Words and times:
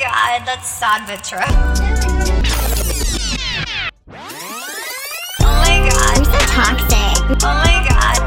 god, 0.00 0.46
that's 0.46 0.68
sad 0.68 1.06
but 1.06 1.22
true. 1.22 1.38
Oh 5.40 5.54
my 5.60 5.88
god. 5.90 6.16
I'm 6.16 6.24
so 6.24 6.38
toxic. 6.48 7.20
Oh 7.44 7.54
my 7.64 7.86
god. 7.86 8.18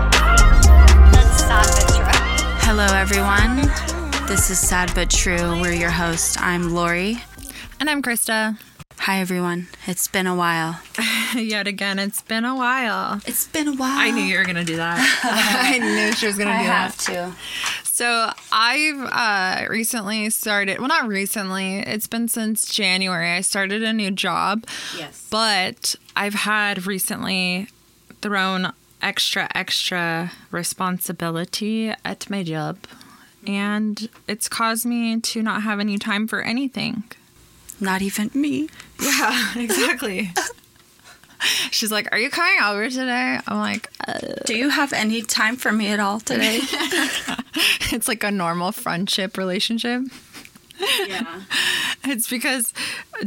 That's 1.13 1.39
sad 1.39 1.65
but 1.65 1.88
true. 1.96 2.05
Hello, 2.62 2.86
everyone. 2.86 3.71
This 4.28 4.49
is 4.51 4.59
Sad 4.59 4.91
But 4.94 5.09
True. 5.09 5.59
We're 5.62 5.73
your 5.73 5.89
host. 5.89 6.39
I'm 6.39 6.73
Lori. 6.75 7.18
And 7.80 7.90
I'm 7.90 8.02
Crista. 8.04 8.58
Hi, 9.00 9.20
everyone. 9.20 9.68
It's 9.86 10.08
been 10.08 10.28
a 10.28 10.36
while. 10.36 10.80
Yet 11.36 11.68
again, 11.68 12.00
it's 12.00 12.21
been 12.21 12.46
a 12.46 12.55
while. 12.55 13.20
It's 13.26 13.48
been 13.48 13.68
a 13.68 13.74
while. 13.76 13.98
I 14.00 14.12
knew 14.12 14.21
you 14.24 14.38
were 14.38 14.46
going 14.46 14.55
to 14.55 14.64
do 14.64 14.78
that. 14.78 14.98
I 15.24 15.78
knew 15.80 16.14
she 16.14 16.26
was 16.28 16.38
going 16.38 16.48
to 16.48 16.54
I 16.55 16.62
do 16.62 16.70
have 16.70 16.98
that. 16.98 17.05
to. 17.14 17.36
So 18.04 18.33
I've 18.51 18.99
uh, 18.99 19.70
recently 19.70 20.29
started, 20.29 20.79
well, 20.79 20.89
not 20.89 21.07
recently, 21.07 21.77
it's 21.77 22.05
been 22.05 22.27
since 22.27 22.70
January. 22.70 23.31
I 23.31 23.39
started 23.39 23.81
a 23.81 23.94
new 23.94 24.11
job. 24.11 24.66
Yes. 24.98 25.25
But 25.31 25.95
I've 26.13 26.34
had 26.34 26.85
recently 26.85 27.70
thrown 28.21 28.73
extra, 29.02 29.47
extra 29.55 30.34
responsibility 30.52 31.94
at 32.03 32.30
my 32.30 32.44
job. 32.44 32.80
And 33.47 34.09
it's 34.27 34.49
caused 34.49 34.85
me 34.85 35.22
to 35.22 35.41
not 35.41 35.61
have 35.63 35.80
any 35.80 35.97
time 35.97 36.27
for 36.27 36.41
anything. 36.41 37.05
Not 37.80 38.02
even 38.02 38.31
me. 38.33 38.67
Yeah, 39.02 39.53
exactly. 39.55 40.33
She's 41.71 41.91
like, 41.91 42.09
Are 42.11 42.17
you 42.20 42.29
coming 42.29 42.59
over 42.63 42.89
today? 42.89 43.39
I'm 43.47 43.59
like, 43.59 43.89
uh, 44.07 44.20
Do 44.45 44.55
you 44.55 44.70
have 44.70 44.93
any 44.93 45.21
time 45.21 45.55
for 45.55 45.71
me 45.71 45.88
at 45.88 45.99
all 45.99 46.19
today? 46.19 46.59
It's 47.91 48.07
like 48.07 48.23
a 48.23 48.31
normal 48.31 48.71
friendship 48.71 49.38
relationship. 49.38 50.03
yeah. 51.07 51.41
It's 52.05 52.27
because 52.29 52.73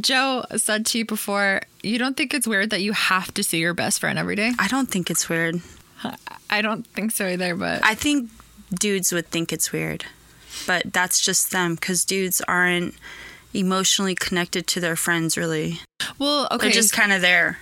Joe 0.00 0.44
said 0.56 0.84
to 0.86 0.98
you 0.98 1.04
before, 1.06 1.62
you 1.82 1.98
don't 1.98 2.16
think 2.16 2.34
it's 2.34 2.46
weird 2.46 2.70
that 2.70 2.82
you 2.82 2.92
have 2.92 3.32
to 3.34 3.42
see 3.44 3.58
your 3.58 3.72
best 3.72 4.00
friend 4.00 4.18
every 4.18 4.34
day? 4.36 4.52
I 4.58 4.66
don't 4.68 4.90
think 4.90 5.08
it's 5.10 5.28
weird. 5.28 5.60
I 6.50 6.60
don't 6.60 6.86
think 6.88 7.12
so 7.12 7.26
either, 7.26 7.54
but 7.54 7.82
I 7.84 7.94
think 7.94 8.28
dudes 8.78 9.12
would 9.12 9.28
think 9.28 9.52
it's 9.52 9.72
weird, 9.72 10.04
but 10.66 10.92
that's 10.92 11.20
just 11.20 11.52
them 11.52 11.74
because 11.76 12.04
dudes 12.04 12.42
aren't 12.46 12.94
emotionally 13.54 14.14
connected 14.14 14.66
to 14.68 14.80
their 14.80 14.96
friends, 14.96 15.36
really. 15.38 15.80
well, 16.18 16.48
okay. 16.50 16.66
They're 16.66 16.72
just 16.74 16.92
kind 16.92 17.12
of 17.12 17.22
there. 17.22 17.58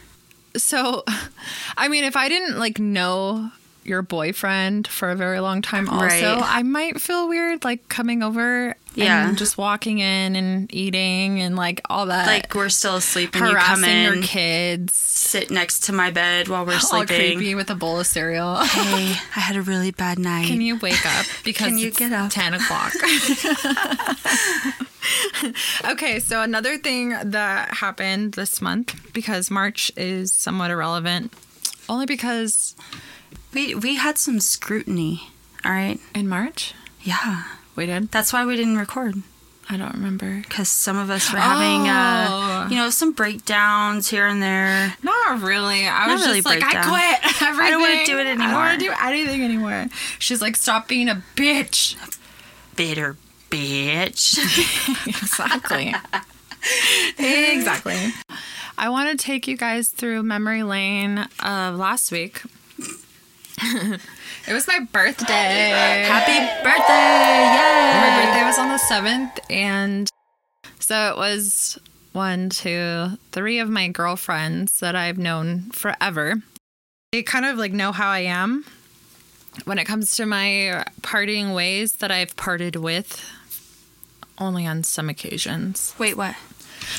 So, 0.56 1.04
I 1.76 1.88
mean, 1.88 2.04
if 2.04 2.16
I 2.16 2.28
didn't 2.28 2.58
like 2.58 2.78
know 2.78 3.50
your 3.84 4.02
boyfriend 4.02 4.86
for 4.88 5.10
a 5.10 5.16
very 5.16 5.40
long 5.40 5.62
time, 5.62 5.88
also, 5.88 6.04
Right. 6.04 6.42
I 6.42 6.62
might 6.62 7.00
feel 7.00 7.28
weird 7.28 7.64
like 7.64 7.88
coming 7.88 8.22
over 8.22 8.76
Yeah. 8.94 9.28
and 9.28 9.36
just 9.38 9.58
walking 9.58 9.98
in 9.98 10.36
and 10.36 10.72
eating 10.74 11.40
and 11.40 11.56
like 11.56 11.80
all 11.90 12.06
that. 12.06 12.26
Like 12.26 12.54
we're 12.54 12.68
still 12.68 12.96
asleep 12.96 13.34
and 13.34 13.46
you 13.46 13.56
come 13.56 13.82
harassing 13.82 13.90
in, 13.90 14.14
your 14.14 14.22
kids. 14.22 14.94
sit 14.94 15.50
next 15.50 15.84
to 15.84 15.92
my 15.92 16.10
bed 16.10 16.48
while 16.48 16.64
we're 16.64 16.74
All 16.74 16.80
sleeping. 16.80 17.36
creepy 17.36 17.54
with 17.54 17.70
a 17.70 17.74
bowl 17.74 18.00
of 18.00 18.06
cereal. 18.06 18.56
Hey, 18.56 19.14
I 19.36 19.40
had 19.40 19.56
a 19.56 19.62
really 19.62 19.90
bad 19.90 20.18
night. 20.18 20.46
Can 20.46 20.60
you 20.60 20.76
wake 20.78 21.04
up? 21.06 21.26
Because 21.44 21.66
Can 21.68 21.78
you 21.78 21.88
it's 21.88 21.98
get 21.98 22.12
up? 22.12 22.30
10 22.30 22.54
o'clock. 22.54 22.92
okay, 25.90 26.18
so 26.20 26.40
another 26.42 26.78
thing 26.78 27.10
that 27.24 27.74
happened 27.74 28.32
this 28.32 28.62
month, 28.62 29.12
because 29.12 29.50
March 29.50 29.92
is 29.96 30.32
somewhat 30.32 30.70
irrelevant, 30.70 31.32
only 31.88 32.06
because 32.06 32.74
We 33.54 33.74
we 33.74 33.96
had 33.96 34.18
some 34.18 34.40
scrutiny. 34.40 35.30
All 35.64 35.72
right. 35.72 35.98
in 36.14 36.28
March 36.28 36.74
Yeah. 37.02 37.44
we 37.74 37.86
did. 37.86 38.10
That's 38.10 38.32
why 38.34 38.44
we 38.44 38.54
didn't 38.56 38.76
record 38.76 39.22
I 39.70 39.78
don't 39.78 39.94
remember. 39.94 40.42
because 40.46 40.68
some 40.68 40.98
of 40.98 41.08
us 41.08 41.32
were 41.32 41.38
having, 41.38 41.88
uh, 41.88 42.26
Oh. 42.28 42.66
you 42.68 42.76
know, 42.76 42.90
some 42.90 43.12
breakdowns 43.12 44.10
here 44.10 44.26
and 44.26 44.42
there. 44.42 44.94
Not 45.02 45.40
really. 45.40 45.86
I 45.88 46.06
Not 46.06 46.12
was 46.18 46.26
really 46.26 46.40
just 46.42 46.46
like, 46.48 46.60
breakdown. 46.60 46.84
I 46.84 47.16
quit 47.22 47.42
everything. 47.42 47.66
I 47.66 47.70
don't 47.70 47.80
wanna 47.80 48.04
do 48.04 48.18
it 48.18 48.26
anymore. 48.26 48.46
I 48.46 48.50
don't 48.50 48.54
want 48.60 48.80
to 48.80 48.86
do 48.86 48.92
anything 49.02 49.42
anymore. 49.42 49.86
She's 50.18 50.42
like, 50.42 50.56
stop 50.56 50.86
being 50.86 51.08
a 51.08 51.22
bitch. 51.34 51.96
Bitter 52.76 53.16
bitch. 53.50 54.36
Exactly. 55.06 55.94
exactly. 57.18 58.12
I 58.76 58.88
want 58.88 59.10
to 59.18 59.22
take 59.24 59.46
you 59.48 59.56
guys 59.56 59.88
through 59.88 60.22
memory 60.24 60.62
lane 60.62 61.26
of 61.40 61.76
last 61.76 62.10
week. 62.12 62.42
it 64.46 64.52
was 64.52 64.66
my 64.68 64.80
birthday. 64.92 66.04
Happy 66.06 66.38
birthday! 66.62 67.48
My 67.98 68.08
Yay! 68.08 68.26
birthday 68.26 68.44
was 68.44 68.58
on 68.58 68.68
the 68.68 68.76
7th, 68.76 69.38
and 69.50 70.10
so 70.78 71.10
it 71.10 71.16
was 71.16 71.78
one, 72.12 72.50
two, 72.50 73.18
three 73.32 73.58
of 73.58 73.70
my 73.70 73.88
girlfriends 73.88 74.80
that 74.80 74.94
I've 74.94 75.18
known 75.18 75.70
forever. 75.70 76.42
They 77.12 77.22
kind 77.22 77.46
of 77.46 77.56
like 77.56 77.72
know 77.72 77.92
how 77.92 78.10
I 78.10 78.20
am 78.20 78.66
when 79.64 79.78
it 79.78 79.84
comes 79.84 80.14
to 80.16 80.26
my 80.26 80.84
partying 81.00 81.54
ways 81.54 81.94
that 81.94 82.10
I've 82.10 82.36
parted 82.36 82.76
with 82.76 83.24
only 84.38 84.66
on 84.66 84.82
some 84.82 85.08
occasions. 85.08 85.94
Wait, 85.98 86.16
what? 86.16 86.36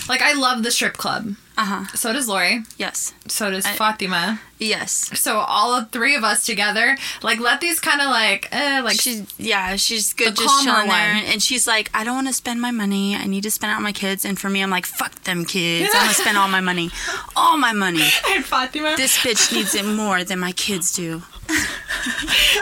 Like, 0.10 0.22
I 0.22 0.34
love 0.34 0.64
the 0.64 0.72
strip 0.72 0.94
club. 0.98 1.36
Uh 1.58 1.64
huh. 1.66 1.86
So 1.96 2.12
does 2.12 2.28
Lori. 2.28 2.64
Yes. 2.78 3.14
So 3.28 3.50
does 3.50 3.66
Fatima. 3.66 4.42
Yes. 4.60 5.18
So 5.20 5.38
all 5.38 5.74
of 5.74 5.90
three 5.92 6.14
of 6.16 6.24
us 6.24 6.46
together, 6.46 6.98
like, 7.24 7.40
let 7.40 7.62
these 7.62 7.80
kind 7.80 8.02
of 8.02 8.08
like, 8.10 8.50
eh, 8.52 8.82
like, 8.82 9.00
She's 9.00 9.24
yeah, 9.38 9.76
she's 9.78 10.12
good 10.14 10.36
The 10.36 10.42
just 10.44 10.64
chilling 10.66 10.88
there, 10.90 11.14
and 11.32 11.42
she's 11.42 11.66
like, 11.66 11.90
I 11.94 12.04
don't 12.04 12.16
want 12.16 12.28
to 12.28 12.34
spend 12.34 12.60
my 12.60 12.72
money. 12.72 13.16
I 13.16 13.26
need 13.26 13.44
to 13.44 13.52
spend 13.52 13.72
it 13.72 13.76
on 13.76 13.84
my 13.84 13.94
kids. 13.94 14.26
And 14.26 14.38
for 14.38 14.50
me, 14.50 14.62
I'm 14.62 14.70
like, 14.70 14.86
fuck 14.86 15.14
them 15.24 15.46
kids. 15.46 15.90
I'm 15.94 16.02
gonna 16.04 16.14
spend 16.26 16.38
all 16.38 16.50
my 16.50 16.62
money, 16.62 16.90
all 17.38 17.58
my 17.58 17.72
money. 17.74 18.04
and 18.30 18.44
Fatima. 18.44 18.96
This 18.98 19.18
bitch 19.20 19.54
needs 19.54 19.76
it 19.76 19.86
more 19.86 20.24
than 20.26 20.40
my 20.40 20.52
kids 20.52 20.94
do. 20.94 21.20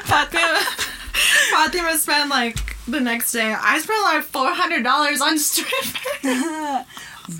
Fatima, 0.03 0.59
Fatima 1.51 1.97
spent 1.97 2.29
like 2.29 2.75
the 2.87 2.99
next 2.99 3.31
day. 3.31 3.53
I 3.57 3.79
spent 3.79 4.01
like 4.03 4.23
four 4.23 4.49
hundred 4.53 4.83
dollars 4.83 5.21
on 5.21 5.37
strip. 5.39 5.95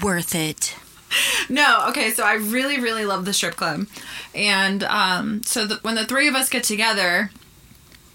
Worth 0.03 0.34
it. 0.35 0.75
no, 1.50 1.85
okay. 1.90 2.12
So 2.12 2.24
I 2.24 2.34
really, 2.35 2.79
really 2.79 3.06
love 3.06 3.25
the 3.25 3.34
strip 3.34 3.56
club, 3.56 3.88
and 4.34 4.84
um, 4.84 5.44
so 5.44 5.66
the, 5.66 5.75
when 5.81 5.96
the 5.96 6.06
three 6.06 6.28
of 6.28 6.35
us 6.35 6.50
get 6.50 6.63
together, 6.63 7.31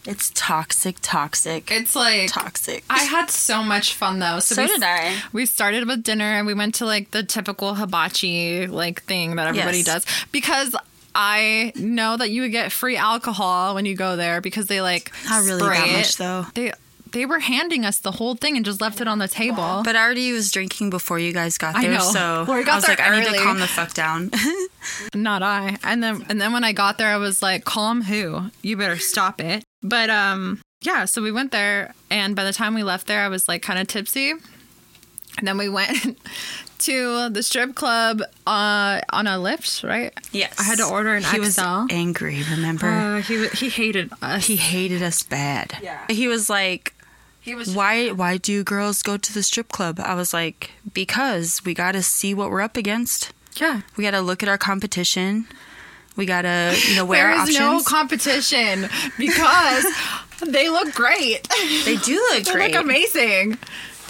It's 0.06 0.30
toxic, 0.34 0.96
toxic, 1.02 1.70
it's 1.70 1.94
like 1.94 2.30
toxic. 2.32 2.84
I 2.88 3.04
had 3.04 3.30
so 3.30 3.62
much 3.62 3.94
fun 3.94 4.18
though. 4.20 4.38
so 4.40 4.60
we, 4.62 4.68
did 4.68 4.82
I. 4.82 5.22
We 5.32 5.44
started 5.46 5.86
with 5.86 6.02
dinner 6.02 6.24
and 6.24 6.46
we 6.46 6.54
went 6.54 6.74
to 6.76 6.86
like 6.86 7.10
the 7.10 7.22
typical 7.22 7.74
hibachi 7.74 8.66
like 8.66 9.02
thing 9.04 9.36
that 9.36 9.46
everybody 9.48 9.78
Yes. 9.78 9.86
does 9.86 10.06
because 10.32 10.74
I 11.14 11.72
know 11.74 12.16
that 12.16 12.30
you 12.30 12.42
would 12.42 12.52
get 12.52 12.70
free 12.72 12.96
alcohol 12.96 13.74
when 13.74 13.84
you 13.86 13.94
go 13.96 14.14
there 14.16 14.40
because 14.40 14.66
they 14.66 14.80
like 14.80 15.10
Not 15.28 15.44
really 15.44 15.60
spray 15.60 15.78
that 15.78 15.88
it. 15.88 15.92
much 15.92 16.16
though. 16.16 16.46
They 16.54 16.72
they 17.18 17.26
were 17.26 17.40
handing 17.40 17.84
us 17.84 17.98
the 17.98 18.12
whole 18.12 18.36
thing 18.36 18.56
and 18.56 18.64
just 18.64 18.80
left 18.80 19.00
it 19.00 19.08
on 19.08 19.18
the 19.18 19.26
table. 19.26 19.82
But 19.84 19.96
I 19.96 20.04
already 20.04 20.30
was 20.32 20.52
drinking 20.52 20.90
before 20.90 21.18
you 21.18 21.32
guys 21.32 21.58
got 21.58 21.74
I 21.74 21.82
there, 21.82 21.94
know. 21.98 22.12
so 22.12 22.44
Lori 22.46 22.62
got 22.62 22.74
I 22.74 22.76
was 22.76 22.84
there 22.86 22.96
like, 22.96 23.04
I 23.04 23.20
need 23.20 23.36
to 23.38 23.42
calm 23.42 23.58
the 23.58 23.66
fuck 23.66 23.92
down. 23.92 24.30
Not 25.14 25.42
I. 25.42 25.78
And 25.82 26.02
then 26.02 26.24
and 26.28 26.40
then 26.40 26.52
when 26.52 26.62
I 26.64 26.72
got 26.72 26.96
there 26.98 27.08
I 27.08 27.16
was 27.18 27.42
like, 27.42 27.64
"Calm 27.64 28.02
who? 28.02 28.50
You 28.62 28.76
better 28.76 28.98
stop 28.98 29.40
it." 29.40 29.64
But 29.82 30.10
um 30.10 30.60
yeah, 30.80 31.04
so 31.06 31.20
we 31.20 31.32
went 31.32 31.50
there 31.50 31.92
and 32.08 32.36
by 32.36 32.44
the 32.44 32.52
time 32.52 32.74
we 32.74 32.82
left 32.84 33.06
there 33.08 33.20
I 33.22 33.28
was 33.28 33.48
like 33.48 33.62
kind 33.62 33.78
of 33.80 33.88
tipsy. 33.88 34.30
And 35.38 35.46
then 35.46 35.58
we 35.58 35.68
went 35.68 36.18
to 36.80 37.28
the 37.30 37.42
strip 37.42 37.74
club 37.74 38.22
uh, 38.46 39.00
on 39.10 39.26
a 39.26 39.36
Lyft, 39.38 39.86
right? 39.88 40.12
yes, 40.32 40.54
I 40.58 40.62
had 40.64 40.78
to 40.78 40.84
order 40.84 41.14
an 41.14 41.22
He 41.24 41.38
was 41.38 41.54
XL. 41.56 41.86
angry. 41.90 42.42
Remember, 42.50 42.86
Uh, 42.88 43.22
he 43.22 43.46
he 43.48 43.68
hated 43.68 44.10
us. 44.22 44.46
he 44.46 44.56
hated 44.56 45.02
us 45.02 45.22
bad. 45.22 45.76
Yeah. 45.82 46.04
he 46.08 46.26
was 46.28 46.48
like, 46.50 46.94
He 47.48 47.54
was 47.54 47.74
why 47.74 48.10
why 48.10 48.36
do 48.36 48.62
girls 48.62 49.02
go 49.02 49.16
to 49.16 49.32
the 49.32 49.42
strip 49.42 49.68
club? 49.72 49.98
I 49.98 50.14
was 50.14 50.34
like, 50.34 50.72
because 50.92 51.62
we 51.64 51.72
got 51.72 51.92
to 51.92 52.02
see 52.02 52.34
what 52.34 52.50
we're 52.50 52.60
up 52.60 52.76
against. 52.76 53.32
yeah. 53.56 53.80
We 53.96 54.04
got 54.04 54.10
to 54.12 54.20
look 54.20 54.42
at 54.42 54.48
our 54.48 54.58
competition. 54.58 55.46
We 56.14 56.26
got 56.26 56.42
to 56.42 56.76
you 56.88 56.96
know 56.96 57.04
wear 57.12 57.28
There 57.28 57.34
is 57.36 57.40
options. 57.56 57.58
no 57.58 57.80
competition 57.82 58.88
because 59.18 59.86
they 60.46 60.68
look 60.68 60.92
great. 60.94 61.48
they 61.86 61.96
do 61.96 62.14
look 62.32 62.44
They 62.44 62.52
great. 62.52 62.72
look 62.74 62.84
amazing. 62.84 63.56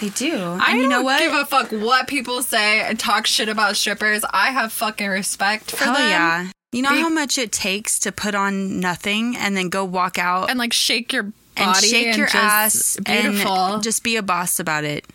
They 0.00 0.08
do. 0.10 0.34
And 0.34 0.62
I 0.62 0.74
you 0.74 0.82
don't 0.82 0.90
know 0.90 1.02
what? 1.02 1.20
give 1.20 1.32
a 1.34 1.44
fuck 1.44 1.70
what 1.70 2.08
people 2.08 2.42
say 2.42 2.80
and 2.82 2.98
talk 2.98 3.26
shit 3.26 3.48
about 3.48 3.76
strippers. 3.76 4.24
I 4.30 4.50
have 4.50 4.72
fucking 4.72 5.08
respect 5.08 5.70
for 5.72 5.84
Hell 5.84 5.94
them. 5.94 6.08
yeah. 6.10 6.50
You 6.72 6.82
know 6.82 6.90
Be- 6.92 7.00
how 7.00 7.08
much 7.08 7.38
it 7.38 7.50
takes 7.52 7.98
to 8.00 8.12
put 8.12 8.34
on 8.34 8.78
nothing 8.80 9.36
and 9.36 9.56
then 9.56 9.68
go 9.70 9.84
walk 9.84 10.18
out 10.18 10.50
And 10.50 10.58
like 10.58 10.72
shake 10.72 11.12
your 11.12 11.32
and 11.58 11.76
shake 11.76 12.16
your 12.16 12.26
just 12.26 12.34
ass 12.34 12.96
Beautiful. 13.04 13.52
and 13.52 13.82
just 13.82 14.02
be 14.02 14.16
a 14.16 14.22
boss 14.22 14.58
about 14.60 14.84
it. 14.84 15.06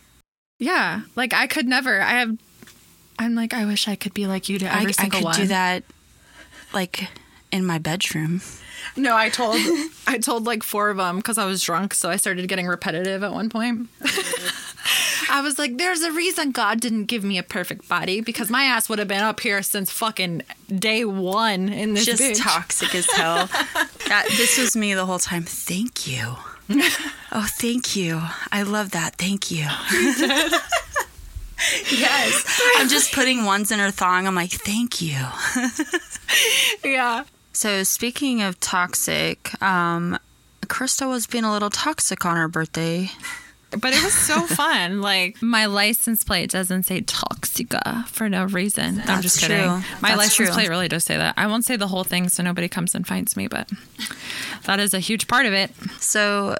yeah. 0.59 1.01
Like 1.15 1.33
I 1.33 1.47
could 1.47 1.67
never. 1.67 2.01
I 2.01 2.11
have. 2.19 2.37
I'm 3.19 3.35
like 3.35 3.53
I 3.53 3.65
wish 3.65 3.87
I 3.87 3.95
could 3.95 4.13
be 4.13 4.25
like 4.27 4.49
you 4.49 4.59
to 4.59 4.65
I, 4.67 4.77
every 4.79 4.89
I 4.89 4.91
single 5.03 5.19
could 5.19 5.25
one. 5.25 5.35
do 5.35 5.47
that 5.47 5.83
like 6.73 7.07
in 7.51 7.65
my 7.65 7.77
bedroom. 7.77 8.41
No, 8.97 9.15
I 9.15 9.29
told 9.39 9.57
I 10.07 10.17
told 10.17 10.45
like 10.45 10.63
four 10.63 10.89
of 10.89 10.97
them 10.97 11.17
because 11.17 11.37
I 11.37 11.45
was 11.45 11.61
drunk, 11.63 11.93
so 11.93 12.09
I 12.09 12.15
started 12.17 12.47
getting 12.47 12.67
repetitive 12.67 13.23
at 13.23 13.31
one 13.31 13.49
point. 13.49 13.87
I 15.29 15.41
was 15.41 15.57
like, 15.57 15.77
there's 15.77 16.01
a 16.01 16.11
reason 16.11 16.51
God 16.51 16.79
didn't 16.79 17.05
give 17.05 17.23
me 17.23 17.37
a 17.37 17.43
perfect 17.43 17.87
body 17.87 18.21
because 18.21 18.49
my 18.49 18.63
ass 18.63 18.89
would 18.89 18.99
have 18.99 19.07
been 19.07 19.23
up 19.23 19.39
here 19.39 19.61
since 19.63 19.89
fucking 19.91 20.43
day 20.67 21.05
one 21.05 21.69
in 21.69 21.93
this 21.93 22.05
Just 22.05 22.21
bitch. 22.21 22.41
toxic 22.41 22.93
as 22.95 23.09
hell. 23.11 23.47
that, 24.07 24.25
this 24.37 24.57
was 24.57 24.75
me 24.75 24.93
the 24.93 25.05
whole 25.05 25.19
time. 25.19 25.43
Thank 25.43 26.07
you. 26.07 26.35
oh, 27.31 27.47
thank 27.49 27.95
you. 27.95 28.21
I 28.51 28.63
love 28.63 28.91
that. 28.91 29.15
Thank 29.15 29.51
you. 29.51 29.63
yes. 31.91 32.61
I'm 32.77 32.89
just 32.89 33.13
putting 33.13 33.45
ones 33.45 33.71
in 33.71 33.79
her 33.79 33.91
thong. 33.91 34.27
I'm 34.27 34.35
like, 34.35 34.51
thank 34.51 35.01
you. 35.01 35.17
Yeah. 36.83 37.23
So 37.53 37.83
speaking 37.83 38.41
of 38.41 38.59
toxic, 38.59 39.61
um, 39.61 40.17
Crista 40.65 41.07
was 41.07 41.27
being 41.27 41.43
a 41.43 41.51
little 41.51 41.69
toxic 41.69 42.25
on 42.25 42.35
her 42.35 42.47
birthday. 42.47 43.09
But 43.79 43.93
it 43.93 44.03
was 44.03 44.13
so 44.13 44.41
fun. 44.41 45.01
Like 45.01 45.41
my 45.41 45.65
license 45.65 46.23
plate 46.23 46.49
doesn't 46.51 46.83
say 46.83 47.01
Toxica 47.01 48.07
for 48.07 48.29
no 48.29 48.45
reason. 48.45 49.01
I'm 49.05 49.21
just 49.21 49.39
That's 49.41 49.47
kidding. 49.47 49.57
true. 49.63 49.81
My 50.01 50.09
That's 50.09 50.17
license 50.17 50.35
true. 50.35 50.47
plate 50.47 50.69
really 50.69 50.87
does 50.87 51.03
say 51.03 51.17
that. 51.17 51.33
I 51.37 51.47
won't 51.47 51.65
say 51.65 51.75
the 51.75 51.87
whole 51.87 52.03
thing 52.03 52.29
so 52.29 52.43
nobody 52.43 52.67
comes 52.67 52.93
and 52.95 53.05
finds 53.05 53.35
me, 53.35 53.47
but 53.47 53.69
that 54.65 54.79
is 54.79 54.93
a 54.93 54.99
huge 54.99 55.27
part 55.27 55.45
of 55.45 55.53
it. 55.53 55.71
So 55.99 56.57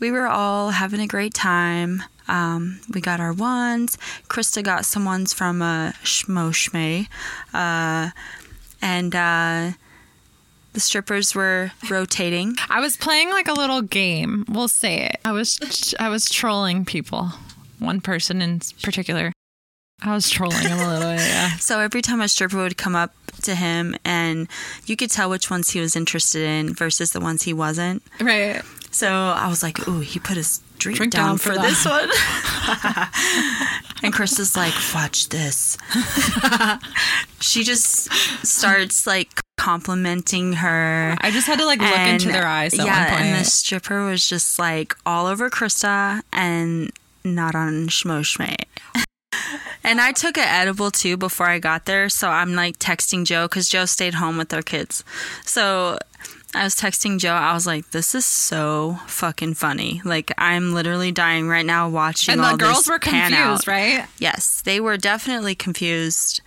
we 0.00 0.10
were 0.10 0.26
all 0.26 0.70
having 0.70 1.00
a 1.00 1.06
great 1.06 1.34
time. 1.34 2.02
Um, 2.28 2.80
we 2.92 3.00
got 3.00 3.20
our 3.20 3.32
ones. 3.32 3.96
Crista 4.28 4.62
got 4.62 4.84
some 4.84 5.04
ones 5.04 5.32
from 5.32 5.62
uh, 5.62 5.92
Schmo 6.02 6.50
Schmay. 6.50 7.06
Uh, 7.54 8.10
and 8.82 9.14
uh, 9.14 9.72
the 10.76 10.80
strippers 10.80 11.34
were 11.34 11.72
rotating. 11.88 12.54
I 12.68 12.80
was 12.80 12.98
playing 12.98 13.30
like 13.30 13.48
a 13.48 13.54
little 13.54 13.80
game. 13.80 14.44
We'll 14.46 14.68
say 14.68 15.06
it. 15.06 15.16
I 15.24 15.32
was 15.32 15.94
I 15.98 16.10
was 16.10 16.28
trolling 16.28 16.84
people. 16.84 17.30
One 17.78 18.02
person 18.02 18.42
in 18.42 18.60
particular. 18.82 19.32
I 20.02 20.12
was 20.12 20.28
trolling 20.28 20.60
him 20.60 20.78
a 20.78 20.86
little 20.86 21.12
bit. 21.12 21.20
Yeah. 21.20 21.56
So 21.60 21.80
every 21.80 22.02
time 22.02 22.20
a 22.20 22.28
stripper 22.28 22.58
would 22.58 22.76
come 22.76 22.94
up 22.94 23.14
to 23.44 23.54
him, 23.54 23.96
and 24.04 24.48
you 24.84 24.96
could 24.96 25.10
tell 25.10 25.30
which 25.30 25.50
ones 25.50 25.70
he 25.70 25.80
was 25.80 25.96
interested 25.96 26.42
in 26.42 26.74
versus 26.74 27.12
the 27.12 27.20
ones 27.20 27.44
he 27.44 27.54
wasn't. 27.54 28.02
Right. 28.20 28.60
So 28.90 29.08
I 29.08 29.48
was 29.48 29.62
like, 29.62 29.88
"Ooh, 29.88 30.00
he 30.00 30.18
put 30.18 30.36
his 30.36 30.60
drink, 30.78 30.96
Drink 30.98 31.12
down, 31.12 31.26
down 31.30 31.38
for, 31.38 31.54
for 31.54 31.60
this 31.60 31.84
one." 31.84 32.08
and 34.02 34.12
Chris 34.12 34.38
is 34.38 34.56
like, 34.56 34.74
"Watch 34.94 35.28
this." 35.28 35.76
she 37.40 37.64
just 37.64 38.12
starts 38.46 39.06
like 39.06 39.40
complimenting 39.56 40.54
her. 40.54 41.16
I 41.20 41.30
just 41.30 41.46
had 41.46 41.58
to 41.58 41.66
like 41.66 41.80
look 41.80 41.90
And- 41.90 42.22
into 42.22 42.28
their 42.32 42.46
eyes 42.46 42.78
at 42.78 42.86
yeah, 42.86 43.04
one 43.04 43.10
point. 43.10 43.22
and 43.22 43.40
the 43.40 43.44
stripper 43.48 44.04
was 44.04 44.28
just 44.28 44.58
like 44.58 44.94
all 45.04 45.26
over 45.26 45.50
Crista 45.50 46.22
and 46.32 46.90
not 47.24 47.54
on 47.54 47.88
Schmo 47.88 48.20
Schmay. 48.22 48.56
And 49.84 50.00
I 50.00 50.10
took 50.10 50.36
an 50.36 50.48
edible 50.48 50.90
too 50.90 51.16
before 51.16 51.46
I 51.46 51.60
got 51.60 51.84
there. 51.84 52.08
So 52.08 52.28
I'm 52.28 52.54
like 52.56 52.78
texting 52.80 53.24
Joe 53.24 53.44
because 53.44 53.68
Joe 53.68 53.84
stayed 53.84 54.14
home 54.14 54.36
with 54.36 54.48
their 54.48 54.62
kids. 54.62 55.04
So 55.44 55.98
I 56.54 56.64
was 56.64 56.74
texting 56.74 57.18
Joe. 57.18 57.32
I 57.32 57.52
was 57.52 57.66
like, 57.66 57.90
this 57.90 58.14
is 58.14 58.24
so 58.24 58.98
fucking 59.06 59.54
funny. 59.54 60.00
Like, 60.04 60.32
I'm 60.38 60.72
literally 60.72 61.12
dying 61.12 61.48
right 61.48 61.66
now 61.66 61.88
watching 61.88 62.32
and 62.32 62.40
all 62.40 62.52
the 62.52 62.56
girls 62.56 62.88
were 62.88 62.98
confused, 62.98 63.34
out. 63.34 63.66
right? 63.66 64.06
Yes, 64.18 64.62
they 64.62 64.80
were 64.80 64.96
definitely 64.96 65.54
confused 65.54 66.40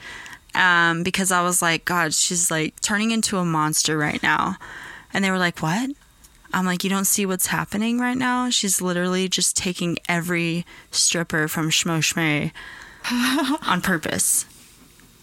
um, 0.55 1.03
because 1.03 1.31
I 1.31 1.41
was 1.43 1.61
like, 1.61 1.85
God, 1.85 2.13
she's 2.13 2.49
like 2.49 2.79
turning 2.81 3.11
into 3.11 3.37
a 3.37 3.45
monster 3.45 3.97
right 3.97 4.21
now. 4.23 4.57
And 5.13 5.23
they 5.23 5.31
were 5.31 5.37
like, 5.37 5.59
What? 5.59 5.91
I'm 6.53 6.65
like, 6.65 6.83
You 6.83 6.89
don't 6.89 7.05
see 7.05 7.25
what's 7.25 7.47
happening 7.47 7.99
right 7.99 8.17
now? 8.17 8.49
She's 8.49 8.81
literally 8.81 9.27
just 9.27 9.55
taking 9.55 9.97
every 10.07 10.65
stripper 10.91 11.47
from 11.47 11.69
Schmo 11.69 11.99
Schmay 11.99 12.51
on 13.67 13.81
purpose 13.81 14.45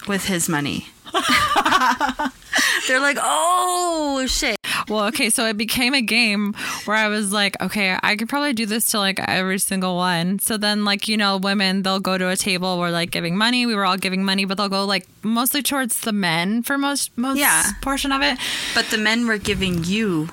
with 0.07 0.27
his 0.27 0.49
money. 0.49 0.89
They're 2.89 3.01
like, 3.01 3.19
Oh, 3.21 4.25
shit. 4.29 4.57
Well, 4.89 5.07
okay, 5.07 5.31
so 5.31 5.47
it 5.47 5.57
became 5.57 5.95
a 5.95 6.03
game 6.03 6.53
where 6.85 6.97
I 6.97 7.09
was 7.09 7.33
like, 7.33 7.61
okay, 7.61 7.99
I 8.03 8.15
could 8.15 8.29
probably 8.29 8.53
do 8.53 8.67
this 8.67 8.87
to 8.89 8.99
like 8.99 9.19
every 9.21 9.59
single 9.59 9.97
one. 9.97 10.39
So 10.39 10.57
then, 10.57 10.85
like, 10.85 11.09
you 11.09 11.17
know, 11.17 11.39
women, 11.39 11.83
they'll 11.83 11.99
go 12.01 12.17
to 12.17 12.29
a 12.29 12.37
table 12.37 12.79
where 12.79 12.91
like 12.93 13.11
giving 13.11 13.37
money. 13.37 13.67
We 13.67 13.75
were 13.75 13.85
all 13.85 13.97
giving 13.97 14.25
money, 14.25 14.45
but 14.45 14.57
they'll 14.59 14.69
go 14.69 14.85
like 14.85 15.07
mostly 15.25 15.63
towards 15.63 16.01
the 16.03 16.13
men 16.13 16.63
for 16.63 16.79
most 16.79 17.17
most 17.19 17.39
Yeah. 17.39 17.65
portion 17.81 18.13
of 18.13 18.23
it. 18.23 18.39
But 18.75 18.87
the 18.87 18.99
men 18.99 19.27
were 19.27 19.39
giving 19.39 19.83
you 19.85 20.29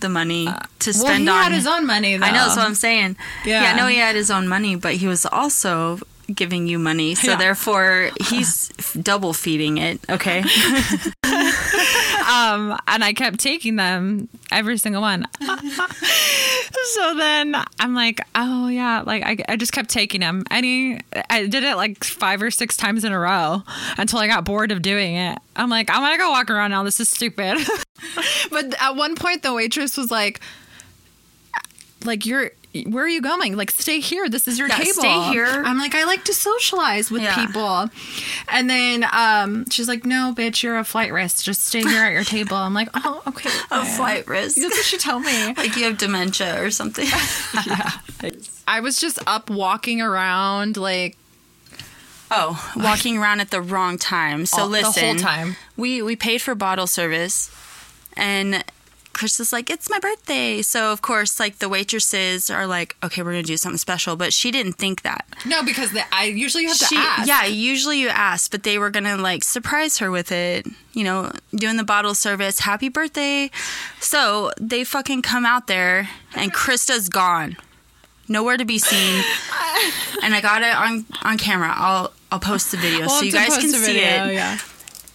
the 0.00 0.08
money 0.08 0.46
to 0.46 0.50
Uh, 0.50 0.58
Well, 0.84 0.92
spend 1.06 1.22
he 1.24 1.28
on 1.28 1.42
had 1.44 1.52
his 1.52 1.66
own 1.66 1.86
money. 1.86 2.16
Though. 2.16 2.26
I 2.26 2.30
know, 2.30 2.44
that's 2.46 2.56
what 2.56 2.66
I'm 2.66 2.74
saying. 2.74 3.16
Yeah. 3.44 3.62
Yeah. 3.62 3.72
I 3.72 3.76
know 3.76 3.86
he 3.86 3.96
had 3.98 4.16
his 4.16 4.30
own 4.30 4.48
money, 4.48 4.74
but 4.74 4.94
he 4.96 5.06
was 5.06 5.24
also 5.26 6.00
giving 6.34 6.66
you 6.66 6.78
money. 6.78 7.14
So 7.14 7.32
Yeah. 7.32 7.36
therefore, 7.36 8.10
he's 8.28 8.68
double 9.00 9.32
feeding 9.32 9.78
it. 9.78 10.00
Okay. 10.08 10.40
um, 12.28 12.76
and 12.88 13.04
I 13.04 13.12
kept 13.14 13.38
taking 13.38 13.76
them 13.76 14.28
every 14.50 14.78
single 14.78 15.02
one. 15.02 15.26
so 15.40 17.14
then 17.16 17.54
I'm 17.78 17.94
like, 17.94 18.20
oh 18.34 18.68
yeah, 18.68 19.02
like 19.06 19.22
I, 19.24 19.36
I 19.48 19.56
just 19.56 19.72
kept 19.72 19.90
taking 19.90 20.20
them. 20.20 20.44
Any, 20.50 21.00
I 21.30 21.46
did 21.46 21.64
it 21.64 21.76
like 21.76 22.02
five 22.04 22.42
or 22.42 22.50
six 22.50 22.76
times 22.76 23.04
in 23.04 23.12
a 23.12 23.18
row 23.18 23.62
until 23.98 24.18
I 24.18 24.26
got 24.26 24.44
bored 24.44 24.72
of 24.72 24.82
doing 24.82 25.14
it. 25.16 25.38
I'm 25.54 25.70
like, 25.70 25.90
I'm 25.90 26.00
gonna 26.00 26.18
go 26.18 26.30
walk 26.30 26.50
around 26.50 26.70
now. 26.70 26.82
This 26.82 27.00
is 27.00 27.08
stupid. 27.08 27.58
but 28.50 28.74
at 28.80 28.96
one 28.96 29.14
point, 29.14 29.42
the 29.42 29.52
waitress 29.54 29.96
was 29.96 30.10
like, 30.10 30.40
like 32.04 32.26
you're. 32.26 32.50
Where 32.84 33.04
are 33.04 33.08
you 33.08 33.20
going? 33.20 33.56
Like, 33.56 33.70
stay 33.70 34.00
here. 34.00 34.28
This 34.28 34.46
is 34.48 34.58
your 34.58 34.68
Yeah, 34.68 34.76
table. 34.78 34.92
stay 34.94 35.22
here. 35.30 35.46
I'm 35.46 35.78
like, 35.78 35.94
I 35.94 36.04
like 36.04 36.24
to 36.24 36.34
socialize 36.34 37.10
with 37.10 37.22
Yeah. 37.22 37.34
people. 37.46 37.88
And 38.48 38.68
then 38.68 39.04
um, 39.12 39.64
she's 39.70 39.88
like, 39.88 40.04
No, 40.04 40.32
bitch, 40.36 40.62
you're 40.62 40.78
a 40.78 40.84
flight 40.84 41.12
risk. 41.12 41.44
Just 41.44 41.64
stay 41.66 41.80
here 41.82 42.04
at 42.04 42.12
your 42.12 42.24
table. 42.24 42.56
I'm 42.56 42.74
like, 42.74 42.88
Oh, 42.94 43.22
okay. 43.28 43.50
A 43.70 43.84
flight 43.84 44.26
risk. 44.26 44.56
That's 44.56 44.76
what 44.76 44.84
she 44.84 44.98
told 44.98 45.22
me. 45.24 45.54
Like 45.56 45.76
you 45.76 45.84
have 45.84 45.98
dementia 45.98 46.62
or 46.62 46.70
something. 46.70 47.06
Yeah. 47.66 47.90
I 48.68 48.80
was 48.80 48.98
just 49.00 49.18
up 49.26 49.48
walking 49.50 50.00
around, 50.00 50.76
like, 50.76 51.16
Oh, 52.30 52.72
walking 52.76 53.18
around 53.18 53.40
at 53.40 53.50
the 53.50 53.60
wrong 53.60 53.98
time. 53.98 54.46
So 54.46 54.62
all- 54.62 54.68
the 54.68 54.82
listen, 54.82 55.04
whole 55.04 55.14
time. 55.16 55.56
we 55.76 56.02
we 56.02 56.16
paid 56.16 56.42
for 56.42 56.54
bottle 56.56 56.88
service, 56.88 57.50
and 58.16 58.64
Chris 59.16 59.40
is 59.40 59.50
like, 59.50 59.70
"It's 59.70 59.88
my 59.88 59.98
birthday." 59.98 60.60
So 60.60 60.92
of 60.92 61.00
course, 61.00 61.40
like 61.40 61.58
the 61.58 61.68
waitresses 61.70 62.50
are 62.50 62.66
like, 62.66 62.94
"Okay, 63.02 63.22
we're 63.22 63.32
gonna 63.32 63.42
do 63.42 63.56
something 63.56 63.78
special," 63.78 64.14
but 64.14 64.34
she 64.34 64.50
didn't 64.50 64.74
think 64.74 65.00
that. 65.02 65.24
No, 65.46 65.62
because 65.62 65.92
the, 65.92 66.02
I 66.14 66.24
usually 66.24 66.66
have 66.66 66.76
to 66.78 66.84
She, 66.84 66.96
ask. 66.96 67.26
yeah, 67.26 67.44
usually 67.46 67.98
you 67.98 68.08
ask, 68.08 68.50
but 68.50 68.62
they 68.62 68.78
were 68.78 68.90
gonna 68.90 69.16
like 69.16 69.42
surprise 69.42 69.98
her 69.98 70.10
with 70.10 70.30
it. 70.30 70.66
You 70.92 71.04
know, 71.04 71.32
doing 71.54 71.76
the 71.78 71.84
bottle 71.84 72.14
service, 72.14 72.60
happy 72.60 72.90
birthday. 72.90 73.50
So 74.00 74.50
they 74.60 74.84
fucking 74.84 75.22
come 75.22 75.46
out 75.46 75.66
there, 75.66 76.10
and 76.34 76.52
Crista's 76.52 77.08
gone, 77.08 77.56
nowhere 78.28 78.58
to 78.58 78.64
be 78.66 78.78
seen. 78.78 79.24
and 80.22 80.34
I 80.34 80.40
got 80.42 80.60
it 80.62 80.74
on 80.76 81.06
on 81.22 81.38
camera. 81.38 81.72
I'll 81.74 82.12
I'll 82.30 82.38
post 82.40 82.70
the 82.70 82.76
video 82.76 83.06
We'll 83.06 83.20
so 83.20 83.24
you 83.24 83.32
guys 83.32 83.56
can 83.56 83.70
see 83.72 83.94
video, 83.94 84.26
it. 84.28 84.34
Yeah. 84.34 84.58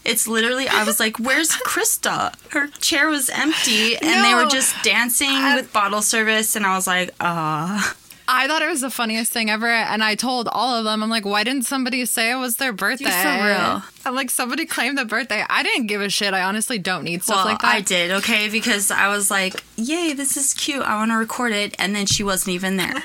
It's 0.03 0.27
literally, 0.27 0.67
I 0.67 0.83
was 0.83 0.99
like, 0.99 1.17
where's 1.19 1.49
Crista? 1.49 2.33
Her 2.51 2.67
chair 2.79 3.07
was 3.09 3.29
empty 3.29 3.95
and 3.97 4.25
they 4.25 4.33
were 4.33 4.49
just 4.49 4.75
dancing 4.83 5.31
with 5.55 5.71
bottle 5.71 6.01
service. 6.01 6.55
And 6.55 6.65
I 6.65 6.75
was 6.75 6.87
like, 6.87 7.11
ah. 7.19 7.95
I 8.27 8.47
thought 8.47 8.61
it 8.61 8.69
was 8.69 8.81
the 8.81 8.89
funniest 8.89 9.33
thing 9.33 9.49
ever, 9.49 9.67
and 9.67 10.01
I 10.01 10.15
told 10.15 10.47
all 10.47 10.75
of 10.75 10.85
them, 10.85 11.03
I'm 11.03 11.09
like, 11.09 11.25
why 11.25 11.43
didn't 11.43 11.65
somebody 11.65 12.05
say 12.05 12.31
it 12.31 12.35
was 12.35 12.55
their 12.55 12.71
birthday? 12.71 13.09
for 13.09 13.45
real. 13.45 13.83
I'm 14.05 14.15
like, 14.15 14.29
somebody 14.29 14.65
claimed 14.65 14.97
the 14.97 15.03
birthday. 15.03 15.43
I 15.49 15.63
didn't 15.63 15.87
give 15.87 15.99
a 16.01 16.09
shit. 16.09 16.33
I 16.33 16.43
honestly 16.43 16.79
don't 16.79 17.03
need 17.03 17.23
stuff 17.23 17.37
Well, 17.37 17.45
like 17.45 17.59
that. 17.59 17.75
I 17.75 17.81
did, 17.81 18.11
okay? 18.11 18.47
Because 18.47 18.89
I 18.89 19.09
was 19.09 19.29
like, 19.29 19.61
yay, 19.75 20.13
this 20.13 20.37
is 20.37 20.53
cute. 20.53 20.81
I 20.81 20.95
want 20.95 21.11
to 21.11 21.17
record 21.17 21.51
it. 21.51 21.75
And 21.77 21.93
then 21.93 22.05
she 22.05 22.23
wasn't 22.23 22.55
even 22.55 22.77
there. 22.77 23.03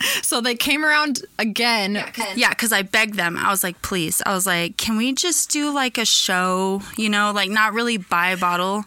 So 0.22 0.40
they 0.40 0.54
came 0.54 0.84
around 0.84 1.22
again. 1.38 1.96
Yeah, 2.36 2.48
because 2.50 2.72
I 2.72 2.82
begged 2.82 3.14
them. 3.14 3.36
I 3.36 3.50
was 3.50 3.62
like, 3.62 3.80
please. 3.82 4.22
I 4.24 4.32
was 4.34 4.46
like, 4.46 4.76
can 4.76 4.96
we 4.96 5.12
just 5.12 5.50
do 5.50 5.70
like 5.72 5.98
a 5.98 6.04
show, 6.04 6.82
you 6.96 7.08
know, 7.08 7.30
like 7.32 7.50
not 7.50 7.72
really 7.74 7.98
buy 7.98 8.28
a 8.30 8.36
bottle? 8.36 8.84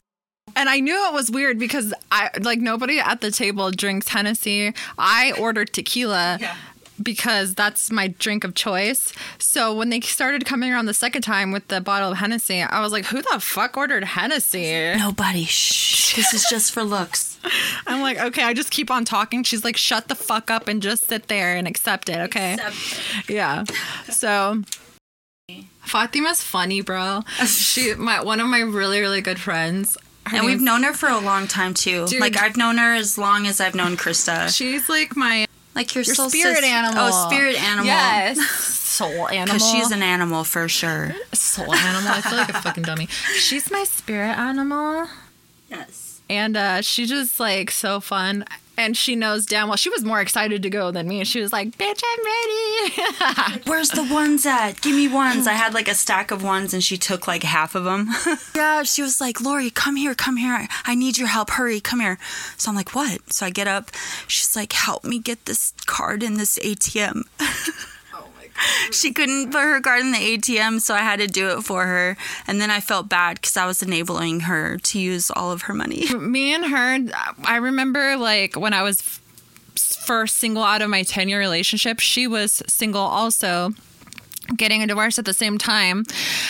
And 0.55 0.69
I 0.69 0.79
knew 0.79 0.95
it 1.07 1.13
was 1.13 1.29
weird 1.29 1.59
because 1.59 1.93
I 2.11 2.31
like 2.41 2.59
nobody 2.59 2.99
at 2.99 3.21
the 3.21 3.29
table 3.31 3.69
drinks 3.71 4.07
Hennessy. 4.07 4.73
I 4.97 5.33
ordered 5.33 5.73
tequila 5.73 6.39
because 7.01 7.53
that's 7.55 7.91
my 7.91 8.07
drink 8.07 8.43
of 8.43 8.55
choice. 8.55 9.13
So 9.37 9.73
when 9.73 9.89
they 9.89 9.99
started 10.01 10.45
coming 10.45 10.71
around 10.71 10.85
the 10.85 10.93
second 10.93 11.21
time 11.21 11.51
with 11.51 11.67
the 11.67 11.81
bottle 11.81 12.11
of 12.11 12.17
Hennessy, 12.17 12.61
I 12.61 12.81
was 12.81 12.91
like, 12.91 13.05
"Who 13.05 13.21
the 13.21 13.39
fuck 13.39 13.77
ordered 13.77 14.03
Hennessy?" 14.03 14.95
Nobody. 14.97 15.45
Shh. 15.45 16.15
This 16.15 16.33
is 16.33 16.45
just 16.49 16.71
for 16.71 16.83
looks. 16.83 17.39
I'm 17.87 18.01
like, 18.01 18.19
"Okay, 18.19 18.43
I 18.43 18.53
just 18.53 18.71
keep 18.71 18.89
on 18.91 19.05
talking." 19.05 19.43
She's 19.43 19.63
like, 19.63 19.77
"Shut 19.77 20.07
the 20.07 20.15
fuck 20.15 20.49
up 20.49 20.67
and 20.67 20.81
just 20.81 21.07
sit 21.07 21.27
there 21.27 21.55
and 21.55 21.67
accept 21.67 22.09
it." 22.09 22.17
Okay. 22.19 22.57
Yeah. 23.27 23.63
So 24.09 24.63
Fatima's 25.85 26.41
funny, 26.41 26.81
bro. 26.81 27.21
She 27.45 27.93
my 27.95 28.21
one 28.21 28.39
of 28.39 28.47
my 28.47 28.59
really 28.59 28.99
really 28.99 29.21
good 29.21 29.39
friends. 29.39 29.97
Her 30.25 30.37
And 30.37 30.45
we've 30.45 30.59
known 30.59 30.83
her 30.83 30.93
for 30.93 31.07
a 31.07 31.19
long 31.19 31.47
time 31.47 31.73
too. 31.73 32.05
Dude. 32.07 32.19
Like 32.19 32.35
I've 32.37 32.57
known 32.57 32.77
her 32.77 32.93
as 32.93 33.17
long 33.17 33.47
as 33.47 33.61
I've 33.61 33.75
known 33.75 33.95
Crista. 33.95 34.53
She's 34.53 34.89
like 34.89 35.15
my 35.15 35.47
Like 35.77 35.93
your, 35.95 36.03
Your 36.03 36.15
soul 36.15 36.29
spirit 36.29 36.57
sis- 36.57 36.65
animal. 36.65 37.03
Oh, 37.05 37.29
spirit 37.29 37.61
animal. 37.61 37.85
Yes. 37.85 38.39
Soul 38.97 39.27
animal. 39.29 39.45
Because 39.45 39.69
she's 39.69 39.91
an 39.91 40.01
animal 40.01 40.43
for 40.43 40.67
sure. 40.67 41.13
soul 41.31 41.71
animal. 41.71 42.11
I 42.11 42.21
feel 42.21 42.37
like 42.37 42.49
a 42.49 42.61
fucking 42.61 42.81
dummy. 42.81 43.05
She's 43.37 43.69
my 43.69 43.83
spirit 43.83 44.35
animal. 44.35 45.07
Yes. 45.69 46.19
And 46.29 46.57
uh, 46.57 46.81
she's 46.81 47.09
just 47.09 47.39
like 47.39 47.69
so 47.69 47.99
fun. 47.99 48.43
And 48.77 48.95
she 48.95 49.15
knows 49.15 49.45
damn 49.45 49.67
well 49.67 49.77
she 49.77 49.89
was 49.89 50.05
more 50.05 50.21
excited 50.21 50.63
to 50.63 50.69
go 50.69 50.91
than 50.91 51.07
me. 51.07 51.19
And 51.19 51.27
she 51.27 51.41
was 51.41 51.51
like, 51.51 51.77
"Bitch, 51.77 52.01
I'm 52.03 52.25
ready." 52.25 53.61
Where's 53.65 53.89
the 53.89 54.03
ones 54.03 54.45
at? 54.45 54.81
Give 54.81 54.95
me 54.95 55.07
ones. 55.07 55.47
I 55.47 55.53
had 55.53 55.73
like 55.73 55.87
a 55.87 55.95
stack 55.95 56.31
of 56.31 56.43
ones 56.43 56.73
and 56.73 56.83
she 56.83 56.97
took 56.97 57.27
like 57.27 57.43
half 57.43 57.75
of 57.75 57.83
them. 57.83 58.09
yeah, 58.55 58.83
she 58.83 59.01
was 59.01 59.19
like, 59.19 59.41
Lori, 59.41 59.69
come 59.69 59.95
here, 59.95 60.15
come 60.15 60.37
here. 60.37 60.67
I 60.85 60.95
need 60.95 61.17
your 61.17 61.27
help. 61.27 61.49
Hurry, 61.51 61.79
come 61.79 61.99
here. 61.99 62.17
So 62.57 62.69
I'm 62.69 62.75
like, 62.75 62.93
what? 62.95 63.33
So 63.33 63.45
I 63.45 63.49
get 63.49 63.67
up. 63.67 63.91
She's 64.27 64.55
like, 64.55 64.73
help 64.73 65.03
me 65.03 65.19
get 65.19 65.45
this 65.45 65.73
card 65.85 66.23
in 66.23 66.35
this 66.35 66.57
ATM. 66.59 67.23
She 68.91 69.11
couldn't 69.11 69.51
put 69.51 69.61
her 69.61 69.81
card 69.81 70.01
in 70.01 70.11
the 70.11 70.17
ATM, 70.17 70.79
so 70.81 70.95
I 70.95 70.99
had 70.99 71.19
to 71.19 71.27
do 71.27 71.49
it 71.49 71.61
for 71.61 71.85
her. 71.85 72.17
And 72.47 72.61
then 72.61 72.71
I 72.71 72.79
felt 72.79 73.09
bad 73.09 73.35
because 73.35 73.57
I 73.57 73.65
was 73.65 73.83
enabling 73.83 74.41
her 74.41 74.77
to 74.77 74.99
use 74.99 75.29
all 75.29 75.51
of 75.51 75.63
her 75.63 75.73
money. 75.73 76.13
me 76.17 76.53
and 76.53 76.65
her, 76.65 76.99
I 77.43 77.57
remember 77.57 78.15
like 78.17 78.55
when 78.55 78.73
I 78.73 78.83
was 78.83 79.01
first 80.05 80.35
single 80.37 80.63
out 80.63 80.81
of 80.81 80.89
my 80.89 81.03
10 81.03 81.29
year 81.29 81.39
relationship, 81.39 81.99
she 81.99 82.27
was 82.27 82.63
single 82.67 83.01
also. 83.01 83.73
Getting 84.55 84.81
a 84.83 84.87
divorce 84.87 85.19
at 85.19 85.25
the 85.25 85.33
same 85.33 85.57
time, 85.57 86.03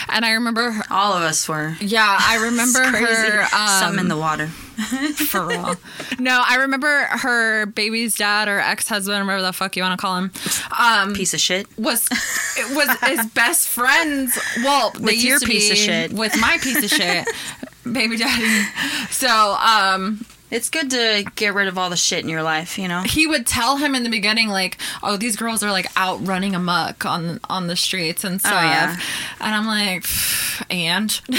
and 0.10 0.24
I 0.24 0.32
remember, 0.34 0.72
her, 0.72 0.84
All 0.92 1.14
of 1.14 1.24
us 1.24 1.48
were. 1.50 1.76
yeah, 1.82 2.18
I 2.20 2.36
remember 2.44 2.84
her. 2.84 3.42
Um, 3.44 3.68
Some 3.82 4.00
in 4.00 4.08
the 4.08 4.18
water. 4.18 4.48
for 5.16 5.44
real. 5.48 5.74
No, 6.20 6.44
I 6.48 6.58
remember 6.58 6.88
her 7.10 7.66
baby's 7.66 8.14
dad 8.16 8.48
or 8.48 8.60
ex 8.60 8.88
husband, 8.88 9.26
whatever 9.26 9.42
the 9.42 9.52
fuck 9.52 9.76
you 9.76 9.82
want 9.82 10.00
to 10.00 10.02
call 10.02 10.18
him, 10.18 10.32
um, 10.78 11.16
Piece 11.16 11.34
of 11.34 11.40
shit. 11.40 11.68
was 11.80 12.06
it 12.58 12.76
was 12.76 12.88
his 13.10 13.26
best 13.32 13.68
friends. 13.68 14.38
Well, 14.58 14.92
they 14.92 15.00
With 15.04 15.14
used 15.16 15.26
your 15.26 15.40
to 15.40 15.46
piece 15.48 15.66
be 15.70 15.72
of 15.72 15.78
shit. 15.78 16.14
with 16.14 16.40
my 16.40 16.60
piece 16.62 16.84
of 16.84 16.90
shit, 16.92 17.28
baby 17.92 18.18
daddy. 18.18 18.68
So, 19.10 19.28
um, 19.60 20.24
It's 20.50 20.70
good 20.70 20.90
to 20.92 21.26
get 21.36 21.54
rid 21.54 21.68
of 21.68 21.78
all 21.78 21.90
the 21.90 21.98
shit 21.98 22.24
in 22.24 22.30
your 22.30 22.44
life, 22.44 22.78
you 22.78 22.88
know? 22.88 23.02
he 23.02 23.28
would 23.28 23.46
tell 23.46 23.78
him 23.78 23.96
in 23.96 24.04
the 24.04 24.10
beginning, 24.10 24.48
like, 24.48 24.78
"Oh, 25.04 25.18
these 25.18 25.36
girls 25.36 25.62
are 25.62 25.72
like 25.72 25.88
out 25.98 26.26
running 26.26 26.56
amok 26.56 27.06
on 27.06 27.40
on 27.50 27.68
the 27.68 27.76
streets 27.76 28.24
and 28.24 28.40
stuff," 28.40 28.54
yeah. 28.54 28.98
and 29.42 29.56
I'm 29.56 29.66
like, 29.68 30.06
"And 30.70 31.20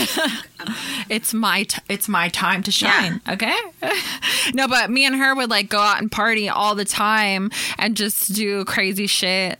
it's 1.09 1.33
my 1.33 1.62
t- 1.62 1.81
it's 1.88 2.09
my 2.09 2.29
time 2.29 2.62
to 2.65 2.71
shine." 2.71 3.23
Okay, 3.29 3.57
no, 4.55 4.69
but 4.69 4.91
me 4.91 5.07
and 5.07 5.17
her 5.17 5.35
would 5.35 5.49
like 5.49 5.71
go 5.71 5.79
out 5.79 6.00
and 6.00 6.12
party 6.12 6.49
all 6.49 6.75
the 6.75 6.85
time 6.85 7.50
and 7.79 7.97
just 7.97 8.35
do 8.35 8.65
crazy 8.67 9.07
shit. 9.07 9.59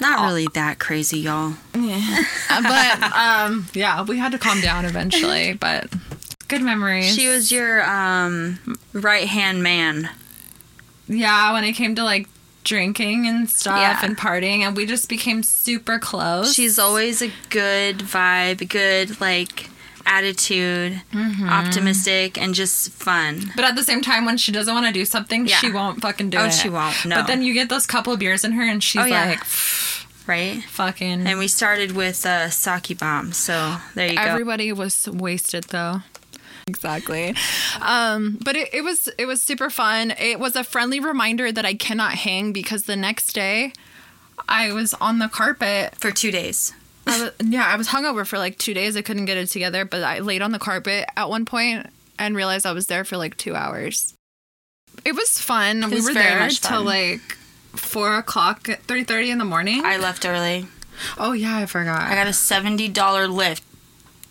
Not 0.00 0.26
really 0.26 0.48
that 0.54 0.78
crazy, 0.78 1.20
y'all. 1.20 1.54
Uh, 1.74 2.02
but 2.62 3.02
um, 3.12 3.66
yeah, 3.74 4.02
we 4.02 4.18
had 4.18 4.32
to 4.32 4.38
calm 4.38 4.60
down 4.60 4.84
eventually. 4.84 5.52
But 5.54 5.92
good 6.50 6.62
memories. 6.62 7.14
She 7.14 7.28
was 7.28 7.50
your 7.50 7.82
um, 7.88 8.58
right 8.92 9.26
hand 9.28 9.62
man. 9.62 10.10
yeah 11.08 11.52
when 11.52 11.64
it 11.64 11.72
came 11.72 11.94
to 11.96 12.04
like 12.04 12.28
drinking 12.62 13.26
and 13.26 13.48
stuff 13.48 13.78
Yeah. 13.80 14.00
and 14.04 14.16
partying, 14.18 14.60
and 14.60 14.76
we 14.76 14.84
just 14.86 15.08
became 15.08 15.42
super 15.42 15.98
close. 15.98 16.52
She's 16.54 16.78
always 16.78 17.22
a 17.22 17.30
good 17.48 17.98
vibe, 18.00 18.68
good 18.68 19.18
like 19.20 19.70
attitude, 20.06 21.00
Mm-hmm. 21.12 21.48
optimistic, 21.48 22.36
and 22.40 22.54
just 22.54 22.90
fun. 22.92 23.52
But 23.56 23.64
at 23.64 23.76
the 23.76 23.82
same 23.82 24.02
time, 24.02 24.24
when 24.24 24.36
she 24.36 24.52
doesn't 24.52 24.74
want 24.74 24.86
to 24.86 24.92
do 24.92 25.04
something, 25.04 25.46
Yeah. 25.46 25.56
she 25.56 25.70
won't 25.70 26.02
fucking 26.02 26.30
do 26.30 26.38
Oh, 26.38 26.44
it. 26.46 26.52
she 26.52 26.68
won't, 26.68 27.04
no. 27.06 27.16
But 27.16 27.26
then 27.28 27.42
you 27.42 27.54
get 27.54 27.68
those 27.68 27.86
couple 27.86 28.12
of 28.12 28.18
beers 28.18 28.44
in 28.44 28.52
her, 28.52 28.62
and 28.62 28.82
she's 28.82 29.02
Oh, 29.02 29.06
yeah. 29.06 29.24
like, 29.30 29.44
Right? 30.26 30.62
fucking. 30.68 31.26
And 31.26 31.38
we 31.38 31.48
started 31.48 31.92
with 31.92 32.24
uh, 32.26 32.50
sake 32.50 32.98
bomb, 32.98 33.32
so 33.32 33.76
there 33.94 34.08
you 34.08 34.16
go. 34.16 34.22
Everybody 34.22 34.72
was 34.72 35.08
wasted 35.08 35.64
though. 35.64 36.02
Exactly. 36.70 37.34
Um, 37.80 38.38
but 38.44 38.54
it, 38.54 38.72
it 38.72 38.82
was 38.82 39.08
it 39.18 39.26
was 39.26 39.42
super 39.42 39.70
fun. 39.70 40.12
It 40.12 40.38
was 40.38 40.54
a 40.54 40.62
friendly 40.62 41.00
reminder 41.00 41.50
that 41.50 41.66
I 41.66 41.74
cannot 41.74 42.12
hang 42.14 42.52
because 42.52 42.84
the 42.84 42.94
next 42.94 43.32
day 43.32 43.72
I 44.48 44.72
was 44.72 44.94
on 44.94 45.18
the 45.18 45.26
carpet. 45.28 45.96
For 45.96 46.12
two 46.12 46.30
days. 46.30 46.72
I 47.08 47.22
was, 47.22 47.32
yeah, 47.44 47.66
I 47.66 47.76
was 47.76 47.88
hungover 47.88 48.24
for 48.24 48.38
like 48.38 48.56
two 48.56 48.72
days. 48.72 48.96
I 48.96 49.02
couldn't 49.02 49.24
get 49.24 49.36
it 49.36 49.48
together, 49.48 49.84
but 49.84 50.04
I 50.04 50.20
laid 50.20 50.42
on 50.42 50.52
the 50.52 50.60
carpet 50.60 51.06
at 51.16 51.28
one 51.28 51.44
point 51.44 51.88
and 52.20 52.36
realized 52.36 52.64
I 52.66 52.72
was 52.72 52.86
there 52.86 53.04
for 53.04 53.16
like 53.16 53.36
two 53.36 53.56
hours. 53.56 54.14
It 55.04 55.16
was 55.16 55.40
fun. 55.40 55.80
we 55.88 55.96
was 55.96 56.04
were 56.04 56.12
very 56.12 56.38
there 56.38 56.48
till 56.50 56.84
like 56.84 57.20
four 57.74 58.16
o'clock, 58.16 58.68
three 58.86 59.02
thirty 59.02 59.30
in 59.30 59.38
the 59.38 59.44
morning. 59.44 59.84
I 59.84 59.96
left 59.96 60.24
early. 60.24 60.66
oh 61.18 61.32
yeah, 61.32 61.56
I 61.56 61.66
forgot. 61.66 62.02
I 62.02 62.14
got 62.14 62.26
a 62.26 62.30
$70 62.30 62.92
Lyft 62.92 63.62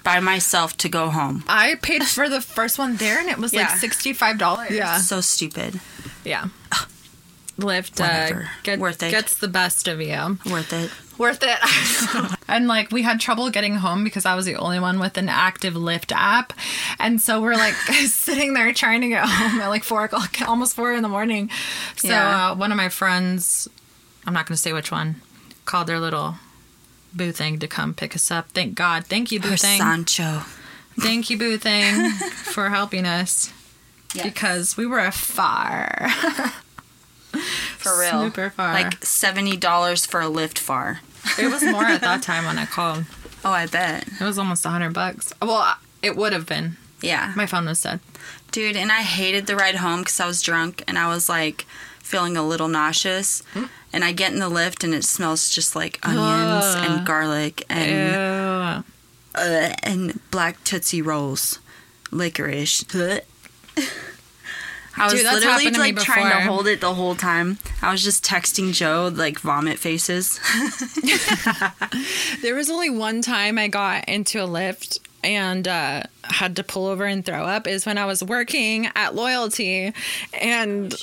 by 0.04 0.20
myself 0.20 0.76
to 0.78 0.90
go 0.90 1.10
home. 1.10 1.44
I 1.48 1.76
paid 1.76 2.04
for 2.04 2.30
the 2.30 2.42
first 2.42 2.78
one 2.80 2.96
there, 2.98 3.20
and 3.20 3.30
it 3.30 3.38
was 3.38 3.54
like 3.54 3.70
sixty 3.78 4.14
five 4.14 4.38
dollars. 4.38 4.72
Yeah, 4.72 4.98
So 4.98 5.22
stupid. 5.22 5.80
yeah. 6.24 6.48
Lyft 7.58 8.00
uh, 8.00 8.48
get, 8.64 8.80
Worth 8.80 9.04
it. 9.04 9.12
gets 9.12 9.34
the 9.36 9.50
best 9.50 9.90
of 9.90 10.00
you. 10.00 10.38
Worth 10.50 10.72
it. 10.72 10.90
Worth 11.20 11.40
it. 11.44 12.38
and 12.48 12.70
like 12.70 12.90
we 12.90 13.02
had 13.02 13.20
trouble 13.20 13.50
getting 13.50 13.76
home 13.76 14.06
because 14.06 14.26
I 14.26 14.34
was 14.36 14.46
the 14.46 14.56
only 14.56 14.80
one 14.80 14.98
with 14.98 15.18
an 15.18 15.28
active 15.28 15.74
Lyft 15.74 16.14
app, 16.16 16.54
and 17.00 17.20
so 17.20 17.42
we're 17.42 17.56
like 17.58 17.74
sitting 18.08 18.54
there 18.54 18.72
trying 18.74 19.02
to 19.02 19.10
get 19.10 19.26
home 19.28 19.60
at 19.60 19.68
like 19.68 19.84
four 19.84 20.06
o'clock, 20.06 20.38
almost 20.48 20.74
four 20.74 20.94
in 20.94 21.04
the 21.04 21.10
morning. 21.10 21.50
So 21.98 22.08
Yeah. 22.08 22.52
uh, 22.52 22.56
one 22.56 22.72
of 22.72 22.78
my 22.78 22.88
friends, 22.88 23.68
I'm 24.26 24.34
not 24.34 24.46
going 24.46 24.56
to 24.56 24.62
say 24.62 24.72
which 24.72 24.90
one, 24.90 25.18
called 25.66 25.88
their 25.88 26.00
little 26.00 26.36
boo 27.14 27.32
thing 27.32 27.60
to 27.60 27.68
come 27.68 27.94
pick 27.94 28.16
us 28.16 28.32
up. 28.32 28.50
Thank 28.50 28.76
God. 28.76 29.06
Thank 29.06 29.32
you, 29.32 29.40
boo 29.40 29.56
thing. 29.56 29.80
Sancho. 29.80 30.44
Thank 31.00 31.30
you, 31.30 31.38
boo 31.38 31.58
thing, 31.58 32.12
for 32.44 32.70
helping 32.70 33.06
us 33.06 33.54
because 34.14 34.76
we 34.76 34.86
were 34.86 35.10
far. 35.12 36.10
For 37.78 37.98
real. 37.98 38.24
Super 38.26 38.50
far. 38.50 38.74
Like 38.74 39.00
$70 39.02 40.08
for 40.08 40.20
a 40.20 40.26
Lyft 40.26 40.58
far. 40.58 41.00
it 41.38 41.50
was 41.50 41.64
more 41.64 41.86
at 41.86 42.02
that 42.02 42.22
time 42.24 42.44
when 42.46 42.58
I 42.58 42.66
called. 42.66 43.06
Oh, 43.46 43.52
I 43.52 43.68
bet. 43.68 44.08
It 44.20 44.24
was 44.24 44.38
almost 44.38 44.66
a 44.66 44.70
hundred 44.70 44.94
bucks. 44.94 45.32
Well, 45.42 45.78
it 46.02 46.18
would 46.18 46.34
have 46.34 46.46
been. 46.46 46.76
Yeah. 47.02 47.32
My 47.38 47.46
phone 47.46 47.66
was 47.66 47.82
dead. 47.82 48.00
Dude, 48.52 48.76
and 48.76 48.92
I 48.92 49.02
hated 49.04 49.46
the 49.48 49.56
ride 49.56 49.76
home 49.76 50.00
because 50.00 50.20
I 50.20 50.26
was 50.26 50.42
drunk 50.42 50.84
and 50.88 50.98
I 50.98 51.08
was 51.08 51.30
like 51.30 51.66
feeling 52.10 52.36
a 52.36 52.44
little 52.46 52.68
nauseous. 52.68 53.44
And 53.94 54.04
I 54.04 54.12
get 54.12 54.34
in 54.34 54.40
the 54.40 54.50
Lyft 54.50 54.84
and 54.84 54.94
it 54.94 55.04
smells 55.04 55.50
just 55.50 55.76
like 55.76 56.00
onions 56.04 56.66
Ugh. 56.76 56.86
and 56.90 57.06
garlic 57.08 57.64
and 57.70 58.16
uh, 59.36 59.74
and 59.84 60.20
black 60.32 60.64
tootsie 60.64 61.02
rolls, 61.02 61.60
licorice. 62.12 62.84
I 64.98 65.06
was 65.06 65.14
Dude, 65.14 65.26
that's 65.26 65.36
literally 65.36 65.64
happened 65.66 65.76
to 65.76 65.82
me 65.82 65.92
like 65.94 66.04
trying 66.04 66.30
to 66.30 66.36
before. 66.40 66.52
hold 66.52 66.68
it 66.68 66.82
the 66.82 66.94
whole 66.94 67.16
time. 67.16 67.58
I 67.82 67.92
was 67.92 68.04
just 68.04 68.26
texting 68.26 68.74
Joe 68.74 69.10
like 69.14 69.40
vomit 69.40 69.80
faces. 69.80 70.40
There 72.42 72.56
was 72.56 72.70
only 72.70 72.90
one 72.90 73.22
time 73.22 73.58
I 73.58 73.68
got 73.68 74.08
into 74.08 74.42
a 74.44 74.48
Lyft 74.48 75.00
and 75.24 75.68
uh, 75.68 76.04
had 76.24 76.56
to 76.56 76.64
pull 76.64 76.88
over 76.88 77.06
and 77.06 77.26
throw 77.26 77.44
up 77.44 77.68
is 77.68 77.86
when 77.86 77.98
I 77.98 78.06
was 78.06 78.24
working 78.24 78.90
at 78.96 79.16
Loyalty 79.16 79.94
and 80.34 80.94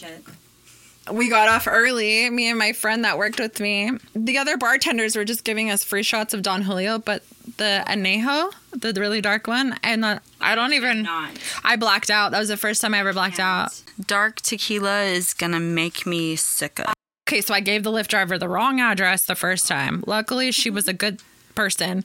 we 1.10 1.28
got 1.28 1.48
off 1.48 1.66
early, 1.66 2.28
me 2.30 2.48
and 2.48 2.58
my 2.58 2.72
friend 2.72 3.04
that 3.04 3.18
worked 3.18 3.38
with 3.38 3.60
me. 3.60 3.90
The 4.14 4.38
other 4.38 4.56
bartenders 4.56 5.16
were 5.16 5.24
just 5.24 5.44
giving 5.44 5.70
us 5.70 5.84
free 5.84 6.02
shots 6.02 6.34
of 6.34 6.42
Don 6.42 6.62
Julio, 6.62 6.98
but 6.98 7.22
the 7.56 7.84
Anejo, 7.86 8.52
the 8.72 8.92
really 8.98 9.20
dark 9.20 9.46
one, 9.46 9.78
and 9.82 10.04
uh, 10.04 10.18
I 10.40 10.54
don't 10.54 10.72
even. 10.72 11.02
not. 11.02 11.30
I 11.64 11.76
blacked 11.76 12.10
out. 12.10 12.32
That 12.32 12.40
was 12.40 12.48
the 12.48 12.56
first 12.56 12.80
time 12.80 12.94
I 12.94 12.98
ever 12.98 13.12
blacked 13.12 13.40
out. 13.40 13.80
Dark 14.04 14.40
tequila 14.40 15.02
is 15.02 15.32
gonna 15.32 15.60
make 15.60 16.06
me 16.06 16.36
sick. 16.36 16.80
Of. 16.80 16.92
Okay, 17.28 17.40
so 17.40 17.54
I 17.54 17.60
gave 17.60 17.82
the 17.82 17.90
Lyft 17.90 18.08
driver 18.08 18.38
the 18.38 18.48
wrong 18.48 18.80
address 18.80 19.24
the 19.24 19.34
first 19.34 19.66
time. 19.66 20.02
Luckily, 20.06 20.52
she 20.52 20.70
was 20.70 20.88
a 20.88 20.92
good 20.92 21.22
person. 21.54 22.04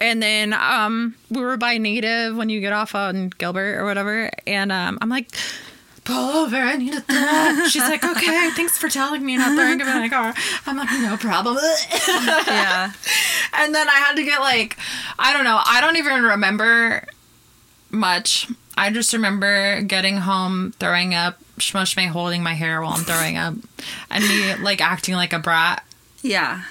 And 0.00 0.22
then 0.22 0.52
um, 0.52 1.14
we 1.30 1.40
were 1.40 1.56
by 1.56 1.78
Native 1.78 2.36
when 2.36 2.48
you 2.48 2.60
get 2.60 2.72
off 2.72 2.94
on 2.94 3.28
Gilbert 3.38 3.78
or 3.78 3.84
whatever. 3.84 4.30
And 4.46 4.72
um, 4.72 4.98
I'm 5.00 5.08
like, 5.08 5.28
pull 6.04 6.30
over, 6.36 6.56
I 6.56 6.76
need 6.76 6.94
a 6.94 7.00
thought. 7.00 7.68
She's 7.70 7.82
like, 7.82 8.04
okay, 8.04 8.50
thanks 8.50 8.76
for 8.78 8.88
telling 8.88 9.24
me 9.24 9.36
not 9.36 9.56
throwing 9.56 9.80
it 9.80 9.86
in 9.86 9.94
my 9.94 10.08
car. 10.08 10.34
I'm 10.66 10.76
like, 10.76 10.90
no 11.00 11.16
problem. 11.16 11.56
Yeah. 12.46 12.92
and 13.54 13.74
then 13.74 13.88
I 13.88 13.94
had 13.94 14.14
to 14.14 14.24
get 14.24 14.40
like, 14.40 14.76
I 15.18 15.32
don't 15.32 15.44
know, 15.44 15.60
I 15.64 15.80
don't 15.80 15.96
even 15.96 16.22
remember 16.22 17.06
much. 17.90 18.48
I 18.76 18.90
just 18.90 19.12
remember 19.12 19.80
getting 19.82 20.18
home, 20.18 20.72
throwing 20.78 21.14
up, 21.14 21.38
Schmo 21.58 21.82
Schmay 21.82 22.08
holding 22.08 22.42
my 22.42 22.54
hair 22.54 22.82
while 22.82 22.92
I'm 22.92 23.04
throwing 23.04 23.36
up, 23.36 23.54
and 24.10 24.24
me 24.26 24.54
like 24.56 24.80
acting 24.80 25.14
like 25.14 25.32
a 25.32 25.38
brat. 25.38 25.84
Yeah. 26.22 26.62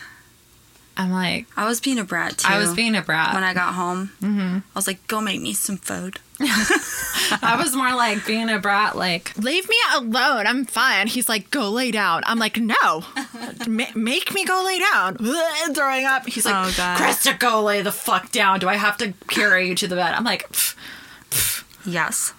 I'm 0.95 1.11
like, 1.11 1.47
I 1.57 1.65
was 1.65 1.79
being 1.81 1.97
a 1.99 2.03
brat 2.03 2.37
too. 2.39 2.47
I 2.47 2.57
was 2.59 2.73
being 2.75 2.95
a 2.95 3.01
brat. 3.01 3.33
when 3.33 3.43
I 3.43 3.53
got 3.53 3.73
home. 3.73 4.11
Mm-hmm. 4.21 4.57
I 4.57 4.61
was 4.75 4.85
like, 4.87 5.05
"Go 5.07 5.21
make 5.21 5.41
me 5.41 5.53
some 5.53 5.77
food." 5.77 6.19
I 6.39 7.55
was 7.57 7.75
more 7.75 7.95
like 7.95 8.25
being 8.25 8.49
a 8.49 8.59
brat, 8.59 8.95
like, 8.97 9.35
leave 9.37 9.67
me 9.69 9.75
alone. 9.95 10.45
I'm 10.45 10.65
fine. 10.65 11.07
He's 11.07 11.29
like, 11.29 11.49
go 11.51 11.69
lay 11.69 11.91
down. 11.91 12.21
I'm 12.25 12.37
like, 12.37 12.57
no, 12.57 13.03
Ma- 13.67 13.85
make 13.95 14.33
me 14.33 14.43
go 14.45 14.61
lay 14.65 14.79
down. 14.79 15.17
Throwing 15.73 16.05
up. 16.05 16.27
He's 16.27 16.45
like, 16.45 16.53
Oh, 16.55 16.73
God. 16.75 16.99
Crista, 16.99 17.39
go 17.39 17.63
lay 17.63 17.81
the 17.81 17.91
fuck 17.91 18.31
down. 18.31 18.59
Do 18.59 18.67
I 18.67 18.75
have 18.75 18.97
to 18.97 19.13
carry 19.29 19.69
you 19.69 19.75
to 19.75 19.87
the 19.87 19.95
bed? 19.95 20.13
I'm 20.13 20.23
like, 20.25 20.49
"Pff, 20.51 21.63
Yes. 21.85 22.33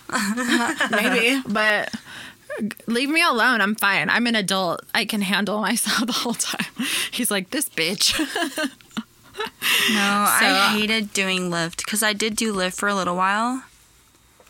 maybe, 0.90 1.42
but 1.46 1.92
leave 2.86 3.08
me 3.10 3.22
alone. 3.22 3.60
I'm 3.60 3.74
fine. 3.74 4.08
I'm 4.10 4.26
an 4.26 4.34
adult. 4.34 4.82
I 4.94 5.04
can 5.04 5.22
handle 5.22 5.60
myself 5.60 6.06
the 6.06 6.12
whole 6.12 6.34
time. 6.34 6.66
He's 7.10 7.30
like, 7.30 7.50
this 7.50 7.68
bitch. 7.68 8.18
No, 9.36 9.96
I 10.28 10.74
hated 10.78 11.12
doing 11.12 11.50
Lyft 11.50 11.78
because 11.78 12.02
I 12.02 12.12
did 12.12 12.36
do 12.36 12.54
Lyft 12.54 12.74
for 12.76 12.88
a 12.88 12.94
little 12.94 13.16
while. 13.16 13.64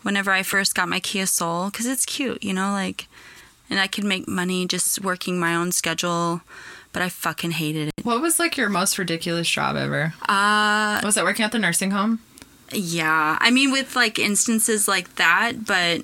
Whenever 0.03 0.31
I 0.31 0.43
first 0.43 0.75
got 0.75 0.87
my 0.87 0.99
Kia 0.99 1.25
Soul, 1.25 1.69
because 1.71 1.87
it's 1.87 2.05
cute, 2.05 2.43
you 2.43 2.53
know, 2.53 2.71
like, 2.71 3.07
and 3.69 3.79
I 3.79 3.87
could 3.87 4.03
make 4.03 4.27
money 4.27 4.67
just 4.67 5.03
working 5.03 5.39
my 5.39 5.55
own 5.55 5.71
schedule. 5.71 6.41
But 6.93 7.01
I 7.01 7.09
fucking 7.09 7.51
hated 7.51 7.89
it. 7.97 8.05
what 8.05 8.21
was 8.21 8.39
like 8.39 8.55
your 8.55 8.69
most 8.69 8.97
ridiculous 8.97 9.49
job 9.49 9.75
ever? 9.75 10.13
Uh, 10.29 11.01
Was 11.03 11.17
it 11.17 11.23
working 11.25 11.43
at 11.43 11.51
the 11.51 11.59
nursing 11.59 11.91
home? 11.91 12.19
yeah. 12.71 13.37
I 13.41 13.51
mean, 13.51 13.71
with 13.71 13.95
like 13.95 14.17
instances 14.19 14.87
like 14.87 15.15
that, 15.15 15.65
but 15.65 16.03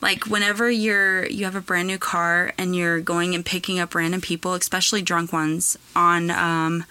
like 0.00 0.24
whenever 0.26 0.70
you're 0.70 1.26
you 1.26 1.44
have 1.44 1.54
a 1.56 1.60
brand 1.60 1.86
new 1.88 1.98
car 1.98 2.52
and 2.58 2.74
you're 2.74 3.00
going 3.00 3.34
and 3.34 3.44
picking 3.44 3.78
up 3.78 3.94
random 3.94 4.20
people, 4.20 4.54
especially 4.54 5.02
drunk 5.02 5.32
ones, 5.32 5.76
on 5.94 6.30
um, 6.30 6.84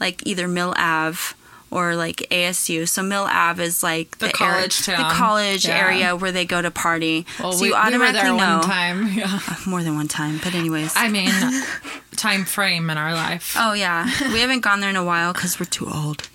like 0.00 0.26
either 0.26 0.46
Mill 0.48 0.74
Ave 0.76 1.34
or 1.70 1.96
like 1.96 2.16
ASU. 2.30 2.86
So 2.86 3.02
Mill 3.02 3.22
Ave 3.30 3.64
is 3.64 3.82
like 3.82 4.18
The 4.18 4.26
area- 4.26 4.36
college 4.36 4.78
the 4.84 4.92
town. 4.92 5.10
college 5.12 5.64
Yeah. 5.66 5.78
area 5.78 6.14
where 6.16 6.30
they 6.30 6.44
go 6.44 6.60
to 6.60 6.70
party. 6.70 7.24
Well, 7.40 7.52
so 7.52 7.62
we, 7.62 7.68
you 7.68 7.72
we 7.72 7.78
automatically 7.78 8.20
there 8.28 8.36
know 8.36 8.58
one 8.58 8.66
time. 8.68 9.08
Yeah. 9.16 9.40
more 9.66 9.82
than 9.82 9.94
one 9.94 10.08
time. 10.08 10.38
But 10.44 10.54
anyways, 10.54 10.92
I 10.96 11.08
mean, 11.08 11.30
time 12.16 12.44
frame 12.44 12.90
in 12.90 12.98
our 12.98 13.14
life. 13.14 13.56
oh 13.58 13.72
yeah, 13.72 14.04
we 14.34 14.40
haven't 14.40 14.60
gone 14.60 14.80
there 14.80 14.90
in 14.90 14.96
a 14.96 15.04
while 15.04 15.32
because 15.32 15.58
we're 15.58 15.64
too 15.64 15.88
old. 15.88 16.28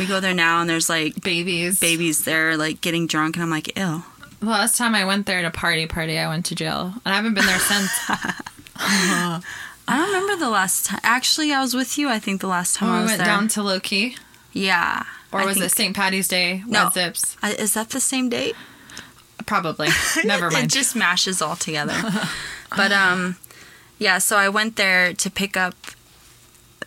We 0.00 0.06
go 0.06 0.18
there 0.20 0.34
now 0.34 0.60
and 0.60 0.68
there's 0.68 0.88
like 0.90 1.22
Babies. 1.22 1.78
babies 1.80 2.24
there 2.24 2.56
like 2.56 2.80
getting 2.80 3.06
drunk 3.06 3.36
and 3.36 3.42
I'm 3.44 3.50
like, 3.50 3.78
ew. 3.78 4.02
The 4.46 4.52
last 4.52 4.76
time 4.78 4.94
I 4.94 5.04
went 5.04 5.26
there 5.26 5.42
to 5.42 5.48
a 5.48 5.50
party, 5.50 5.86
party, 5.86 6.16
I 6.20 6.28
went 6.28 6.46
to 6.46 6.54
jail, 6.54 6.94
and 7.04 7.12
I 7.12 7.16
haven't 7.16 7.34
been 7.34 7.46
there 7.46 7.58
since. 7.58 7.90
I 8.76 9.40
don't 9.88 10.06
remember 10.06 10.36
the 10.36 10.48
last 10.50 10.86
time. 10.86 11.00
Actually, 11.02 11.52
I 11.52 11.60
was 11.60 11.74
with 11.74 11.98
you. 11.98 12.08
I 12.08 12.20
think 12.20 12.40
the 12.40 12.46
last 12.46 12.76
time 12.76 12.90
When 12.90 12.98
I 12.98 13.00
we 13.00 13.06
went 13.06 13.18
there. 13.18 13.26
down 13.26 13.48
to 13.48 13.62
Loki. 13.64 14.16
Yeah. 14.52 15.02
or 15.32 15.40
I 15.40 15.44
was 15.46 15.54
think- 15.54 15.66
it 15.66 15.72
St. 15.74 15.96
Patty's 15.96 16.28
Day? 16.28 16.62
No. 16.64 16.86
Zipps, 16.90 17.36
I- 17.42 17.54
Is 17.54 17.74
that 17.74 17.90
the 17.90 17.98
same 17.98 18.28
date? 18.28 18.54
probably. 19.46 19.88
Never 20.24 20.48
mind. 20.50 20.66
it 20.66 20.70
just 20.70 20.94
mashes 20.94 21.42
all 21.42 21.56
together. 21.56 22.00
but 22.76 22.92
um, 22.92 23.36
yeah. 23.98 24.18
So 24.18 24.36
I 24.36 24.48
went 24.48 24.76
there 24.76 25.12
to 25.12 25.28
pick 25.28 25.56
up. 25.56 25.74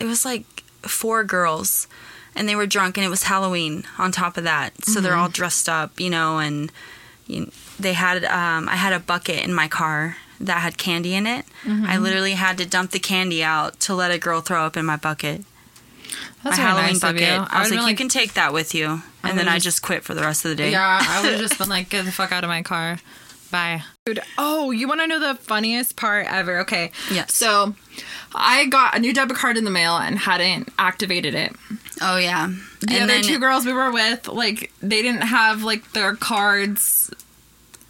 It 0.00 0.06
was 0.06 0.24
like 0.24 0.44
four 0.80 1.24
girls, 1.24 1.88
and 2.34 2.48
they 2.48 2.56
were 2.56 2.66
drunk, 2.66 2.96
and 2.96 3.04
it 3.04 3.10
was 3.10 3.24
Halloween. 3.24 3.84
On 3.98 4.10
top 4.12 4.38
of 4.38 4.44
that, 4.44 4.82
so 4.86 5.02
they're 5.02 5.14
all 5.14 5.28
dressed 5.28 5.68
up, 5.68 6.00
you 6.00 6.08
know, 6.08 6.38
and 6.38 6.72
you, 7.30 7.50
they 7.78 7.92
had. 7.94 8.24
Um, 8.24 8.68
I 8.68 8.76
had 8.76 8.92
a 8.92 9.00
bucket 9.00 9.44
in 9.44 9.54
my 9.54 9.68
car 9.68 10.16
that 10.40 10.60
had 10.60 10.78
candy 10.78 11.14
in 11.14 11.26
it. 11.26 11.44
I 11.66 11.98
literally 11.98 12.32
had 12.32 12.56
to 12.58 12.66
dump 12.66 12.90
the 12.92 12.98
candy 12.98 13.42
out 13.44 13.78
to 13.80 13.94
let 13.94 14.10
a 14.10 14.18
girl 14.18 14.40
throw 14.40 14.64
up 14.64 14.76
in 14.76 14.84
my 14.86 14.96
bucket. 14.96 15.44
That's 16.42 16.56
my 16.58 16.64
Halloween 16.64 16.86
nice 16.86 16.96
of 16.96 17.02
bucket. 17.02 17.20
you. 17.20 17.26
I 17.28 17.60
was 17.60 17.70
would've 17.70 17.84
like, 17.84 17.84
been 17.84 17.88
you 17.90 17.96
can 17.96 18.08
take 18.08 18.32
that 18.34 18.52
with 18.52 18.74
you, 18.74 18.86
and 18.88 19.02
then 19.22 19.36
would've 19.36 19.48
I 19.48 19.54
just- 19.56 19.64
just 19.64 19.82
quit 19.82 20.02
for 20.04 20.14
the 20.14 20.22
rest 20.22 20.44
of 20.44 20.48
the 20.50 20.54
day. 20.56 20.70
Yeah, 20.70 20.98
I 21.02 21.20
would 21.22 21.32
have 21.32 21.40
just 21.40 21.58
been 21.58 21.68
like, 21.68 21.90
get 21.90 22.04
the 22.06 22.12
fuck 22.12 22.32
out 22.32 22.42
of 22.44 22.48
my 22.48 22.62
car. 22.62 22.98
Bye. 23.50 23.82
Dude, 24.06 24.20
oh, 24.38 24.70
you 24.70 24.86
want 24.86 25.00
to 25.00 25.06
know 25.08 25.18
the 25.18 25.34
funniest 25.34 25.96
part 25.96 26.26
ever? 26.30 26.60
Okay. 26.60 26.92
Yes. 27.12 27.34
So 27.34 27.74
I 28.32 28.66
got 28.66 28.96
a 28.96 29.00
new 29.00 29.12
debit 29.12 29.36
card 29.36 29.56
in 29.58 29.64
the 29.64 29.72
mail 29.72 29.96
and 29.96 30.20
hadn't 30.20 30.68
activated 30.78 31.34
it. 31.34 31.52
Oh 32.00 32.16
yeah. 32.16 32.48
The 32.80 32.94
and 32.94 33.02
other 33.04 33.06
then 33.14 33.22
two 33.22 33.38
girls 33.38 33.66
we 33.66 33.72
were 33.72 33.92
with, 33.92 34.26
like, 34.28 34.72
they 34.80 35.02
didn't 35.02 35.22
have, 35.22 35.62
like, 35.62 35.92
their 35.92 36.14
cards. 36.16 37.10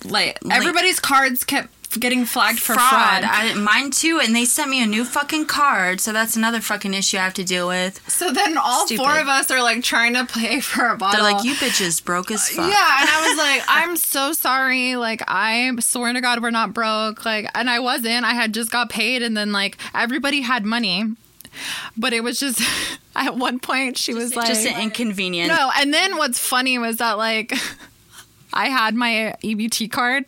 Like, 0.05 0.39
everybody's 0.51 0.99
cards 0.99 1.45
kept 1.45 1.69
getting 1.99 2.25
flagged 2.25 2.59
for 2.61 2.75
fraud. 2.75 3.25
I, 3.25 3.53
mine 3.55 3.91
too, 3.91 4.21
and 4.23 4.35
they 4.35 4.45
sent 4.45 4.71
me 4.71 4.83
a 4.83 4.87
new 4.87 5.05
fucking 5.05 5.47
card, 5.47 6.01
so 6.01 6.13
that's 6.13 6.37
another 6.37 6.61
fucking 6.61 6.95
issue 6.95 7.19
I 7.19 7.23
have 7.23 7.35
to 7.35 7.45
deal 7.45 7.67
with. 7.69 8.01
so 8.09 8.33
then 8.33 8.57
all 8.57 8.87
Stupid. 8.87 9.03
four 9.03 9.19
of 9.19 9.29
us 9.29 9.51
are, 9.51 9.63
like, 9.63 9.83
trying 9.85 10.15
to 10.15 10.25
pay 10.27 10.61
for 10.61 10.89
a 10.89 10.97
bottle. 10.97 11.23
They're 11.23 11.33
like, 11.33 11.45
you 11.45 11.55
bitches 11.55 12.03
broke 12.05 12.31
as 12.31 12.41
uh, 12.51 12.55
fuck. 12.63 12.71
Yeah, 12.71 12.97
and 13.01 13.09
I 13.11 13.29
was 13.29 13.39
like, 13.59 13.63
I'm 13.69 13.97
so 13.97 14.33
sorry. 14.33 14.97
Like, 14.97 15.23
I 15.29 15.71
swear 15.81 16.13
to 16.13 16.21
God, 16.21 16.43
we're 16.43 16.51
not 16.51 16.73
broke. 16.75 17.25
Like, 17.25 17.49
and 17.55 17.69
I 17.71 17.79
wasn't. 17.79 18.25
I 18.25 18.35
had 18.35 18.55
just 18.55 18.71
got 18.73 18.89
paid, 18.91 19.23
and 19.23 19.37
then 19.37 19.53
like 19.53 19.77
everybody 19.95 20.41
had 20.41 20.65
money, 20.65 21.05
but 21.97 22.13
it 22.13 22.23
was 22.23 22.39
just 22.39 22.61
at 23.17 23.37
one 23.37 23.59
point 23.59 23.97
she 23.97 24.15
was 24.15 24.37
like, 24.37 24.47
Just 24.49 24.67
an 24.67 24.81
inconvenient. 24.81 25.49
no. 25.49 25.71
And 25.77 25.93
then 25.93 26.17
what's 26.17 26.39
funny 26.39 26.79
was 26.79 26.97
that 26.99 27.19
like 27.19 27.53
I 28.53 28.69
had 28.69 28.95
my 28.95 29.35
EBT 29.43 29.91
card. 29.91 30.25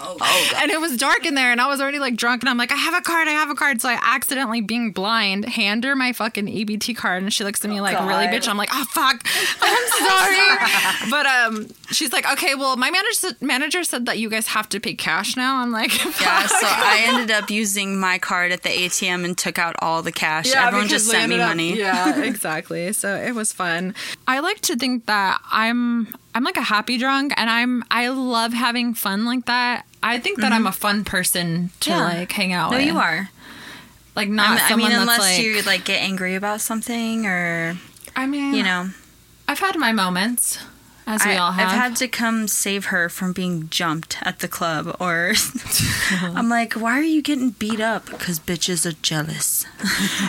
Oh, 0.00 0.16
God. 0.18 0.62
And 0.62 0.70
it 0.70 0.80
was 0.80 0.96
dark 0.96 1.26
in 1.26 1.34
there, 1.34 1.50
and 1.52 1.60
I 1.60 1.66
was 1.68 1.80
already 1.80 1.98
like 1.98 2.16
drunk, 2.16 2.42
and 2.42 2.48
I'm 2.48 2.56
like, 2.56 2.72
I 2.72 2.76
have 2.76 2.94
a 2.94 3.00
card, 3.00 3.28
I 3.28 3.32
have 3.32 3.50
a 3.50 3.54
card. 3.54 3.80
So 3.80 3.88
I 3.88 3.98
accidentally, 4.00 4.60
being 4.60 4.92
blind, 4.92 5.44
hand 5.46 5.84
her 5.84 5.94
my 5.96 6.12
fucking 6.12 6.46
EBT 6.46 6.96
card, 6.96 7.22
and 7.22 7.32
she 7.32 7.44
looks 7.44 7.64
at 7.64 7.70
me 7.70 7.80
like, 7.80 7.98
really, 8.00 8.26
bitch. 8.26 8.48
I'm 8.48 8.56
like, 8.56 8.70
oh 8.72 8.84
fuck, 8.90 9.22
I'm 9.62 9.88
sorry. 9.98 11.10
but 11.10 11.26
um, 11.26 11.66
she's 11.90 12.12
like, 12.12 12.30
okay, 12.32 12.54
well, 12.54 12.76
my 12.76 12.90
manager 12.90 13.36
manager 13.40 13.84
said 13.84 14.06
that 14.06 14.18
you 14.18 14.28
guys 14.30 14.46
have 14.48 14.68
to 14.70 14.80
pay 14.80 14.94
cash 14.94 15.36
now. 15.36 15.58
I'm 15.58 15.72
like, 15.72 15.92
Yeah, 16.20 16.46
so 16.46 16.66
I 16.66 17.04
ended 17.06 17.30
up 17.30 17.50
using 17.50 17.98
my 18.00 18.18
card 18.18 18.52
at 18.52 18.62
the 18.62 18.68
ATM 18.70 19.24
and 19.24 19.36
took 19.36 19.58
out 19.58 19.76
all 19.80 20.02
the 20.02 20.12
cash. 20.12 20.52
Everyone 20.54 20.88
just 20.88 21.06
sent 21.08 21.28
me 21.30 21.40
up- 21.40 21.48
money. 21.48 21.76
Yeah, 21.78 22.20
exactly. 22.22 22.92
So 22.92 23.14
it 23.14 23.34
was 23.34 23.52
fun. 23.52 23.94
I 24.26 24.40
like 24.40 24.60
to 24.62 24.76
think 24.76 25.06
that 25.06 25.40
I'm 25.50 26.14
I'm 26.38 26.44
like 26.44 26.56
a 26.56 26.62
happy 26.62 26.98
drunk 26.98 27.32
and 27.36 27.50
I'm 27.50 27.82
I 27.90 28.06
love 28.10 28.52
having 28.52 28.94
fun 28.94 29.24
like 29.24 29.46
that. 29.46 29.84
I 30.04 30.20
think 30.20 30.38
that 30.38 30.52
I'm 30.52 30.60
mm-hmm. 30.60 30.66
a 30.68 30.72
fun 30.72 31.04
person 31.04 31.70
to 31.80 31.90
Yeah. 31.90 32.04
like 32.04 32.30
hang 32.30 32.52
out 32.52 32.70
No, 32.70 32.76
with. 32.76 32.86
you 32.86 32.96
are. 32.96 33.28
Like 34.14 34.28
not 34.28 34.60
I 34.70 34.76
mean, 34.76 34.92
unless 34.92 35.18
like 35.18 35.40
you 35.40 35.62
like 35.62 35.84
get 35.84 36.00
angry 36.00 36.36
about 36.36 36.60
something 36.60 37.26
or 37.26 37.76
I 38.14 38.26
mean, 38.26 38.54
you 38.54 38.62
know. 38.62 38.90
I've 39.48 39.58
had 39.58 39.76
my 39.78 39.90
moments 39.90 40.60
as 41.08 41.24
we 41.24 41.32
I, 41.32 41.36
all 41.38 41.52
have. 41.52 41.68
I've 41.68 41.74
had 41.76 41.96
to 41.96 42.06
come 42.08 42.46
save 42.46 42.86
her 42.86 43.08
from 43.08 43.32
being 43.32 43.68
jumped 43.70 44.18
at 44.22 44.38
the 44.40 44.46
club, 44.48 44.94
or 45.00 45.32
I'm 46.22 46.48
like, 46.48 46.74
why 46.74 46.92
are 46.98 47.02
you 47.02 47.22
getting 47.22 47.50
beat 47.50 47.80
up? 47.80 48.06
Because 48.06 48.38
bitches 48.38 48.86
are 48.86 48.96
jealous. 49.02 49.64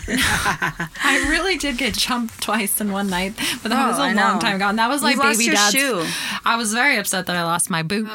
I 0.08 1.26
really 1.30 1.58
did 1.58 1.78
get 1.78 1.94
jumped 1.96 2.42
twice 2.42 2.80
in 2.82 2.92
one 2.92 3.10
night, 3.10 3.34
but 3.62 3.70
that 3.70 3.86
Oh, 3.86 3.90
was 3.90 3.98
a 4.00 4.02
I 4.02 4.14
long 4.14 4.36
know. 4.36 4.40
time 4.40 4.56
ago. 4.56 4.68
And 4.70 4.80
that 4.80 4.90
was 4.90 5.04
like 5.04 5.16
You 5.16 5.22
lost 5.22 5.38
baby 5.38 5.46
your 5.46 5.56
dad's. 5.56 5.76
shoe. 5.76 6.06
I 6.46 6.56
was 6.56 6.74
very 6.74 6.98
upset 6.98 7.26
that 7.28 7.36
I 7.36 7.44
lost 7.44 7.70
my 7.70 7.84
boot. 7.84 8.10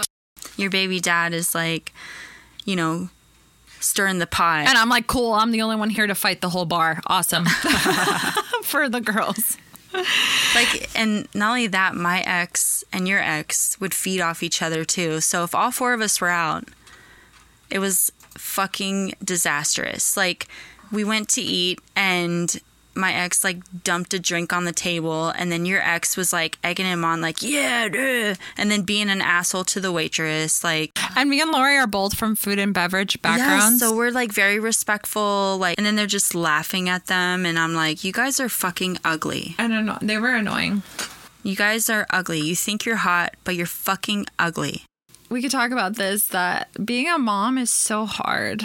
Your 0.57 0.71
baby 0.71 1.01
dad 1.01 1.33
is 1.35 1.55
like, 1.55 1.93
you 2.65 2.77
know, 2.77 3.09
stirring 3.81 4.19
the 4.19 4.27
pot. 4.27 4.67
And 4.69 4.79
I'm 4.79 4.89
like, 4.89 5.07
cool, 5.07 5.33
I'm 5.35 5.51
the 5.51 5.63
only 5.63 5.77
one 5.77 5.91
here 5.91 6.07
to 6.07 6.15
fight 6.15 6.41
the 6.41 6.49
whole 6.51 6.65
bar. 6.65 7.01
Awesome. 7.07 7.45
For 8.65 8.89
the 8.89 9.01
girls. 9.01 9.59
Like, 10.55 10.89
and 10.97 11.27
not 11.35 11.49
only 11.49 11.67
that, 11.67 11.97
my 11.97 12.21
ex 12.21 12.85
and 12.93 13.09
your 13.09 13.19
ex 13.19 13.81
would 13.81 13.93
feed 13.93 14.21
off 14.21 14.41
each 14.43 14.63
other 14.63 14.85
too. 14.85 15.21
So 15.21 15.43
if 15.43 15.53
all 15.53 15.73
four 15.73 15.93
of 15.95 16.01
us 16.01 16.21
were 16.21 16.29
out, 16.29 16.69
it 17.71 17.81
was 17.81 18.13
fucking 18.31 19.15
disastrous. 19.23 20.17
Like, 20.17 20.47
we 20.93 21.03
went 21.03 21.29
to 21.31 21.41
eat 21.41 21.81
and 21.97 22.61
my 22.97 23.13
ex 23.13 23.43
like 23.45 23.59
dumped 23.83 24.15
a 24.15 24.19
drink 24.19 24.53
on 24.53 24.65
the 24.65 24.73
table 24.73 25.29
and 25.31 25.51
then 25.51 25.65
your 25.67 25.81
ex 25.83 26.17
was 26.17 26.33
like 26.33 26.59
egging 26.63 26.87
him 26.87 27.05
on 27.05 27.21
like 27.21 27.43
yeah 27.43 27.89
duh, 27.89 28.35
and 28.57 28.71
then 28.71 28.83
being 28.83 29.11
an 29.11 29.21
asshole 29.21 29.65
to 29.65 29.81
the 29.81 29.93
waitress 29.93 30.63
like 30.65 30.93
And 31.17 31.29
me 31.31 31.41
and 31.41 31.51
Lori 31.51 31.77
are 31.77 31.87
both 31.87 32.15
from 32.15 32.37
food 32.37 32.59
and 32.59 32.73
beverage 32.75 33.17
yeah, 33.17 33.37
backgrounds. 33.37 33.81
so 33.81 33.95
we're 33.97 34.11
like 34.11 34.33
very 34.33 34.59
respectful 34.59 35.59
like 35.59 35.77
and 35.79 35.87
then 35.87 35.97
they're 35.97 36.07
just 36.07 36.35
laughing 36.35 36.89
at 36.89 37.07
them 37.07 37.45
and 37.47 37.59
i'm 37.59 37.75
like 37.75 38.05
you 38.05 38.13
guys 38.13 38.39
are 38.41 38.49
fucking 38.49 38.99
ugly 39.05 39.55
I 39.59 39.69
don't 39.69 39.87
know. 39.87 39.99
They 40.01 40.19
were 40.19 40.35
annoying. 40.35 40.83
You 41.43 41.57
guys 41.57 41.89
are 41.91 42.07
ugly. 42.11 42.41
You 42.41 42.57
think 42.57 42.85
you're 42.85 42.97
hot, 42.97 43.35
but 43.45 43.55
you're 43.55 43.67
fucking 43.67 44.27
ugly. 44.39 44.85
We 45.29 45.43
could 45.43 45.51
talk 45.51 45.71
about 45.71 45.97
this 45.97 46.29
that 46.29 46.69
being 46.85 47.09
a 47.09 47.19
mom 47.19 47.59
is 47.59 47.71
so 47.71 48.07
hard. 48.07 48.65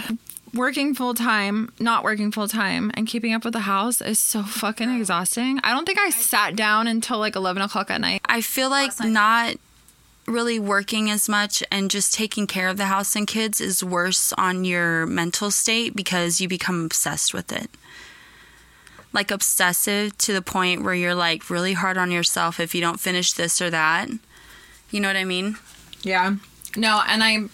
Working 0.54 0.96
full 0.96 1.14
time, 1.14 1.72
not 1.80 2.04
working 2.04 2.32
full 2.32 2.48
time, 2.48 2.92
and 2.96 3.08
keeping 3.08 3.34
up 3.34 3.44
with 3.46 3.54
the 3.54 3.62
house 3.62 4.02
is 4.02 4.20
so 4.20 4.44
fucking 4.44 4.90
exhausting. 4.90 5.60
I 5.64 5.72
don't 5.74 5.86
think 5.86 6.00
I 6.00 6.10
sat 6.10 6.56
down 6.56 6.88
until 6.88 7.20
like 7.20 7.36
11 7.36 7.62
o'clock 7.62 7.92
at 7.92 8.02
night. 8.02 8.22
I 8.26 8.42
feel 8.42 8.70
like 8.70 8.92
not 9.04 9.56
really 10.26 10.60
working 10.60 11.10
as 11.10 11.28
much 11.30 11.64
and 11.72 11.90
just 11.90 12.14
taking 12.14 12.46
care 12.48 12.68
of 12.70 12.78
the 12.78 12.86
house 12.86 13.16
and 13.16 13.28
kids 13.28 13.60
is 13.60 13.84
worse 13.84 14.32
on 14.34 14.64
your 14.64 15.06
mental 15.08 15.50
state 15.52 15.96
because 15.96 16.40
you 16.40 16.48
become 16.48 16.86
obsessed 16.86 17.34
with 17.34 17.52
it. 17.52 17.70
like 19.12 19.32
obsessive 19.32 20.16
to 20.20 20.34
the 20.34 20.42
point 20.42 20.84
where 20.84 20.94
you're 20.94 21.16
like 21.16 21.50
really 21.50 21.74
hard 21.74 21.98
on 21.98 22.12
yourself 22.12 22.60
if 22.60 22.76
you 22.76 22.82
don't 22.82 23.00
finish 23.00 23.34
this 23.34 23.60
or 23.62 23.70
that. 23.72 24.08
You 24.92 25.00
know 25.00 25.08
what 25.10 25.16
I 25.16 25.26
mean? 25.26 25.58
Yeah. 26.04 26.36
No, 26.76 27.02
and 27.08 27.24
I 27.24 27.46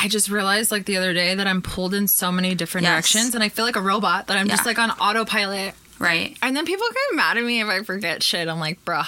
I 0.00 0.06
just 0.08 0.30
realized 0.30 0.70
like 0.70 0.84
the 0.86 0.96
other 0.96 1.12
day 1.12 1.34
that 1.34 1.46
I'm 1.48 1.60
pulled 1.60 1.92
in 1.92 2.06
so 2.06 2.30
many 2.30 2.54
different 2.54 2.84
Yes. 2.84 2.92
directions 3.10 3.34
and 3.34 3.42
I 3.42 3.48
feel 3.48 3.64
like 3.64 3.74
a 3.76 3.80
robot 3.80 4.28
that 4.28 4.36
I'm 4.36 4.48
just 4.48 4.64
like 4.64 4.78
on 4.78 4.90
autopilot. 4.92 5.74
Right. 5.98 6.36
And 6.40 6.56
then 6.56 6.64
people 6.64 6.86
get 6.90 7.16
mad 7.16 7.36
at 7.36 7.44
me 7.44 7.60
if 7.60 7.66
I 7.66 7.82
forget 7.82 8.22
shit. 8.22 8.46
I'm 8.48 8.60
like, 8.60 8.84
bruh. 8.84 9.06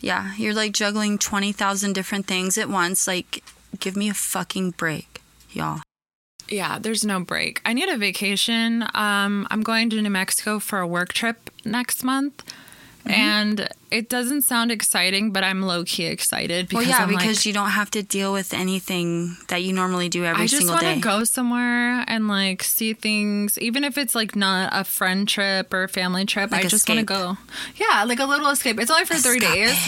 Yeah, 0.00 0.34
you're 0.36 0.52
like 0.54 0.72
juggling 0.72 1.16
20,000 1.18 1.94
different 1.94 2.26
things 2.26 2.58
at 2.58 2.68
once. 2.68 3.06
Like, 3.08 3.42
give 3.80 3.96
me 3.96 4.08
a 4.10 4.14
fucking 4.14 4.72
break, 4.72 5.22
y'all. 5.50 5.80
Yeah, 6.48 6.78
there's 6.78 7.04
no 7.04 7.20
break. 7.20 7.60
I 7.64 7.72
need 7.72 7.88
a 7.88 7.96
vacation. 7.98 8.82
Um, 8.94 9.46
I'm 9.50 9.62
going 9.62 9.90
to 9.90 10.00
New 10.00 10.08
Mexico 10.10 10.58
for 10.58 10.78
a 10.80 10.86
work 10.86 11.12
trip 11.14 11.50
next 11.64 12.04
month. 12.04 12.44
Mm-hmm. 13.08 13.20
And 13.20 13.68
it 13.90 14.08
doesn't 14.10 14.42
sound 14.42 14.70
exciting, 14.70 15.32
but 15.32 15.42
I'm 15.42 15.62
low 15.62 15.82
key 15.84 16.04
excited 16.04 16.68
because 16.68 16.86
Well, 16.86 16.96
yeah, 16.96 17.02
I'm 17.02 17.08
because 17.08 17.38
like, 17.38 17.46
you 17.46 17.52
don't 17.54 17.70
have 17.70 17.90
to 17.92 18.02
deal 18.02 18.32
with 18.32 18.52
anything 18.52 19.36
that 19.48 19.62
you 19.62 19.72
normally 19.72 20.08
do 20.08 20.24
every 20.24 20.46
single 20.46 20.68
day. 20.68 20.72
I 20.74 20.76
just 20.76 20.84
want 20.84 20.96
to 20.96 21.08
go 21.08 21.24
somewhere 21.24 22.04
and 22.06 22.28
like 22.28 22.62
see 22.62 22.92
things, 22.92 23.58
even 23.58 23.84
if 23.84 23.96
it's 23.96 24.14
like 24.14 24.36
not 24.36 24.70
a 24.72 24.84
friend 24.84 25.26
trip 25.26 25.72
or 25.72 25.88
family 25.88 26.26
trip. 26.26 26.50
Like 26.50 26.66
I 26.66 26.68
just 26.68 26.88
want 26.88 27.00
to 27.00 27.06
go. 27.06 27.38
Yeah, 27.76 28.04
like 28.04 28.20
a 28.20 28.26
little 28.26 28.48
escape. 28.50 28.78
It's 28.78 28.90
only 28.90 29.06
for 29.06 29.14
three 29.14 29.40
days. 29.40 29.70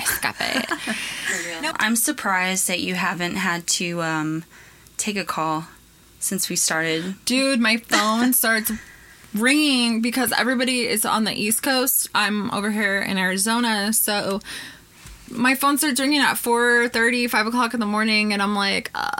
Escape. 0.00 0.34
It. 1.30 1.62
No, 1.62 1.72
I'm 1.76 1.94
surprised 1.94 2.66
that 2.68 2.80
you 2.80 2.94
haven't 2.94 3.36
had 3.36 3.66
to 3.68 4.02
um, 4.02 4.44
take 4.96 5.16
a 5.16 5.24
call 5.24 5.66
since 6.18 6.48
we 6.48 6.56
started. 6.56 7.14
Dude, 7.24 7.60
my 7.60 7.76
phone 7.76 8.32
starts 8.32 8.72
ringing 9.34 10.00
because 10.00 10.32
everybody 10.32 10.86
is 10.86 11.04
on 11.04 11.24
the 11.24 11.32
East 11.32 11.62
Coast. 11.62 12.08
I'm 12.14 12.50
over 12.52 12.70
here 12.70 13.00
in 13.00 13.18
Arizona, 13.18 13.92
so 13.92 14.40
my 15.30 15.54
phone 15.54 15.78
starts 15.78 16.00
ringing 16.00 16.20
at 16.20 16.34
4 16.34 16.88
5 16.88 17.46
o'clock 17.46 17.74
in 17.74 17.80
the 17.80 17.86
morning, 17.86 18.32
and 18.32 18.42
I'm 18.42 18.54
like, 18.54 18.90
uh, 18.94 19.10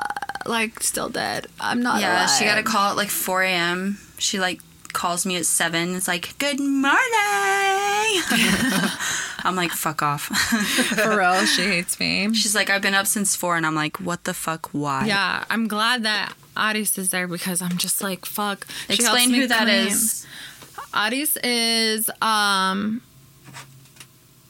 like 0.46 0.82
still 0.82 1.08
dead. 1.08 1.46
I'm 1.60 1.82
not. 1.82 2.00
Yeah, 2.00 2.26
she 2.26 2.44
got 2.44 2.58
a 2.58 2.62
call 2.62 2.90
at 2.90 2.96
like 2.96 3.10
4 3.10 3.42
a.m. 3.42 3.98
She 4.18 4.40
like 4.40 4.60
calls 4.92 5.24
me 5.26 5.36
at 5.36 5.46
7. 5.46 5.94
It's 5.94 6.08
like, 6.08 6.36
good 6.38 6.58
morning. 6.60 7.00
I'm 9.42 9.56
like, 9.56 9.70
fuck 9.72 10.02
off. 10.02 10.22
For 10.24 11.18
real, 11.18 11.44
she 11.46 11.62
hates 11.62 11.98
me. 11.98 12.32
She's 12.34 12.54
like, 12.54 12.68
I've 12.70 12.82
been 12.82 12.94
up 12.94 13.06
since 13.06 13.34
4. 13.36 13.56
And 13.56 13.66
I'm 13.66 13.74
like, 13.74 13.98
what 13.98 14.24
the 14.24 14.34
fuck? 14.34 14.68
Why? 14.72 15.06
Yeah, 15.06 15.44
I'm 15.50 15.66
glad 15.68 16.02
that 16.02 16.34
Aris 16.56 16.98
is 16.98 17.10
there 17.10 17.26
because 17.26 17.62
I'm 17.62 17.78
just 17.78 18.02
like, 18.02 18.26
fuck. 18.26 18.66
She 18.88 18.94
Explain 18.94 19.30
who 19.30 19.46
that 19.46 19.64
clean. 19.64 19.86
is. 19.88 20.26
Aris 20.94 21.36
is 21.38 22.10
um 22.20 23.00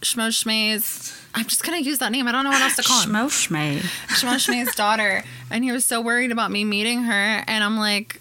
Schmo 0.00 0.28
Schmay's 0.30 1.16
I'm 1.34 1.44
just 1.44 1.62
gonna 1.62 1.78
use 1.78 1.98
that 1.98 2.10
name. 2.10 2.26
I 2.26 2.32
don't 2.32 2.44
know 2.44 2.50
what 2.50 2.62
else 2.62 2.76
to 2.76 2.82
call 2.82 3.02
him. 3.02 3.10
Schmo 3.10 3.26
Schmay. 3.28 3.78
Schmo 4.08 4.34
Schmay's 4.36 4.74
daughter. 4.74 5.22
And 5.50 5.62
he 5.62 5.70
was 5.72 5.84
so 5.84 6.00
worried 6.00 6.32
about 6.32 6.50
me 6.50 6.64
meeting 6.64 7.02
her 7.02 7.12
and 7.46 7.62
I'm 7.62 7.76
like 7.76 8.19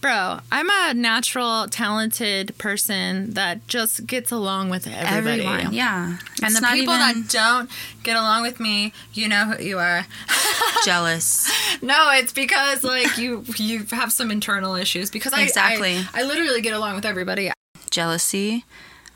Bro, 0.00 0.38
I'm 0.52 0.70
a 0.70 0.94
natural, 0.94 1.66
talented 1.68 2.56
person 2.56 3.32
that 3.32 3.66
just 3.66 4.06
gets 4.06 4.30
along 4.30 4.70
with 4.70 4.86
everybody. 4.86 5.40
Everyone. 5.44 5.72
Yeah. 5.74 6.18
And 6.40 6.52
It's 6.52 6.60
the 6.60 6.66
people 6.68 6.94
even 6.94 7.22
that 7.22 7.28
don't 7.28 7.68
get 8.04 8.14
along 8.16 8.42
with 8.42 8.60
me, 8.60 8.92
you 9.12 9.26
know 9.28 9.46
who 9.46 9.64
you 9.64 9.78
are. 9.80 10.06
jealous. 10.84 11.50
No, 11.82 12.10
it's 12.12 12.32
because 12.32 12.84
like 12.84 13.18
you 13.18 13.44
you 13.56 13.86
have 13.90 14.12
some 14.12 14.30
internal 14.30 14.76
issues. 14.76 15.10
Because 15.10 15.32
I 15.32 15.42
Exactly. 15.42 15.96
I, 16.14 16.20
I 16.20 16.22
literally 16.22 16.60
get 16.60 16.74
along 16.74 16.94
with 16.94 17.04
everybody. 17.04 17.50
jealousy, 17.90 18.64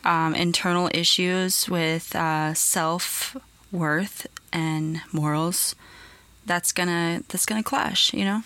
um, 0.04 0.34
internal 0.34 0.90
issues 0.92 1.68
with 1.68 2.14
uh, 2.16 2.54
self 2.54 3.36
worth 3.70 4.26
and 4.52 5.00
morals. 5.12 5.76
That's 6.44 6.72
gonna 6.72 7.22
that's 7.28 7.46
gonna 7.46 7.62
clash, 7.62 8.12
you 8.12 8.24
know. 8.24 8.42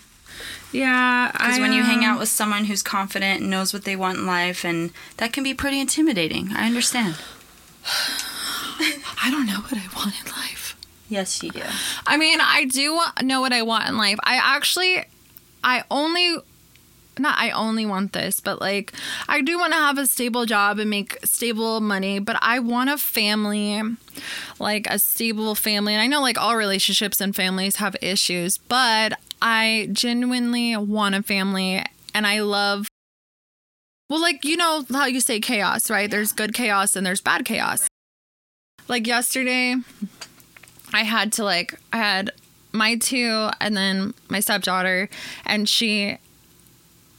Yeah, 0.71 1.31
Because 1.31 1.59
when 1.59 1.71
you 1.73 1.83
hang 1.83 1.99
um, 1.99 2.03
out 2.03 2.19
with 2.19 2.29
someone 2.29 2.65
who's 2.65 2.83
confident 2.83 3.41
and 3.41 3.49
knows 3.49 3.73
what 3.73 3.83
they 3.85 3.95
want 3.95 4.17
in 4.17 4.25
life, 4.25 4.65
and 4.65 4.91
that 5.17 5.31
can 5.33 5.43
be 5.43 5.53
pretty 5.53 5.79
intimidating. 5.79 6.51
I 6.53 6.65
understand. 6.67 7.15
I 8.79 9.29
don't 9.31 9.45
know 9.45 9.61
what 9.61 9.73
I 9.73 9.87
want 9.95 10.13
in 10.23 10.31
life. 10.31 10.75
Yes, 11.09 11.41
you 11.41 11.51
do. 11.51 11.61
I 12.05 12.17
mean, 12.17 12.39
I 12.41 12.65
do 12.65 12.99
know 13.23 13.41
what 13.41 13.53
I 13.53 13.61
want 13.61 13.87
in 13.87 13.97
life. 13.97 14.19
I 14.23 14.35
actually, 14.35 15.05
I 15.63 15.83
only, 15.89 16.37
not 17.17 17.37
I 17.39 17.51
only 17.51 17.85
want 17.85 18.11
this, 18.11 18.41
but 18.41 18.59
like, 18.59 18.91
I 19.27 19.41
do 19.41 19.57
want 19.57 19.71
to 19.71 19.79
have 19.79 19.97
a 19.97 20.05
stable 20.05 20.45
job 20.45 20.79
and 20.79 20.89
make 20.89 21.17
stable 21.23 21.79
money, 21.79 22.19
but 22.19 22.37
I 22.41 22.59
want 22.59 22.89
a 22.89 22.97
family, 22.97 23.81
like 24.59 24.85
a 24.89 24.99
stable 24.99 25.55
family. 25.55 25.93
And 25.93 26.01
I 26.01 26.07
know 26.07 26.21
like 26.21 26.37
all 26.37 26.57
relationships 26.57 27.21
and 27.21 27.33
families 27.33 27.77
have 27.77 27.95
issues, 28.01 28.57
but 28.57 29.17
I 29.41 29.89
genuinely 29.91 30.75
want 30.77 31.15
a 31.15 31.23
family 31.23 31.83
and 32.13 32.25
I 32.25 32.41
love. 32.41 32.87
Well, 34.09 34.21
like, 34.21 34.45
you 34.45 34.57
know 34.57 34.85
how 34.91 35.05
you 35.05 35.19
say 35.19 35.39
chaos, 35.39 35.89
right? 35.89 36.09
There's 36.09 36.31
good 36.31 36.53
chaos 36.53 36.95
and 36.95 37.05
there's 37.05 37.21
bad 37.21 37.45
chaos. 37.45 37.87
Like 38.87 39.05
yesterday, 39.05 39.75
I 40.93 41.03
had 41.03 41.33
to 41.33 41.43
like 41.43 41.75
I 41.91 41.97
had 41.97 42.31
my 42.71 42.95
two 42.95 43.49
and 43.59 43.75
then 43.75 44.13
my 44.29 44.39
stepdaughter 44.39 45.09
and 45.45 45.67
she 45.67 46.17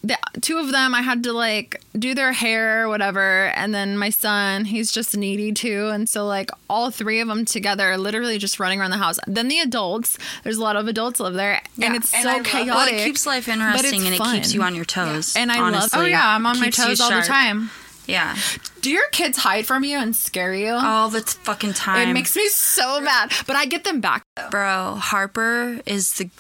the 0.05 0.17
two 0.41 0.59
of 0.59 0.71
them 0.71 0.95
I 0.95 1.03
had 1.03 1.25
to 1.25 1.33
like 1.33 1.83
do 1.99 2.15
their 2.15 2.33
hair 2.33 2.85
or 2.85 2.89
whatever 2.89 3.47
and 3.47 3.75
then 3.75 3.99
my 3.99 4.11
son 4.11 4.65
he's 4.65 4.93
just 4.93 5.17
needy 5.17 5.53
too 5.53 5.89
and 5.93 6.09
so 6.09 6.25
like 6.25 6.51
all 6.71 6.91
three 6.91 7.19
of 7.21 7.27
them 7.27 7.45
together 7.45 7.85
are 7.91 7.99
literally 7.99 8.39
just 8.39 8.61
running 8.61 8.81
around 8.81 8.91
the 8.93 8.97
house. 8.99 9.19
Then 9.27 9.49
the 9.49 9.59
adults 9.59 10.17
there's 10.45 10.57
a 10.57 10.63
lot 10.63 10.77
of 10.77 10.87
adults 10.87 11.19
live 11.19 11.35
there 11.35 11.61
and 11.83 11.97
it's 11.97 12.15
And 12.15 12.23
so 12.23 12.29
I 12.31 12.37
love- 12.37 12.47
chaotic 12.47 12.75
Well, 12.75 12.89
it 12.89 13.05
keeps 13.05 13.27
life 13.27 13.49
interesting 13.49 14.07
and 14.07 14.15
it 14.15 14.21
keeps 14.23 14.55
you 14.55 14.63
on 14.63 14.75
your 14.77 14.85
toes. 14.85 15.35
and 15.37 15.51
I 15.51 15.59
honestly. 15.59 15.99
love 15.99 16.07
oh 16.07 16.09
yeah 16.09 16.29
I'm 16.35 16.47
on 16.47 16.61
my 16.61 16.71
toes 16.71 17.01
all 17.01 17.11
the 17.11 17.23
time. 17.23 17.71
Yeah, 18.07 18.37
do 18.81 18.91
your 18.91 19.07
kids 19.13 19.37
hide 19.37 19.67
from 19.67 19.85
you 19.85 19.99
and 19.99 20.17
scare 20.17 20.55
you? 20.55 20.71
All 20.73 21.11
the 21.11 21.21
fucking 21.21 21.75
time. 21.75 22.09
it 22.09 22.13
makes 22.15 22.35
me 22.37 22.49
so 22.49 23.01
mad 23.01 23.33
but 23.47 23.57
I 23.57 23.67
get 23.67 23.83
them 23.85 24.01
back 24.01 24.23
though. 24.37 24.49
Bro, 24.49 24.95
Harper 25.01 25.81
is 25.85 26.13
the 26.15 26.31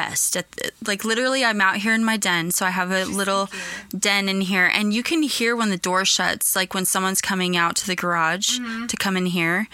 best. 0.00 0.36
At 0.36 0.46
the, 0.52 0.70
like 0.90 1.04
literally, 1.10 1.42
I'm 1.48 1.60
out 1.60 1.76
here 1.84 1.94
in 1.98 2.04
my 2.04 2.16
den, 2.28 2.50
so 2.56 2.66
I 2.66 2.72
have 2.80 2.90
a 2.92 3.04
little 3.20 3.48
den 4.08 4.28
in 4.28 4.40
here, 4.52 4.68
and 4.76 4.92
you 4.96 5.02
can 5.02 5.22
hear 5.22 5.52
when 5.56 5.70
the 5.70 5.84
door 5.88 6.04
shuts, 6.04 6.54
like 6.58 6.74
when 6.74 6.84
someone's 6.84 7.22
coming 7.30 7.56
out 7.62 7.74
to 7.80 7.86
the 7.86 7.96
garage 7.96 8.48
Mm-hmm. 8.58 8.86
to 8.86 8.96
come 8.96 9.16
in 9.20 9.26
here. 9.26 9.68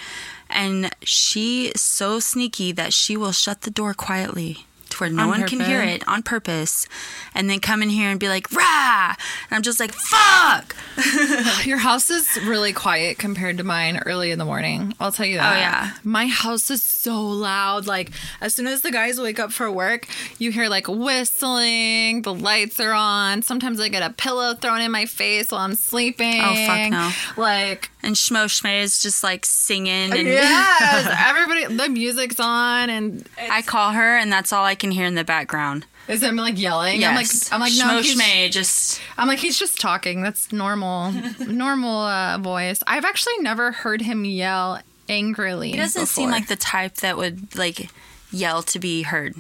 And 0.49 0.91
she's 1.03 1.81
so 1.81 2.21
sneaky 2.21 2.73
that 2.73 2.93
she 2.93 3.17
will 3.17 3.33
shut 3.33 3.59
the 3.63 3.71
door 3.71 3.95
quietly 3.95 4.67
to 4.93 4.99
where 4.99 5.11
no 5.11 5.25
On 5.25 5.29
one 5.29 5.47
can 5.47 5.61
hear 5.61 5.83
it 5.83 6.07
on 6.07 6.23
purpose, 6.23 6.87
and 7.35 7.51
then 7.51 7.61
come 7.61 7.83
in 7.83 7.91
here 7.91 8.09
and 8.11 8.21
be 8.21 8.29
like, 8.29 8.53
"Rah!" 8.53 9.15
And 9.51 9.57
I'm 9.57 9.63
just 9.63 9.81
like, 9.81 9.93
"Fuck!" 9.93 10.77
Your 11.65 11.79
house 11.79 12.11
is 12.11 12.39
really 12.45 12.73
quiet 12.73 13.19
compared 13.19 13.59
to 13.59 13.65
mine 13.65 13.99
early 14.07 14.31
in 14.31 14.39
the 14.39 14.45
morning. 14.45 14.95
I'll 15.01 15.13
tell 15.13 15.27
you 15.27 15.39
oh, 15.39 15.43
that. 15.43 15.57
Oh, 15.57 15.59
yeah. 15.59 15.91
My 16.05 16.27
house 16.27 16.71
is 16.71 16.83
so 16.83 17.21
loud. 17.21 17.87
Like, 17.87 18.11
as 18.41 18.55
soon 18.55 18.67
as 18.67 18.83
the 18.83 18.91
guys 18.91 19.21
wake 19.21 19.39
up 19.39 19.53
for 19.53 19.71
work, 19.71 20.07
you 20.39 20.53
hear 20.53 20.69
like 20.69 20.89
whistling, 20.89 22.23
the 22.23 22.35
lights 22.35 22.79
are 22.81 22.93
on. 22.93 23.43
Sometimes 23.43 23.81
I 23.81 23.89
get 23.89 24.03
a 24.03 24.13
pillow 24.13 24.55
thrown 24.55 24.81
in 24.81 24.91
my 24.91 25.07
face 25.07 25.51
while 25.51 25.63
I'm 25.63 25.75
sleeping. 25.75 26.41
Oh, 26.43 26.67
fuck 26.67 26.91
no. 26.91 27.11
Like, 27.37 27.91
And 28.03 28.15
Schmo 28.15 28.47
Schmay 28.47 28.83
is 28.83 29.03
just 29.03 29.23
like 29.23 29.47
singing, 29.47 30.13
and 30.13 30.29
yes, 30.29 31.09
everybody, 31.29 31.75
the 31.75 31.89
music's 31.89 32.41
on, 32.41 32.91
and 32.91 33.29
I 33.39 33.63
call 33.63 33.93
her, 33.93 34.17
and 34.17 34.33
that's 34.33 34.53
all 34.53 34.65
I 34.65 34.75
can 34.83 34.91
hear 34.91 35.07
in 35.07 35.15
the 35.15 35.25
background. 35.25 35.87
is 36.09 36.23
him 36.23 36.37
like 36.37 36.59
yelling. 36.59 37.01
Yes. 37.01 37.51
I'm 37.51 37.61
like, 37.61 37.73
I'm 37.73 37.81
like, 37.81 37.95
no, 37.95 38.03
Schmo 38.03 38.45
he's, 38.45 38.53
just. 38.55 39.01
I'm 39.17 39.29
like, 39.29 39.39
he's 39.39 39.59
just 39.59 39.81
talking. 39.81 40.23
That's 40.23 40.53
normal, 40.53 41.13
normal 41.47 42.01
uh, 42.03 42.37
voice. 42.39 42.83
I've 42.87 43.05
actually 43.07 43.39
never 43.39 43.73
heard 43.73 44.03
him 44.03 44.27
yell 44.27 44.81
angrily. 45.09 45.71
He 45.71 45.77
doesn't 45.77 46.07
seem 46.07 46.31
like 46.31 46.49
the 46.49 46.57
type 46.57 46.97
that 46.97 47.17
would 47.17 47.57
like 47.57 47.89
yell 48.31 48.63
to 48.65 48.79
be 48.79 49.03
heard. 49.03 49.35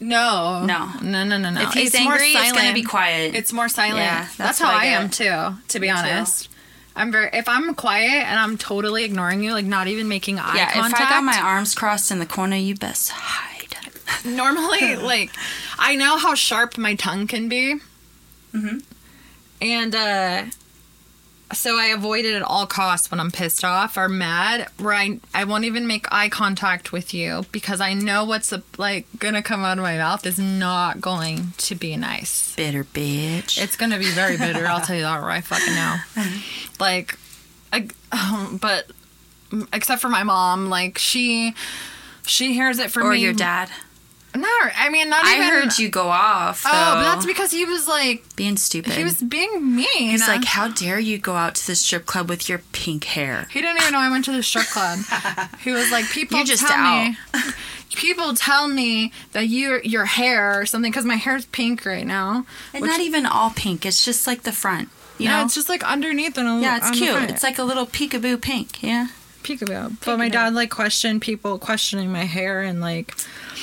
No, 0.00 0.64
No. 0.64 0.92
no, 1.02 1.24
no, 1.24 1.38
no, 1.38 1.50
no. 1.50 1.62
If 1.62 1.72
he's 1.72 1.92
It's 1.94 2.04
more 2.04 2.12
angry, 2.12 2.28
it's 2.28 2.52
gonna 2.52 2.72
be 2.74 2.84
quiet. 2.84 3.34
It's 3.34 3.52
more 3.52 3.68
silent. 3.68 3.98
Yeah, 3.98 4.20
that's, 4.22 4.36
that's 4.36 4.58
how 4.60 4.70
I 4.70 4.82
I, 4.82 4.84
am 4.86 5.10
too. 5.10 5.58
To 5.68 5.80
be 5.80 5.90
honest, 5.90 6.48
I'm 6.94 7.10
very. 7.10 7.30
If 7.32 7.48
I'm 7.48 7.74
quiet 7.74 8.24
and 8.26 8.38
I'm 8.38 8.56
totally 8.58 9.04
ignoring 9.04 9.42
you, 9.42 9.52
like 9.52 9.64
not 9.64 9.88
even 9.88 10.06
making 10.06 10.38
eye 10.38 10.54
yeah, 10.56 10.72
contact. 10.72 11.00
if 11.02 11.06
I 11.08 11.10
got 11.10 11.24
my 11.24 11.40
arms 11.40 11.74
crossed 11.74 12.12
in 12.12 12.20
the 12.20 12.26
corner, 12.26 12.54
you 12.56 12.76
best 12.76 13.10
hide. 13.10 13.57
Normally, 14.24 14.96
like 14.96 15.30
I 15.78 15.96
know 15.96 16.16
how 16.18 16.34
sharp 16.34 16.78
my 16.78 16.94
tongue 16.94 17.26
can 17.26 17.48
be, 17.48 17.76
Mm-hmm. 18.54 18.78
and 19.60 19.94
uh 19.94 20.44
so 21.50 21.78
I 21.78 21.86
avoid 21.86 22.26
it 22.26 22.34
at 22.34 22.42
all 22.42 22.66
costs 22.66 23.10
when 23.10 23.20
I'm 23.20 23.30
pissed 23.30 23.64
off 23.64 23.96
or 23.96 24.06
mad. 24.08 24.68
Where 24.78 24.92
I 24.92 25.18
I 25.32 25.44
won't 25.44 25.64
even 25.64 25.86
make 25.86 26.06
eye 26.12 26.28
contact 26.28 26.92
with 26.92 27.14
you 27.14 27.46
because 27.52 27.80
I 27.80 27.94
know 27.94 28.24
what's 28.26 28.52
like 28.76 29.06
gonna 29.18 29.42
come 29.42 29.64
out 29.64 29.78
of 29.78 29.82
my 29.82 29.96
mouth 29.96 30.26
is 30.26 30.38
not 30.38 31.00
going 31.00 31.52
to 31.56 31.74
be 31.74 31.96
nice. 31.96 32.54
Bitter 32.54 32.84
bitch. 32.84 33.62
It's 33.62 33.76
gonna 33.76 33.98
be 33.98 34.10
very 34.10 34.36
bitter. 34.36 34.66
I'll 34.66 34.80
tell 34.82 34.96
you 34.96 35.02
that 35.02 35.22
right 35.22 35.42
fucking 35.44 35.74
now. 35.74 36.02
Like, 36.80 37.18
I, 37.72 37.88
um, 38.12 38.58
but 38.62 38.86
except 39.72 40.00
for 40.00 40.08
my 40.08 40.22
mom, 40.22 40.68
like 40.68 40.96
she 40.98 41.54
she 42.26 42.52
hears 42.52 42.78
it 42.78 42.90
from 42.92 43.06
or 43.06 43.12
me. 43.12 43.20
your 43.20 43.32
dad. 43.32 43.68
No, 44.36 44.48
I 44.76 44.88
mean 44.90 45.08
not 45.08 45.24
I 45.24 45.36
even. 45.36 45.48
heard 45.48 45.78
you 45.78 45.88
go 45.88 46.08
off. 46.08 46.62
Oh, 46.66 46.70
but 46.70 47.02
that's 47.02 47.26
because 47.26 47.50
he 47.50 47.64
was 47.64 47.88
like 47.88 48.24
being 48.36 48.56
stupid. 48.56 48.92
he 48.92 49.02
was 49.04 49.22
being 49.22 49.74
mean. 49.74 50.10
He's 50.10 50.28
like, 50.28 50.44
"How 50.44 50.68
dare 50.68 50.98
you 50.98 51.18
go 51.18 51.34
out 51.34 51.54
to 51.56 51.66
the 51.66 51.74
strip 51.74 52.06
club 52.06 52.28
with 52.28 52.48
your 52.48 52.58
pink 52.72 53.04
hair?" 53.04 53.46
He 53.50 53.60
didn't 53.60 53.80
even 53.80 53.92
know 53.92 53.98
I 53.98 54.10
went 54.10 54.24
to 54.26 54.32
the 54.32 54.42
strip 54.42 54.66
club. 54.66 54.98
he 55.60 55.72
was 55.72 55.90
like, 55.90 56.04
people 56.10 56.44
just 56.44 56.66
tell 56.66 56.76
out. 56.76 57.08
me, 57.08 57.16
people 57.94 58.34
tell 58.34 58.68
me 58.68 59.12
that 59.32 59.48
your 59.48 59.80
your 59.82 60.04
hair 60.04 60.60
or 60.60 60.66
something 60.66 60.92
because 60.92 61.06
my 61.06 61.16
hair's 61.16 61.46
pink 61.46 61.84
right 61.86 62.06
now. 62.06 62.44
And 62.74 62.82
which- 62.82 62.90
not 62.90 63.00
even 63.00 63.24
all 63.26 63.50
pink. 63.50 63.86
It's 63.86 64.04
just 64.04 64.26
like 64.26 64.42
the 64.42 64.52
front. 64.52 64.90
You 65.18 65.24
yeah, 65.24 65.38
know? 65.38 65.46
it's 65.46 65.54
just 65.56 65.68
like 65.68 65.82
underneath 65.82 66.38
and 66.38 66.46
a, 66.46 66.54
little. 66.54 66.62
yeah, 66.62 66.76
it's 66.76 66.90
cute. 66.96 67.22
It's 67.30 67.42
like 67.42 67.58
a 67.58 67.64
little 67.64 67.86
peekaboo 67.86 68.40
pink. 68.40 68.82
Yeah. 68.84 69.08
Peekaboo. 69.42 69.96
But 70.04 70.18
my 70.18 70.28
dad 70.28 70.54
like 70.54 70.70
questioned 70.70 71.22
people 71.22 71.58
questioning 71.58 72.10
my 72.12 72.24
hair 72.24 72.62
and 72.62 72.80
like 72.80 73.14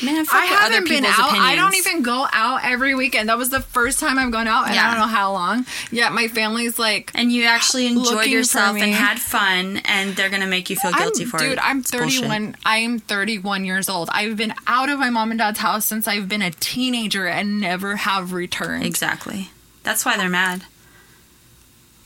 Man, 0.04 0.26
I 0.32 0.46
haven't 0.46 0.90
been 0.90 1.06
out. 1.06 1.32
I 1.32 1.56
don't 1.56 1.76
even 1.76 2.02
go 2.02 2.28
out 2.32 2.62
every 2.64 2.96
weekend. 2.96 3.30
That 3.30 3.38
was 3.38 3.50
the 3.50 3.62
first 3.62 4.00
time 4.00 4.20
I've 4.20 4.32
gone 4.32 4.48
out, 4.48 4.66
and 4.66 4.76
Yeah. 4.76 4.88
I 4.88 4.92
don't 4.92 5.00
know 5.00 5.08
how 5.08 5.32
long. 5.32 5.66
Yet 5.92 6.12
my 6.12 6.28
family's 6.28 6.78
like, 6.78 7.12
And 7.16 7.32
you 7.32 7.46
actually 7.46 7.88
enjoyed 7.88 8.28
yourself 8.28 8.78
and 8.78 8.94
had 8.94 9.20
fun, 9.20 9.78
and 9.86 10.16
they're 10.16 10.30
gonna 10.30 10.48
make 10.48 10.70
you 10.70 10.76
feel 10.76 10.92
guilty 10.92 11.24
I'm, 11.24 11.30
for 11.30 11.38
dude, 11.38 11.48
it. 11.48 11.50
Dude, 11.52 11.60
I'm 11.60 11.80
It's 11.80 11.92
31. 11.92 12.58
I 12.66 12.78
am 12.78 13.00
31 13.00 13.64
years 13.64 13.88
old. 13.88 14.10
I've 14.12 14.36
been 14.36 14.54
out 14.68 14.90
of 14.90 15.00
my 15.00 15.10
mom 15.10 15.32
and 15.32 15.38
dad's 15.38 15.60
house 15.60 15.86
since 15.86 16.08
I've 16.08 16.28
been 16.28 16.42
a 16.42 16.52
teenager 16.52 17.28
and 17.28 17.62
never 17.62 17.96
have 17.96 18.34
returned. 18.34 18.86
Exactly. 18.86 19.50
That's 19.84 20.04
why 20.04 20.18
they're 20.18 20.30
mad. 20.30 20.64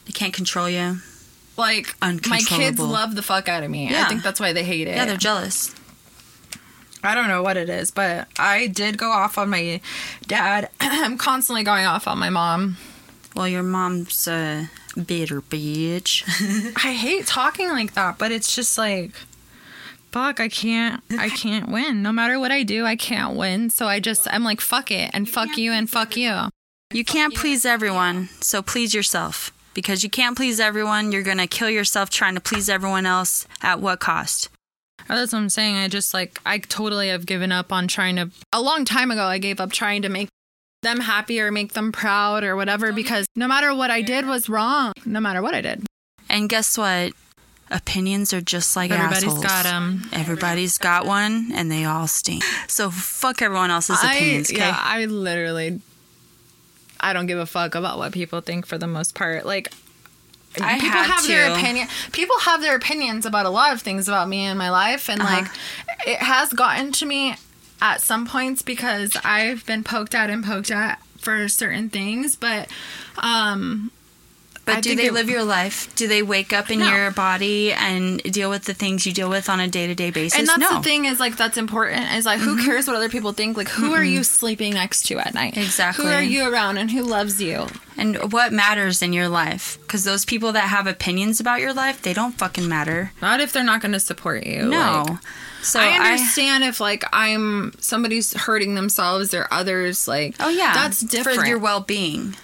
They 0.06 0.12
can't 0.12 0.34
control 0.34 0.70
you. 0.70 0.98
Like 1.60 1.94
my 2.02 2.40
kids 2.40 2.80
love 2.80 3.16
the 3.16 3.22
fuck 3.22 3.50
out 3.50 3.64
of 3.64 3.70
me. 3.70 3.94
I 3.96 4.06
think 4.06 4.24
that's 4.24 4.40
why 4.40 4.54
they 4.54 4.64
hate 4.64 4.88
it. 4.88 4.96
Yeah, 4.96 5.06
they're 5.06 5.18
jealous. 5.18 5.76
I 7.04 7.16
don't 7.16 7.28
know 7.28 7.44
what 7.44 7.56
it 7.58 7.70
is, 7.70 7.92
but 7.92 8.28
I 8.38 8.68
did 8.68 8.98
go 8.98 9.12
off 9.12 9.38
on 9.38 9.50
my 9.50 9.80
dad. 10.28 10.70
I'm 10.82 11.18
constantly 11.18 11.64
going 11.64 11.86
off 11.86 12.08
on 12.08 12.18
my 12.18 12.30
mom. 12.30 12.78
Well, 13.36 13.48
your 13.48 13.64
mom's 13.64 14.28
a 14.28 14.70
bitter 15.06 15.42
bitch. 15.42 16.24
I 16.86 16.94
hate 16.94 17.28
talking 17.28 17.70
like 17.70 17.94
that, 17.94 18.18
but 18.18 18.32
it's 18.32 18.56
just 18.56 18.78
like 18.78 19.12
fuck, 20.12 20.40
I 20.40 20.50
can't 20.50 21.04
I 21.12 21.30
can't 21.44 21.70
win. 21.70 22.02
No 22.02 22.12
matter 22.12 22.40
what 22.40 22.52
I 22.52 22.64
do, 22.64 22.86
I 22.86 22.96
can't 22.96 23.36
win. 23.38 23.70
So 23.70 23.86
I 23.88 24.00
just 24.00 24.28
I'm 24.32 24.44
like 24.44 24.62
fuck 24.62 24.92
it 24.92 25.12
and 25.14 25.30
fuck 25.30 25.58
you 25.58 25.72
and 25.72 25.90
fuck 25.90 26.18
you. 26.18 26.50
You 26.92 27.06
can't 27.06 27.36
please 27.36 27.66
everyone, 27.66 28.30
so 28.42 28.62
please 28.62 28.94
yourself. 28.94 29.52
Because 29.74 30.04
you 30.04 30.10
can't 30.10 30.36
please 30.36 30.60
everyone, 30.60 31.12
you're 31.12 31.24
gonna 31.24 31.48
kill 31.48 31.70
yourself 31.70 32.10
trying 32.10 32.36
to 32.36 32.42
please 32.42 32.70
everyone 32.70 33.06
else 33.06 33.48
at 33.62 33.80
what 33.80 34.00
cost? 34.00 34.50
Oh, 35.10 35.16
That's 35.16 35.34
what 35.34 35.40
I'm 35.40 35.50
saying. 35.50 35.76
I 35.78 35.88
just 35.88 36.14
like 36.14 36.40
I 36.46 36.58
totally 36.60 37.10
have 37.10 37.26
given 37.26 37.52
up 37.52 37.72
on 37.72 37.88
trying 37.88 38.16
to 38.18 38.30
a 38.54 38.62
long 38.62 38.86
time 38.86 39.12
ago 39.12 39.24
I 39.24 39.38
gave 39.38 39.60
up 39.60 39.72
trying 39.72 40.02
to 40.04 40.10
make 40.10 40.30
them 40.82 41.00
happy 41.02 41.40
or 41.42 41.52
make 41.52 41.74
them 41.74 41.92
proud 41.92 42.44
or 42.44 42.56
whatever 42.56 42.92
because 42.94 43.28
no 43.36 43.48
matter 43.48 43.74
what 43.76 43.92
I 43.92 44.02
did 44.02 44.26
was 44.26 44.48
wrong. 44.50 44.94
No 45.06 45.20
matter 45.20 45.42
what 45.42 45.54
I 45.54 45.62
did. 45.62 45.86
And 46.30 46.48
guess 46.50 46.78
what? 46.78 47.14
Opinions 47.72 48.34
are 48.34 48.42
just 48.42 48.76
like 48.76 48.90
Everybody's 48.90 49.44
assholes. 49.44 49.64
them. 49.64 50.02
Everybody's 50.12 50.80
got 50.80 51.06
one, 51.06 51.52
and 51.54 51.72
they 51.72 51.86
all 51.86 52.08
stink. 52.08 52.44
So 52.68 52.90
fuck 52.90 53.44
everyone 53.44 53.70
else's 53.70 54.04
opinions. 54.04 54.50
Okay? 54.52 54.60
yeah, 54.60 54.76
I 54.80 55.06
literally 55.06 55.80
I 57.00 57.14
don't 57.14 57.26
give 57.28 57.40
a 57.40 57.46
fuck 57.46 57.76
about 57.76 57.98
what 57.98 58.12
people 58.12 58.42
think 58.42 58.66
for 58.66 58.78
the 58.78 58.88
most 58.88 59.16
part. 59.16 59.46
Like 59.46 59.72
I 60.62 60.80
people 60.80 61.00
have 61.00 61.26
their 61.28 61.48
to. 61.48 61.54
opinion. 61.56 61.88
People 62.12 62.36
have 62.40 62.62
their 62.62 62.76
opinions 62.76 63.26
about 63.26 63.46
a 63.46 63.50
lot 63.50 63.72
of 63.74 63.82
things 63.82 64.08
about 64.08 64.28
me 64.28 64.40
and 64.46 64.58
my 64.58 64.70
life, 64.70 65.10
and 65.10 65.22
Uh-huh. 65.22 65.42
like 65.42 65.52
it 66.08 66.20
has 66.20 66.52
gotten 66.54 66.92
to 66.94 67.06
me 67.06 67.36
at 67.82 68.02
some 68.02 68.26
points 68.28 68.62
because 68.62 69.16
I've 69.24 69.66
been 69.66 69.84
poked 69.84 70.14
at 70.16 70.30
and 70.30 70.44
poked 70.44 70.72
at 70.72 71.02
for 71.20 71.48
certain 71.48 71.90
things, 71.90 72.36
but 72.36 72.68
um 73.18 73.92
But 74.70 74.78
I 74.78 74.82
do 74.82 74.96
they 74.96 75.10
live 75.10 75.30
your 75.30 75.44
life? 75.44 75.94
Do 75.96 76.08
they 76.08 76.24
wake 76.24 76.54
up 76.54 76.70
in 76.70 76.80
No. 76.80 76.90
your 76.90 77.12
body 77.12 77.74
and 77.74 78.22
deal 78.24 78.50
with 78.50 78.66
the 78.66 78.74
things 78.74 79.06
you 79.06 79.14
deal 79.14 79.30
with 79.30 79.50
on 79.50 79.60
a 79.60 79.68
day 79.68 79.88
to 79.88 79.96
day 79.96 80.12
basis? 80.12 80.38
and 80.40 80.48
that's 80.48 80.60
no. 80.60 80.78
the 80.78 80.84
thing 80.84 81.06
is 81.06 81.20
like 81.20 81.36
that's 81.38 81.58
important 81.58 82.12
is 82.14 82.26
like 82.26 82.40
who 82.40 82.56
mm-hmm. 82.56 82.66
cares 82.66 82.88
what 82.88 82.96
other 82.96 83.10
people 83.10 83.34
think 83.34 83.58
like 83.58 83.70
who 83.70 83.94
are 83.94 84.00
mm-hmm. 84.00 84.16
you 84.16 84.24
sleeping 84.24 84.74
next 84.74 85.04
to 85.08 85.18
at 85.20 85.34
night 85.34 85.58
Exactly. 85.58 86.06
who 86.06 86.12
are 86.12 86.22
you 86.22 86.52
around 86.52 86.78
and 86.78 86.90
who 86.92 87.04
loves 87.04 87.42
you 87.42 87.68
And 87.98 88.32
what 88.32 88.54
matters 88.54 89.02
in 89.02 89.12
your 89.12 89.28
life? 89.28 89.78
Because 89.82 90.06
those 90.06 90.24
people 90.24 90.54
that 90.54 90.70
have 90.70 90.88
opinions 90.88 91.42
about 91.42 91.60
your 91.60 91.74
life, 91.74 92.02
they 92.02 92.14
don't 92.14 92.32
fucking 92.38 92.68
matter. 92.68 93.12
not 93.22 93.42
if 93.42 93.52
they're 93.52 93.64
not 93.64 93.82
going 93.82 93.92
to 93.92 94.00
support 94.00 94.46
you 94.46 94.70
No. 94.70 95.04
like, 95.08 95.18
so 95.62 95.80
I 95.82 95.88
understand 96.12 96.64
if 96.64 96.80
like 96.80 97.04
I'm 97.12 97.74
somebody's 97.80 98.34
hurting 98.34 98.76
themselves 98.76 99.34
or 99.34 99.48
others 99.52 100.08
like 100.08 100.36
oh 100.40 100.48
yeah, 100.50 100.74
that's 100.74 101.02
different 101.02 101.40
for 101.40 101.46
your 101.46 101.60
well 101.60 101.82
being. 101.82 102.36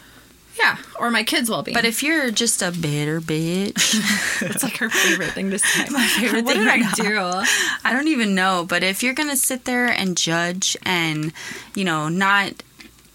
Yeah 0.58 0.78
or 1.00 1.12
my 1.12 1.24
kids 1.24 1.50
well 1.50 1.64
being 1.64 1.76
But 1.76 1.86
if 1.86 2.02
you're 2.04 2.32
just 2.32 2.62
a 2.62 2.72
bitter 2.72 3.20
bitch, 3.22 4.42
it's 4.42 4.64
like 4.64 4.78
her 4.78 4.90
favorite 4.90 5.32
thing 5.32 5.52
to 5.52 5.60
say 5.60 5.86
my 5.92 6.06
favorite 6.08 6.46
what 6.46 6.56
thing 6.56 6.66
did 6.66 6.84
I 6.84 6.92
do 6.94 7.48
I 7.84 7.94
don't 7.94 8.08
even 8.08 8.36
know. 8.36 8.66
But 8.68 8.84
if 8.84 9.04
you're 9.04 9.14
gonna 9.14 9.36
sit 9.38 9.66
there 9.66 9.88
and 9.88 10.18
judge 10.18 10.78
and 10.84 11.34
you 11.76 11.84
know 11.84 12.10
not 12.10 12.64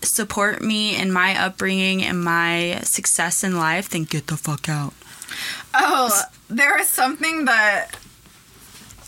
support 0.03 0.62
me 0.62 0.96
in 0.96 1.12
my 1.12 1.38
upbringing 1.38 2.03
and 2.03 2.22
my 2.22 2.81
success 2.83 3.44
in 3.44 3.57
life, 3.59 3.90
then 3.90 4.05
get 4.05 4.26
the 4.29 4.37
fuck 4.37 4.68
out. 4.68 4.94
Oh, 5.74 6.11
there 6.48 6.79
is 6.81 6.88
something 6.88 7.44
that 7.44 7.96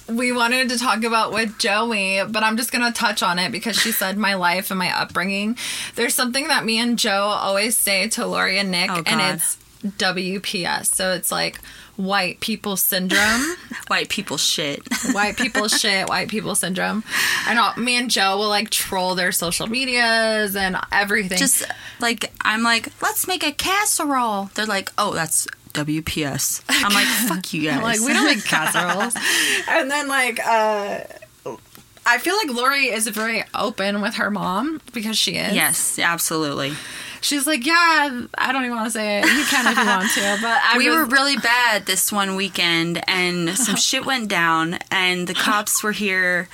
we 0.08 0.32
wanted 0.32 0.68
to 0.70 0.78
talk 0.78 1.04
about 1.04 1.32
with 1.32 1.58
Joey, 1.58 2.20
but 2.28 2.42
I'm 2.42 2.56
just 2.56 2.72
going 2.72 2.84
to 2.84 2.92
touch 2.96 3.22
on 3.22 3.38
it 3.38 3.52
because 3.52 3.76
she 3.76 3.92
said 3.92 4.18
my 4.18 4.34
life 4.34 4.70
and 4.70 4.78
my 4.78 4.90
upbringing. 4.98 5.56
There's 5.94 6.14
something 6.14 6.48
that 6.48 6.64
me 6.64 6.78
and 6.78 6.98
Joe 6.98 7.10
always 7.12 7.76
say 7.76 8.08
to 8.10 8.26
Lori 8.26 8.58
and 8.58 8.70
Nick, 8.70 8.90
Oh, 8.90 9.02
and 9.06 9.20
it's 9.20 9.56
WPS. 9.84 10.86
So 10.86 11.12
it's 11.12 11.30
like 11.32 11.60
white 11.96 12.40
people 12.40 12.76
syndrome, 12.76 13.56
White 13.88 14.08
people 14.08 14.38
shit. 14.38 14.80
white 15.12 15.36
people 15.36 15.68
shit, 15.68 16.08
white 16.08 16.28
people 16.28 16.54
syndrome. 16.54 17.04
And 17.46 17.58
all, 17.58 17.74
me 17.76 17.96
and 17.96 18.10
Joe 18.10 18.38
will 18.38 18.48
like 18.48 18.70
troll 18.70 19.14
their 19.14 19.32
social 19.32 19.66
medias 19.66 20.56
and 20.56 20.76
everything. 20.90 21.38
Just 21.38 21.64
like 22.00 22.32
I'm 22.40 22.62
like, 22.62 22.88
let's 23.02 23.26
make 23.26 23.44
a 23.44 23.52
casserole. 23.52 24.50
They're 24.54 24.66
like, 24.66 24.90
oh, 24.96 25.12
that's 25.14 25.46
WPS. 25.72 26.62
I'm 26.68 26.92
like, 26.92 27.06
fuck 27.28 27.52
you 27.52 27.62
guys. 27.70 27.82
like 27.82 28.00
we 28.00 28.12
don't 28.12 28.24
make 28.26 28.44
casseroles 28.44 29.14
and 29.68 29.90
then 29.90 30.08
like 30.08 30.38
uh 30.46 31.00
i 32.04 32.18
feel 32.18 32.37
like 32.37 32.50
lori 32.50 32.87
is 32.87 33.06
very 33.08 33.44
open 33.54 34.00
with 34.00 34.14
her 34.14 34.30
mom 34.30 34.80
because 34.92 35.16
she 35.16 35.32
is 35.37 35.54
yes, 35.54 35.98
absolutely. 36.00 36.72
she's 37.20 37.46
like 37.46 37.64
yeah 37.64 38.26
i 38.37 38.50
don't 38.52 38.64
even 38.64 38.76
want 38.76 38.87
to 38.87 38.90
say 38.90 39.18
it 39.20 39.24
you 39.24 39.44
can 39.44 39.66
if 39.70 39.78
you 39.78 39.87
want 39.87 40.11
to 40.11 40.38
but 40.42 40.61
I 40.64 40.74
we 40.78 40.88
was- 40.88 40.96
were 40.98 41.04
really 41.06 41.37
bad 41.37 41.87
this 41.87 42.11
one 42.11 42.35
weekend, 42.37 43.02
and 43.08 43.50
some 43.56 43.76
shit 43.76 44.04
went 44.04 44.28
down, 44.28 44.78
and 44.90 45.26
the 45.28 45.35
cops 45.35 45.82
were 45.85 45.92
here 45.92 46.48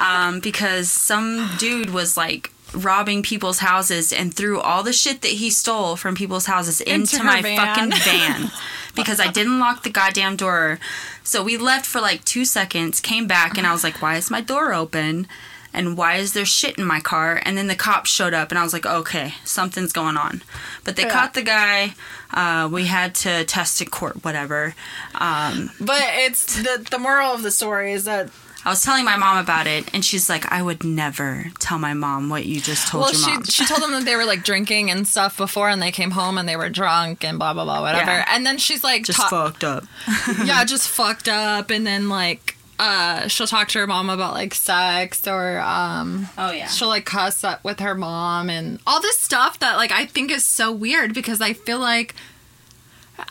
um, 0.00 0.40
because 0.40 0.90
some 0.90 1.48
dude 1.58 1.90
was 1.90 2.16
like 2.16 2.52
robbing 2.74 3.22
people's 3.22 3.58
houses 3.58 4.12
and 4.12 4.32
threw 4.34 4.60
all 4.60 4.82
the 4.82 4.92
shit 4.92 5.22
that 5.22 5.32
he 5.32 5.50
stole 5.50 5.96
from 5.96 6.14
people's 6.14 6.46
houses 6.46 6.80
into, 6.80 7.18
her 7.18 7.24
my 7.24 7.42
van. 7.42 7.56
fucking 7.56 7.90
van 8.04 8.50
because 8.94 9.20
I 9.20 9.30
didn't 9.30 9.58
lock 9.58 9.82
the 9.82 9.90
goddamn 9.90 10.36
door. 10.36 10.78
So 11.24 11.42
we 11.42 11.56
left 11.56 11.86
for 11.86 12.00
like 12.00 12.24
two 12.24 12.44
seconds, 12.44 13.00
came 13.00 13.26
back, 13.26 13.56
and 13.58 13.66
I 13.66 13.72
was 13.72 13.84
like, 13.84 14.00
"Why 14.02 14.16
is 14.16 14.30
my 14.30 14.40
door 14.40 14.72
open?" 14.74 15.26
And 15.72 15.96
why 15.96 16.16
is 16.16 16.32
there 16.32 16.44
shit 16.44 16.78
in 16.78 16.84
my 16.84 16.98
car? 16.98 17.40
And 17.44 17.56
then 17.56 17.68
the 17.68 17.76
cops 17.76 18.10
showed 18.10 18.34
up, 18.34 18.50
and 18.50 18.58
I 18.58 18.64
was 18.64 18.72
like, 18.72 18.84
okay, 18.86 19.34
something's 19.44 19.92
going 19.92 20.16
on. 20.16 20.42
But 20.82 20.96
they 20.96 21.04
Yeah. 21.04 21.12
caught 21.12 21.34
the 21.34 21.42
guy. 21.42 21.94
Uh, 22.34 22.68
we 22.68 22.86
had 22.86 23.14
to 23.22 23.44
test 23.44 23.80
in 23.80 23.88
court, 23.88 24.24
whatever. 24.24 24.74
Um, 25.14 25.70
but 25.80 26.02
it's 26.26 26.56
the 26.56 26.84
the 26.90 26.98
moral 26.98 27.32
of 27.32 27.42
the 27.42 27.52
story 27.52 27.92
is 27.92 28.02
that 28.06 28.30
I 28.64 28.68
was 28.68 28.82
telling 28.82 29.04
my 29.06 29.16
mom 29.16 29.38
about 29.38 29.66
it, 29.66 29.92
and 29.94 30.04
she's 30.04 30.28
like, 30.28 30.50
I 30.52 30.60
would 30.62 30.84
never 30.84 31.46
tell 31.58 31.78
my 31.78 31.94
mom 31.94 32.28
what 32.28 32.44
you 32.44 32.60
just 32.60 32.88
told 32.88 33.04
well 33.04 33.12
your 33.12 33.20
she 33.22 33.30
mom. 33.32 33.44
she 33.44 33.64
told 33.66 33.82
them 33.82 33.92
that 33.92 34.04
they 34.04 34.16
were 34.16 34.26
like 34.26 34.44
drinking 34.50 34.90
and 34.90 35.06
stuff 35.08 35.36
before 35.36 35.68
and 35.70 35.80
they 35.80 35.90
came 35.90 36.10
home 36.10 36.36
and 36.36 36.48
they 36.48 36.56
were 36.56 36.68
drunk 36.68 37.24
and 37.24 37.38
blah 37.38 37.54
blah 37.54 37.64
blah 37.64 37.80
whatever 37.80 38.10
Yeah. 38.10 38.24
and 38.28 38.44
then 38.44 38.58
she's 38.58 38.84
like 38.84 39.04
just 39.04 39.18
ta- 39.18 39.28
fucked 39.28 39.64
up. 39.64 39.84
yeah, 40.44 40.64
just 40.66 40.88
fucked 40.88 41.28
up, 41.28 41.70
and 41.70 41.86
then 41.86 42.08
like 42.10 42.56
uh, 42.78 43.28
she'll 43.28 43.46
talk 43.46 43.68
to 43.68 43.78
her 43.78 43.86
mom 43.86 44.08
about 44.08 44.32
like 44.34 44.54
sex 44.54 45.26
or 45.28 45.58
um, 45.60 46.28
Oh, 46.38 46.50
yeah. 46.50 46.66
she'll 46.66 46.88
like 46.88 47.04
cuss 47.04 47.44
up 47.44 47.62
with 47.62 47.78
her 47.80 47.94
mom 47.94 48.48
and 48.48 48.78
all 48.86 49.00
this 49.02 49.18
stuff 49.18 49.58
that 49.58 49.76
like 49.76 49.92
I 49.92 50.06
think 50.06 50.30
is 50.30 50.46
so 50.46 50.72
weird 50.72 51.12
because 51.14 51.40
I 51.42 51.52
feel 51.52 51.78
like 51.78 52.14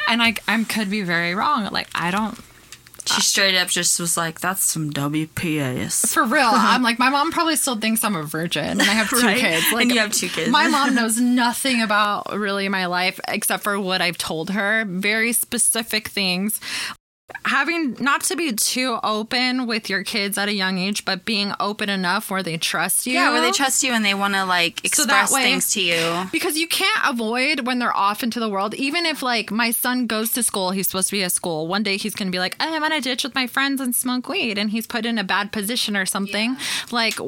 and 0.07 0.21
I 0.21 0.35
I 0.47 0.63
could 0.65 0.89
be 0.89 1.01
very 1.01 1.33
wrong. 1.33 1.67
Like 1.71 1.87
I 1.95 2.11
don't 2.11 2.37
She 3.19 3.25
straight 3.29 3.55
up 3.55 3.67
just 3.69 3.99
was 3.99 4.17
like, 4.17 4.39
"That's 4.39 4.63
some 4.63 4.91
WPAS." 4.91 6.13
for 6.13 6.23
real. 6.23 6.49
I'm 6.51 6.81
like 6.83 6.99
my 6.99 7.09
mom 7.09 7.31
probably 7.31 7.55
still 7.55 7.75
thinks 7.75 8.03
I'm 8.03 8.15
a 8.15 8.23
virgin, 8.23 8.63
and 8.65 8.81
I 8.81 8.85
have 8.85 9.09
two 9.09 9.17
Right? 9.25 9.39
kids. 9.39 9.65
Like 9.71 9.83
And 9.83 9.91
you 9.91 9.99
have 9.99 10.11
two 10.13 10.29
kids. 10.29 10.49
My 10.51 10.67
mom 10.67 10.95
knows 10.99 11.19
nothing 11.19 11.81
about 11.81 12.33
really 12.33 12.69
my 12.69 12.85
life 12.87 13.19
except 13.27 13.63
for 13.63 13.79
what 13.79 14.01
I've 14.01 14.17
told 14.17 14.49
her. 14.51 14.85
Very 14.87 15.33
specific 15.33 16.07
things. 16.07 16.59
Having 17.45 17.97
not 17.99 18.21
to 18.23 18.35
be 18.35 18.51
too 18.53 18.99
open 19.03 19.65
with 19.65 19.89
your 19.89 20.03
kids 20.03 20.37
at 20.37 20.47
a 20.49 20.53
young 20.53 20.77
age, 20.77 21.05
but 21.05 21.25
being 21.25 21.53
open 21.59 21.89
enough 21.89 22.29
where 22.29 22.43
they 22.43 22.57
trust 22.57 23.07
you. 23.07 23.13
Yeah, 23.13 23.31
where 23.31 23.41
they 23.41 23.51
trust 23.51 23.81
you 23.83 23.91
and 23.93 24.03
they 24.05 24.13
want 24.13 24.33
to 24.35 24.45
like 24.45 24.79
So 24.93 25.03
express 25.03 25.31
way- 25.31 25.43
things 25.43 25.71
to 25.73 25.81
you. 25.81 26.25
because 26.31 26.57
you 26.57 26.67
can't 26.67 26.99
avoid 27.05 27.65
when 27.65 27.79
they're 27.79 27.95
off 27.95 28.23
into 28.23 28.39
the 28.39 28.49
world. 28.49 28.73
Even 28.75 29.05
if 29.05 29.23
like 29.23 29.51
my 29.51 29.71
son 29.71 30.05
goes 30.07 30.31
to 30.33 30.43
school, 30.43 30.71
he's 30.71 30.87
supposed 30.87 31.07
to 31.09 31.15
be 31.15 31.23
at 31.23 31.31
school. 31.31 31.67
One 31.67 31.83
day 31.83 31.97
he's 31.97 32.13
gonna 32.15 32.31
be 32.31 32.39
like, 32.39 32.55
"Oh, 32.59 32.73
I'm 32.75 32.83
on 32.83 32.91
a 32.91 33.01
ditch 33.01 33.23
with 33.23 33.35
my 33.35 33.47
friends 33.47 33.79
and 33.81 33.95
smoke 33.95 34.27
weed, 34.29 34.57
and 34.57 34.71
he's 34.71 34.85
put 34.87 35.05
in 35.05 35.17
a 35.17 35.23
bad 35.23 35.51
position 35.51 35.95
or 35.97 36.05
something. 36.05 36.57
Like, 36.91 37.19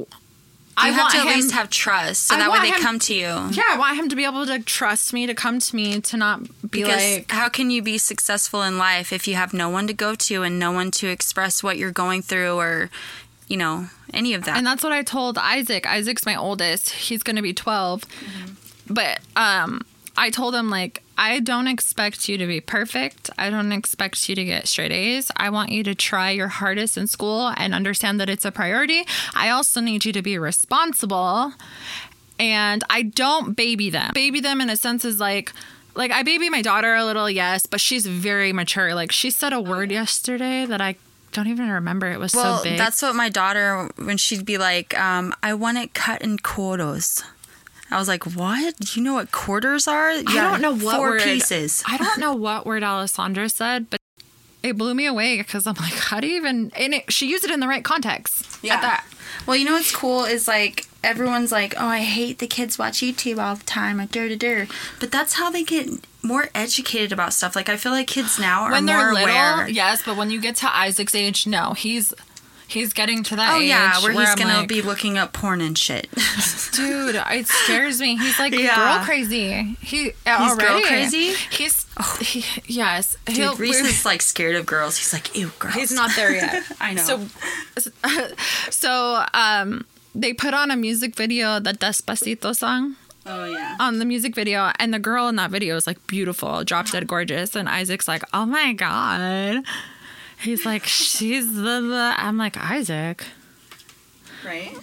I 0.78 0.92
want 0.98 1.12
to 1.12 1.18
at 1.20 1.28
him. 1.28 1.36
least 1.36 1.52
have 1.54 1.70
trust, 1.70 2.28
so 2.28 2.36
I 2.36 2.40
that 2.40 2.52
way 2.52 2.60
they 2.62 2.70
him- 2.70 2.82
come 2.82 3.00
to 3.00 3.14
you. 3.14 3.28
yeah, 3.52 3.64
I 3.70 3.76
want 3.78 3.98
him 3.98 4.10
to 4.10 4.16
be 4.16 4.26
able 4.26 4.46
to 4.46 4.60
trust 4.60 5.14
me, 5.14 5.28
to 5.28 5.34
come 5.36 5.60
to 5.60 5.76
me, 5.76 6.00
to 6.02 6.18
not 6.18 6.44
be 6.72 6.82
Because 6.84 7.04
like, 7.18 7.32
how 7.32 7.50
can 7.50 7.70
you 7.70 7.82
be 7.82 7.98
successful 7.98 8.64
in 8.64 8.78
life 8.78 9.12
if 9.14 9.28
you 9.28 9.36
have 9.36 9.54
no 9.54 9.70
one 9.70 9.88
to 9.88 9.94
go 9.94 10.16
to 10.16 10.44
and 10.44 10.58
no 10.60 10.72
one 10.72 10.90
to 10.92 11.08
express 11.08 11.62
what 11.62 11.78
you're 11.78 11.92
going 11.92 12.22
through 12.22 12.56
or, 12.58 12.90
you 13.48 13.58
know, 13.58 13.88
any 14.14 14.34
of 14.34 14.46
that? 14.46 14.58
And 14.58 14.66
that's 14.66 14.84
what 14.84 14.94
I 14.94 15.04
told 15.04 15.38
Isaac. 15.38 15.86
Isaac's 15.86 16.26
my 16.26 16.36
oldest. 16.36 16.90
He's 16.92 17.22
going 17.24 17.36
to 17.36 17.42
be 17.42 17.54
12. 17.54 18.04
But 18.90 19.20
um 19.36 19.82
I 20.18 20.30
told 20.30 20.54
him 20.56 20.70
like 20.70 21.02
I 21.22 21.40
don't 21.40 21.68
expect 21.68 22.28
you 22.28 22.40
to 22.40 22.48
be 22.48 22.62
perfect. 22.62 23.30
I 23.38 23.52
don't 23.52 23.72
expect 23.72 24.28
you 24.28 24.34
to 24.34 24.44
get 24.44 24.68
straight 24.68 24.92
A's. 24.92 25.30
I 25.38 25.52
want 25.52 25.72
you 25.72 25.84
to 25.84 25.94
try 25.94 26.32
your 26.32 26.48
hardest 26.48 26.98
in 26.98 27.06
school 27.06 27.54
and 27.58 27.76
understand 27.76 28.20
that 28.20 28.28
it's 28.28 28.44
a 28.44 28.52
priority. 28.52 29.06
I 29.36 29.52
also 29.52 29.82
need 29.82 30.04
you 30.04 30.12
to 30.14 30.24
be 30.24 30.40
responsible. 30.40 31.54
And 32.40 32.84
I 32.90 33.04
don't 33.04 33.56
baby 33.56 33.92
them. 33.92 34.10
Baby 34.16 34.40
them 34.40 34.62
in 34.62 34.72
a 34.72 34.76
sense 34.76 35.06
is 35.06 35.20
like 35.20 35.54
like 35.94 36.10
I 36.10 36.24
baby 36.24 36.50
my 36.50 36.64
daughter 36.64 36.96
a 36.96 37.06
little, 37.06 37.30
yes, 37.30 37.68
but 37.68 37.80
she's 37.80 38.08
very 38.08 38.52
mature. 38.52 38.96
Like 38.96 39.12
she 39.12 39.30
said 39.30 39.54
a 39.54 39.62
word 39.62 39.92
yesterday 39.92 40.66
that 40.66 40.82
I 40.82 40.96
don't 41.34 41.48
even 41.48 41.70
remember. 41.70 42.10
It 42.10 42.20
was 42.20 42.34
well, 42.34 42.58
so 42.58 42.64
big. 42.64 42.80
that's 42.80 43.00
what 43.04 43.14
my 43.14 43.30
daughter, 43.30 43.92
when 43.98 44.18
she'd 44.18 44.44
be 44.44 44.58
like, 44.58 45.00
um, 45.00 45.36
I 45.44 45.54
want 45.54 45.78
it 45.78 45.94
cut 45.94 46.24
in 46.24 46.40
quarters. 46.40 47.22
I 47.92 48.00
was 48.00 48.08
like, 48.08 48.24
what? 48.26 48.78
Do 48.78 49.00
you 49.00 49.04
know 49.04 49.14
what 49.14 49.32
quarters 49.32 49.88
are? 49.88 50.10
I 50.10 50.24
don't 50.24 50.62
know 50.62 50.74
what 50.76 50.96
four 50.98 51.10
word, 51.12 51.22
pieces. 51.22 51.84
I 51.86 51.98
don't 52.04 52.20
know 52.20 52.34
what 52.34 52.66
word 52.66 52.84
Alessandra 52.84 53.50
said, 53.50 53.90
but 53.90 54.00
it 54.64 54.78
blew 54.78 54.94
me 54.94 55.06
away 55.06 55.38
because 55.38 55.68
I'm 55.68 55.76
like, 55.76 55.94
how 55.94 56.20
do 56.20 56.28
you 56.28 56.38
even? 56.38 56.72
And 56.76 56.94
it, 56.94 57.12
she 57.12 57.28
used 57.30 57.44
it 57.44 57.52
in 57.52 57.60
the 57.60 57.68
right 57.68 57.84
context. 57.84 58.60
Yeah. 58.64 58.76
At 58.76 58.82
that. 58.82 59.06
Well, 59.46 59.56
you 59.58 59.66
know 59.66 59.74
what's 59.74 59.94
cool 59.96 60.24
is 60.26 60.48
like 60.48 60.86
everyone's 61.04 61.52
like, 61.52 61.74
"Oh, 61.80 61.88
I 61.88 62.00
hate 62.02 62.38
the 62.38 62.46
kids 62.48 62.78
watch 62.78 63.00
YouTube 63.00 63.40
all 63.44 63.56
the 63.56 63.64
time." 63.64 63.98
Like, 63.98 64.12
dur 64.12 64.36
dur 64.36 64.68
But 65.00 65.12
that's 65.12 65.34
how 65.34 65.50
they 65.50 65.64
get 65.64 65.90
more 66.22 66.50
educated 66.54 67.12
about 67.12 67.34
stuff. 67.34 67.56
Like, 67.56 67.68
I 67.68 67.76
feel 67.78 67.92
like 67.92 68.06
kids 68.08 68.38
now 68.38 68.64
are 68.64 68.72
When 68.72 68.86
more 68.86 68.96
they're 68.98 69.14
little, 69.14 69.30
aware. 69.30 69.68
yes, 69.68 70.04
but 70.06 70.16
when 70.16 70.30
you 70.30 70.40
get 70.40 70.58
to 70.58 70.76
Isaac's 70.76 71.16
age, 71.16 71.48
no, 71.48 71.74
he's 71.74 72.14
he's 72.72 72.94
getting 72.94 73.24
to 73.24 73.36
that 73.36 73.54
Oh 73.54 73.60
age 73.60 73.70
yeah, 73.70 74.02
where 74.02 74.12
he's 74.14 74.30
I'm 74.30 74.38
gonna 74.38 74.60
like, 74.60 74.68
be 74.68 74.82
looking 74.82 75.18
up 75.18 75.34
porn 75.34 75.62
and 75.62 75.78
shit. 75.78 76.08
dude, 76.74 77.16
it 77.16 77.48
scares 77.48 78.00
me. 78.00 78.18
He's 78.18 78.40
like 78.40 78.54
Yeah. 78.54 78.76
girl 78.76 79.06
crazy. 79.06 79.78
He 79.82 80.04
He's 80.06 80.14
already 80.28 80.62
girl 80.62 80.82
crazy? 80.82 81.34
He's 81.52 81.86
he, 82.22 82.46
yes. 82.66 83.18
Dude, 83.26 83.36
he'll- 83.38 83.56
Reese 83.56 83.82
is 83.82 84.06
like 84.06 84.22
scared 84.22 84.56
of 84.56 84.66
girls. 84.66 84.98
He's 84.98 85.14
like, 85.14 85.36
ew, 85.36 85.52
girls. 85.60 85.76
He's 85.76 85.92
not 85.92 86.12
there 86.16 86.34
yet. 86.34 86.64
I 86.82 86.94
know. 86.94 87.28
So, 87.78 87.92
so 88.70 89.24
um, 89.34 89.86
they 90.16 90.34
put 90.34 90.54
on 90.54 90.72
a 90.72 90.76
music 90.76 91.16
video, 91.16 91.60
the 91.60 91.74
Despacito 91.74 92.56
song. 92.56 92.96
Oh 93.24 93.46
yeah. 93.46 93.76
on 93.80 94.00
the 94.00 94.06
music 94.06 94.34
video, 94.34 94.72
and 94.80 94.92
the 94.92 94.98
girl 94.98 95.28
in 95.28 95.36
that 95.36 95.52
video 95.52 95.76
is 95.76 95.86
like 95.86 96.08
beautiful, 96.08 96.64
drop 96.64 96.90
dead 96.90 97.06
gorgeous, 97.06 97.56
and 97.56 97.70
Isaac's 97.70 98.08
like, 98.08 98.24
"Oh 98.34 98.48
my 98.48 98.74
god." 98.74 99.64
He's 100.42 100.66
like, 100.66 100.86
she's 100.86 101.54
the, 101.54 101.62
the. 101.82 102.14
I'm 102.18 102.38
like, 102.38 102.58
Isaac, 102.58 103.24
Right. 104.46 104.76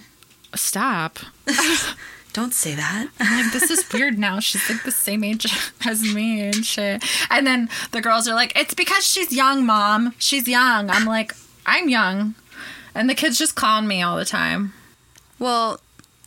stop. 0.55 1.19
Don't 2.33 2.53
say 2.53 2.75
that. 2.75 3.09
I'm 3.19 3.43
like, 3.43 3.51
this 3.53 3.69
is 3.71 3.91
weird 3.91 4.17
now. 4.19 4.39
She's 4.39 4.69
like 4.69 4.83
the 4.83 4.91
same 4.91 5.23
age 5.23 5.45
as 5.85 6.01
me 6.13 6.41
and 6.41 6.63
shit. 6.65 7.03
And 7.29 7.45
then 7.45 7.69
the 7.91 8.01
girls 8.01 8.27
are 8.27 8.35
like, 8.35 8.53
it's 8.57 8.73
because 8.73 9.03
she's 9.05 9.33
young, 9.33 9.65
mom. 9.65 10.13
She's 10.19 10.47
young. 10.47 10.89
I'm 10.89 11.05
like, 11.05 11.33
I'm 11.65 11.89
young. 11.89 12.35
And 12.95 13.09
the 13.09 13.15
kids 13.15 13.37
just 13.37 13.55
clown 13.55 13.87
me 13.87 14.01
all 14.01 14.15
the 14.15 14.25
time. 14.25 14.73
Well, 15.39 15.81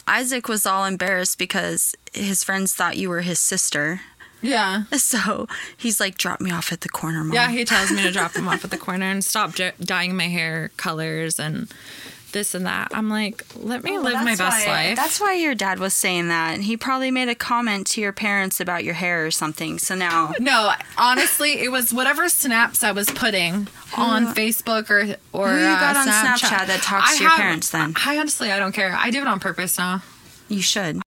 Isaac 0.09 0.49
was 0.49 0.67
all 0.67 0.85
embarrassed 0.85 1.39
because 1.39 1.95
his 2.13 2.43
friends 2.43 2.75
thought 2.75 2.97
you 2.97 3.09
were 3.09 3.21
his 3.23 3.39
sister. 3.39 4.01
Yeah. 4.43 4.85
So 4.99 5.47
he's 5.77 6.01
like, 6.01 6.17
drop 6.19 6.41
me 6.41 6.51
off 6.51 6.73
at 6.73 6.81
the 6.83 6.89
corner, 6.89 7.23
mom. 7.25 7.35
Yeah, 7.35 7.51
he 7.51 7.65
tells 7.65 7.91
me 7.91 8.03
to 8.03 8.11
drop 8.11 8.35
him 8.35 8.49
off 8.49 8.65
at 8.65 8.71
the 8.71 8.79
corner 8.79 9.07
and 9.07 9.25
stop 9.25 9.55
j- 9.55 9.73
dyeing 9.81 10.17
my 10.17 10.29
hair 10.29 10.71
colors 10.77 11.39
and 11.39 11.69
this 12.33 12.55
and 12.55 12.65
that. 12.65 12.89
I'm 12.95 13.11
like, 13.11 13.45
let 13.57 13.85
me 13.85 13.99
live 13.99 14.15
my 14.25 14.35
best 14.37 14.67
why- 14.67 14.73
life. 14.89 14.97
That's 14.97 15.21
why 15.21 15.35
your 15.35 15.55
dad 15.55 15.79
was 15.79 15.93
saying 15.93 16.29
that. 16.29 16.61
He 16.61 16.77
probably 16.79 17.11
made 17.11 17.29
a 17.29 17.35
comment 17.35 17.87
to 17.89 18.01
your 18.01 18.13
parents 18.13 18.59
about 18.59 18.85
your 18.85 18.95
hair 18.95 19.27
or 19.27 19.31
something. 19.31 19.79
So 19.79 19.95
now, 19.95 20.33
no, 20.41 20.73
honestly, 20.97 21.61
it 21.63 21.71
was 21.71 21.93
whatever 21.93 22.29
snaps 22.31 22.83
I 22.83 22.93
was 22.93 23.11
putting 23.11 23.69
on 23.99 24.35
Facebook 24.35 24.89
or 24.89 25.17
or 25.39 25.49
Who 25.51 25.57
you 25.59 25.65
got 25.67 25.95
uh, 25.97 26.01
on 26.01 26.07
Snapchat 26.09 26.67
that 26.69 26.81
talks 26.83 27.19
to 27.19 27.23
your 27.25 27.33
parents 27.33 27.69
then? 27.71 27.93
I 28.07 28.17
honestly, 28.19 28.51
I 28.51 28.59
don't 28.59 28.73
care. 28.73 28.95
I 28.97 29.11
do 29.11 29.21
it 29.21 29.27
on 29.27 29.39
purpose 29.41 29.77
now. 29.79 30.03
you 30.49 30.63
should. 30.63 31.03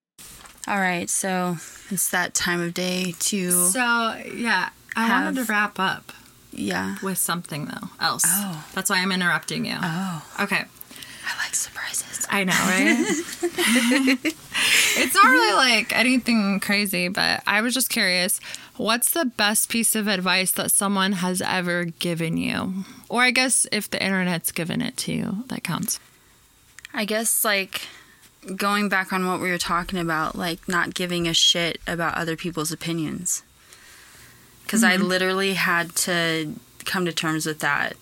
All 0.68 0.80
right, 0.80 1.10
so 1.10 1.58
it's 1.92 2.10
that 2.10 2.34
time 2.34 2.60
of 2.62 2.74
day 2.74 3.14
to 3.20 3.52
So 3.52 3.80
yeah, 4.34 4.70
I 4.96 5.08
Have- 5.08 5.26
wanted 5.26 5.46
to 5.46 5.52
wrap 5.52 5.80
up 5.80 6.12
yeah. 6.52 6.98
with 7.04 7.18
something 7.18 7.66
though 7.66 7.90
else. 8.00 8.24
Oh. 8.26 8.66
That's 8.74 8.90
why 8.90 8.98
I'm 8.98 9.12
interrupting 9.12 9.66
you. 9.66 9.78
Oh, 9.82 10.24
Okay. 10.42 10.64
I 11.28 11.44
like 11.44 11.56
surprises. 11.56 12.28
I 12.30 12.44
know, 12.44 12.54
right? 12.54 12.98
it's 14.98 15.16
not 15.16 15.24
really 15.26 15.56
like 15.56 15.92
anything 15.96 16.60
crazy, 16.60 17.08
but 17.08 17.42
I 17.48 17.62
was 17.62 17.74
just 17.74 17.90
curious. 17.90 18.40
What's 18.78 19.10
the 19.12 19.26
best 19.26 19.70
piece 19.70 19.96
of 19.96 20.08
advice 20.08 20.52
that 20.52 20.70
someone 20.72 21.14
has 21.14 21.42
ever 21.42 21.86
given 21.86 22.38
you? 22.38 22.86
Or 23.10 23.24
I 23.24 23.32
guess 23.32 23.66
if 23.72 23.90
the 23.90 24.04
internet's 24.04 24.52
given 24.52 24.82
it 24.84 24.98
to 24.98 25.14
you, 25.14 25.44
that 25.48 25.64
counts. 25.64 26.00
I 26.94 27.06
guess 27.06 27.44
like 27.44 27.82
going 28.56 28.90
back 28.90 29.12
on 29.14 29.26
what 29.26 29.40
we 29.40 29.50
were 29.50 29.58
talking 29.58 30.00
about, 30.00 30.36
like 30.36 30.68
not 30.68 30.94
giving 30.94 31.28
a 31.28 31.34
shit 31.34 31.80
about 31.88 32.16
other 32.16 32.36
people's 32.36 32.72
opinions. 32.72 33.44
Because 34.64 34.84
I 34.84 34.96
literally 34.98 35.54
had 35.54 35.96
to 35.98 36.54
come 36.86 37.06
to 37.06 37.14
terms 37.14 37.46
with 37.46 37.60
that 37.60 37.96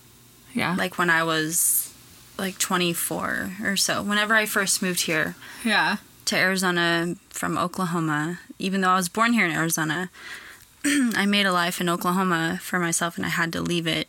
Yeah. 0.54 0.76
like 0.78 0.98
when 0.98 1.10
I 1.10 1.24
was 1.24 1.94
like 2.38 2.58
24 2.58 3.52
or 3.64 3.76
so. 3.78 4.02
Whenever 4.02 4.34
I 4.34 4.46
first 4.46 4.82
moved 4.82 5.02
here 5.02 5.36
yeah. 5.64 5.98
to 6.26 6.36
Arizona 6.38 7.16
from 7.30 7.58
Oklahoma, 7.58 8.40
even 8.60 8.82
though 8.82 8.90
I 8.90 8.96
was 8.96 9.10
born 9.10 9.34
here 9.34 9.46
in 9.46 9.52
Arizona, 9.52 10.10
I 10.86 11.26
made 11.26 11.46
a 11.46 11.54
life 11.54 11.80
in 11.82 11.90
Oklahoma 11.90 12.60
for 12.62 12.80
myself 12.80 13.18
and 13.18 13.26
I 13.26 13.30
had 13.30 13.52
to 13.54 13.62
leave 13.62 13.88
it. 13.88 14.08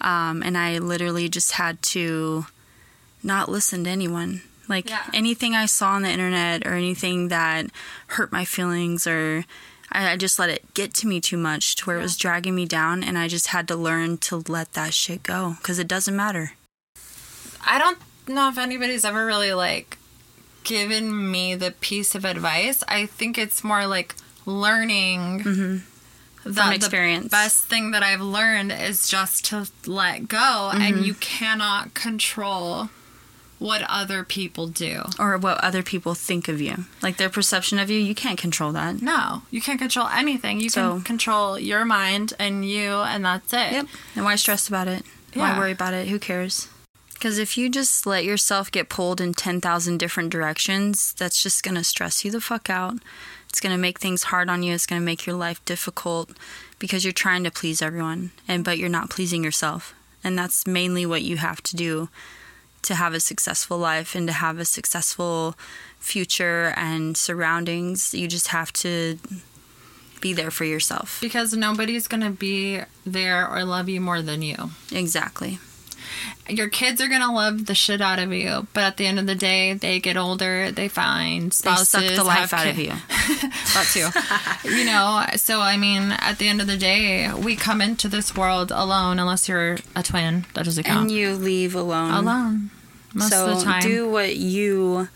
Um, 0.00 0.42
and 0.42 0.56
I 0.56 0.78
literally 0.78 1.28
just 1.28 1.52
had 1.52 1.82
to 1.82 2.46
not 3.22 3.50
listen 3.50 3.84
to 3.84 3.90
anyone. 3.90 4.42
Like 4.70 4.88
Yeah. 4.88 5.04
anything 5.12 5.54
I 5.54 5.66
saw 5.66 5.90
on 5.90 6.02
the 6.02 6.08
internet 6.10 6.66
or 6.66 6.72
anything 6.74 7.28
that 7.28 7.66
hurt 8.06 8.32
my 8.32 8.44
feelings 8.46 9.06
or 9.06 9.44
I, 9.92 10.12
I 10.12 10.16
just 10.16 10.38
let 10.38 10.48
it 10.48 10.72
get 10.72 10.94
to 10.94 11.06
me 11.08 11.20
too 11.20 11.36
much 11.36 11.76
to 11.76 11.84
where 11.86 11.98
it 11.98 12.02
was 12.02 12.16
dragging 12.16 12.54
me 12.54 12.64
down 12.64 13.02
and 13.02 13.18
I 13.18 13.28
just 13.28 13.48
had 13.48 13.66
to 13.68 13.76
learn 13.76 14.16
to 14.18 14.42
let 14.48 14.72
that 14.74 14.94
shit 14.94 15.22
go 15.24 15.56
because 15.58 15.78
it 15.78 15.88
doesn't 15.88 16.14
matter. 16.16 16.52
I 17.66 17.78
don't 17.78 17.98
know 18.28 18.48
if 18.48 18.56
anybody's 18.56 19.04
ever 19.04 19.26
really 19.26 19.52
like 19.52 19.98
given 20.62 21.30
me 21.30 21.54
the 21.56 21.72
piece 21.72 22.14
of 22.14 22.24
advice. 22.24 22.84
I 22.86 23.06
think 23.06 23.36
it's 23.36 23.64
more 23.64 23.86
like 23.86 24.14
learning 24.46 25.40
Mm-hmm. 25.40 25.76
From 26.54 26.72
experience. 26.72 27.24
The 27.24 27.28
best 27.30 27.64
thing 27.64 27.90
that 27.90 28.02
I've 28.02 28.22
learned 28.22 28.72
is 28.72 29.08
just 29.10 29.44
to 29.46 29.68
let 29.86 30.26
go, 30.26 30.70
Mm-hmm. 30.72 30.80
and 30.82 31.04
you 31.06 31.12
cannot 31.14 31.92
control 31.92 32.88
what 33.60 33.82
other 33.88 34.24
people 34.24 34.66
do. 34.66 35.02
Or 35.18 35.36
what 35.38 35.62
other 35.62 35.82
people 35.82 36.14
think 36.14 36.48
of 36.48 36.60
you. 36.60 36.86
Like 37.02 37.18
their 37.18 37.28
perception 37.28 37.78
of 37.78 37.90
you, 37.90 37.98
you 38.00 38.14
can't 38.14 38.38
control 38.38 38.72
that. 38.72 39.02
No, 39.02 39.42
you 39.50 39.60
can't 39.60 39.78
control 39.78 40.08
anything. 40.08 40.60
You 40.60 40.70
So- 40.70 40.94
can 40.94 41.02
control 41.02 41.58
your 41.58 41.84
mind 41.84 42.32
and 42.38 42.68
you, 42.68 42.94
and 42.94 43.24
that's 43.24 43.52
it. 43.52 43.72
Yep. 43.72 43.86
And 44.16 44.24
why 44.24 44.34
stress 44.36 44.66
about 44.66 44.88
it? 44.88 45.04
Why 45.34 45.56
worry 45.56 45.72
about 45.72 45.94
it? 45.94 46.08
Who 46.08 46.18
cares? 46.18 46.68
Because 47.12 47.36
if 47.38 47.58
you 47.58 47.68
just 47.68 48.06
let 48.06 48.24
yourself 48.24 48.72
get 48.72 48.88
pulled 48.88 49.20
in 49.20 49.34
10,000 49.34 49.98
different 49.98 50.30
directions, 50.30 51.12
that's 51.18 51.42
just 51.42 51.62
going 51.62 51.74
to 51.74 51.84
stress 51.84 52.24
you 52.24 52.30
the 52.30 52.40
fuck 52.40 52.70
out. 52.70 52.94
It's 53.50 53.60
going 53.60 53.74
to 53.74 53.80
make 53.80 54.00
things 54.00 54.24
hard 54.24 54.48
on 54.48 54.62
you. 54.62 54.72
It's 54.72 54.86
going 54.86 55.02
to 55.02 55.04
make 55.04 55.26
your 55.26 55.36
life 55.36 55.62
difficult 55.66 56.30
because 56.78 57.04
you're 57.04 57.12
trying 57.12 57.44
to 57.44 57.50
please 57.50 57.82
everyone 57.82 58.30
and 58.48 58.64
but 58.64 58.78
you're 58.78 58.88
not 58.88 59.10
pleasing 59.10 59.44
yourself. 59.44 59.92
And 60.24 60.38
that's 60.38 60.66
mainly 60.66 61.04
what 61.04 61.20
you 61.22 61.36
have 61.36 61.62
to 61.64 61.76
do 61.76 62.08
to 62.82 62.94
have 62.94 63.14
a 63.14 63.20
successful 63.20 63.78
life 63.78 64.14
and 64.14 64.26
to 64.26 64.32
have 64.32 64.58
a 64.58 64.64
successful 64.64 65.54
future 65.98 66.72
and 66.76 67.16
surroundings. 67.16 68.14
You 68.14 68.28
just 68.28 68.48
have 68.48 68.72
to 68.74 69.18
be 70.20 70.32
there 70.32 70.50
for 70.50 70.64
yourself. 70.64 71.18
Because 71.20 71.54
nobody's 71.54 72.06
going 72.06 72.22
to 72.22 72.30
be 72.30 72.80
there 73.06 73.48
or 73.48 73.64
love 73.64 73.88
you 73.88 74.00
more 74.00 74.22
than 74.22 74.42
you. 74.42 74.70
Exactly. 74.92 75.58
Your 76.48 76.68
kids 76.68 77.00
are 77.00 77.08
going 77.08 77.20
to 77.20 77.30
love 77.30 77.66
the 77.66 77.74
shit 77.74 78.00
out 78.00 78.18
of 78.18 78.32
you, 78.32 78.66
but 78.72 78.82
at 78.82 78.96
the 78.96 79.06
end 79.06 79.18
of 79.18 79.26
the 79.26 79.34
day, 79.34 79.72
they 79.74 80.00
get 80.00 80.16
older, 80.16 80.70
they 80.72 80.88
find 80.88 81.46
They 81.52 81.54
spouses. 81.54 81.88
suck 81.88 82.04
the 82.16 82.24
life 82.24 82.52
out 82.52 82.66
of 82.66 82.78
you. 82.78 82.88
that 83.74 84.60
too. 84.62 84.68
you 84.76 84.84
know, 84.84 85.24
so 85.36 85.60
I 85.60 85.76
mean, 85.76 86.12
at 86.18 86.38
the 86.38 86.48
end 86.48 86.60
of 86.60 86.66
the 86.66 86.76
day, 86.76 87.32
we 87.32 87.54
come 87.56 87.80
into 87.80 88.08
this 88.08 88.34
world 88.36 88.70
alone, 88.72 89.18
unless 89.18 89.48
you're 89.48 89.78
a 89.94 90.02
twin. 90.02 90.46
That 90.54 90.64
doesn't 90.64 90.84
count. 90.84 91.02
And 91.02 91.10
you 91.10 91.34
leave 91.34 91.74
alone. 91.74 92.12
alone 92.12 92.70
most 93.14 93.30
so 93.30 93.48
of 93.50 93.58
the 93.58 93.64
time. 93.64 93.82
do 93.82 94.08
what 94.10 94.36
you 94.36 95.08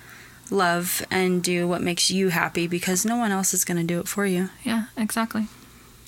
love 0.50 1.04
and 1.10 1.42
do 1.42 1.66
what 1.66 1.80
makes 1.80 2.10
you 2.10 2.28
happy 2.28 2.66
because 2.66 3.04
no 3.04 3.16
one 3.16 3.32
else 3.32 3.54
is 3.54 3.64
going 3.64 3.78
to 3.78 3.84
do 3.84 3.98
it 4.00 4.08
for 4.08 4.26
you. 4.26 4.50
yeah, 4.62 4.86
exactly. 4.96 5.46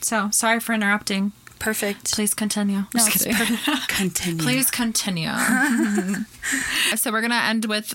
So 0.02 0.28
sorry 0.30 0.60
for 0.60 0.72
interrupting. 0.72 1.32
Perfect. 1.58 2.12
Please 2.14 2.34
continue. 2.34 2.78
No, 2.78 2.86
Just 2.94 3.12
kidding. 3.12 3.34
perfect. 3.34 3.88
Continue. 3.88 4.42
Please 4.42 4.70
continue. 4.70 5.30
so 6.96 7.10
we're 7.10 7.22
gonna 7.22 7.34
end 7.36 7.64
with 7.64 7.94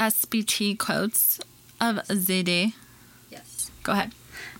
SBT 0.00 0.78
quotes 0.78 1.38
of 1.80 1.96
ZD. 2.08 2.72
Yes. 3.30 3.70
Go 3.82 3.92
ahead. 3.92 4.12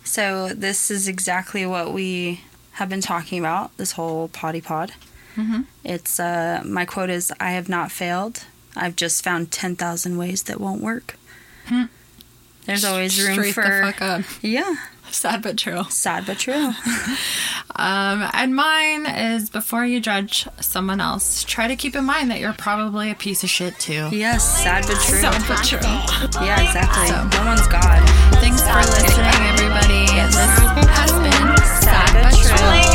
So 0.04 0.48
this 0.50 0.90
is 0.90 1.08
exactly 1.08 1.64
what 1.66 1.92
we 1.92 2.42
have 2.72 2.88
been 2.88 3.00
talking 3.00 3.38
about 3.38 3.76
this 3.76 3.92
whole 3.92 4.28
potty 4.28 4.60
pod. 4.60 4.92
Mm-hmm. 5.36 5.62
It's 5.82 6.20
uh, 6.20 6.62
my 6.64 6.84
quote 6.84 7.10
is 7.10 7.32
I 7.40 7.52
have 7.52 7.68
not 7.68 7.90
failed. 7.90 8.44
I've 8.76 8.94
just 8.96 9.24
found 9.24 9.50
ten 9.50 9.74
thousand 9.74 10.16
ways 10.18 10.44
that 10.44 10.60
won't 10.60 10.82
work. 10.82 11.16
Hmm. 11.66 11.84
There's 12.66 12.84
always 12.84 13.20
room 13.22 13.34
Straight 13.34 13.54
for 13.54 13.62
the 13.62 13.92
fuck 13.92 14.02
up. 14.02 14.22
yeah, 14.42 14.74
Sad 15.14 15.42
but 15.42 15.56
true. 15.56 15.84
sad 15.90 16.26
but 16.26 16.38
true. 16.38 16.72
Um, 17.76 18.24
and 18.32 18.54
mine 18.54 19.04
is 19.04 19.50
before 19.50 19.84
you 19.84 19.98
judge 20.00 20.46
someone 20.60 21.00
else, 21.00 21.42
try 21.42 21.66
to 21.66 21.74
keep 21.74 21.96
in 21.96 22.04
mind 22.04 22.30
that 22.30 22.38
you're 22.38 22.52
probably 22.52 23.10
a 23.10 23.16
piece 23.16 23.42
of 23.42 23.50
shit 23.50 23.76
too. 23.80 24.10
yes, 24.12 24.44
sad 24.62 24.84
but 24.86 25.00
true. 25.02 25.18
Sad 25.18 25.42
but 25.48 25.64
true. 25.64 25.80
Yeah, 26.46 26.60
exactly. 26.62 27.08
So- 27.08 27.42
no 27.42 27.44
one's 27.50 27.66
God. 27.66 28.00
Thanks 28.38 28.62
for 28.62 28.78
listening, 28.78 29.26
everybody. 29.50 30.06
This 30.06 30.36
has 30.94 31.10
been 31.10 32.93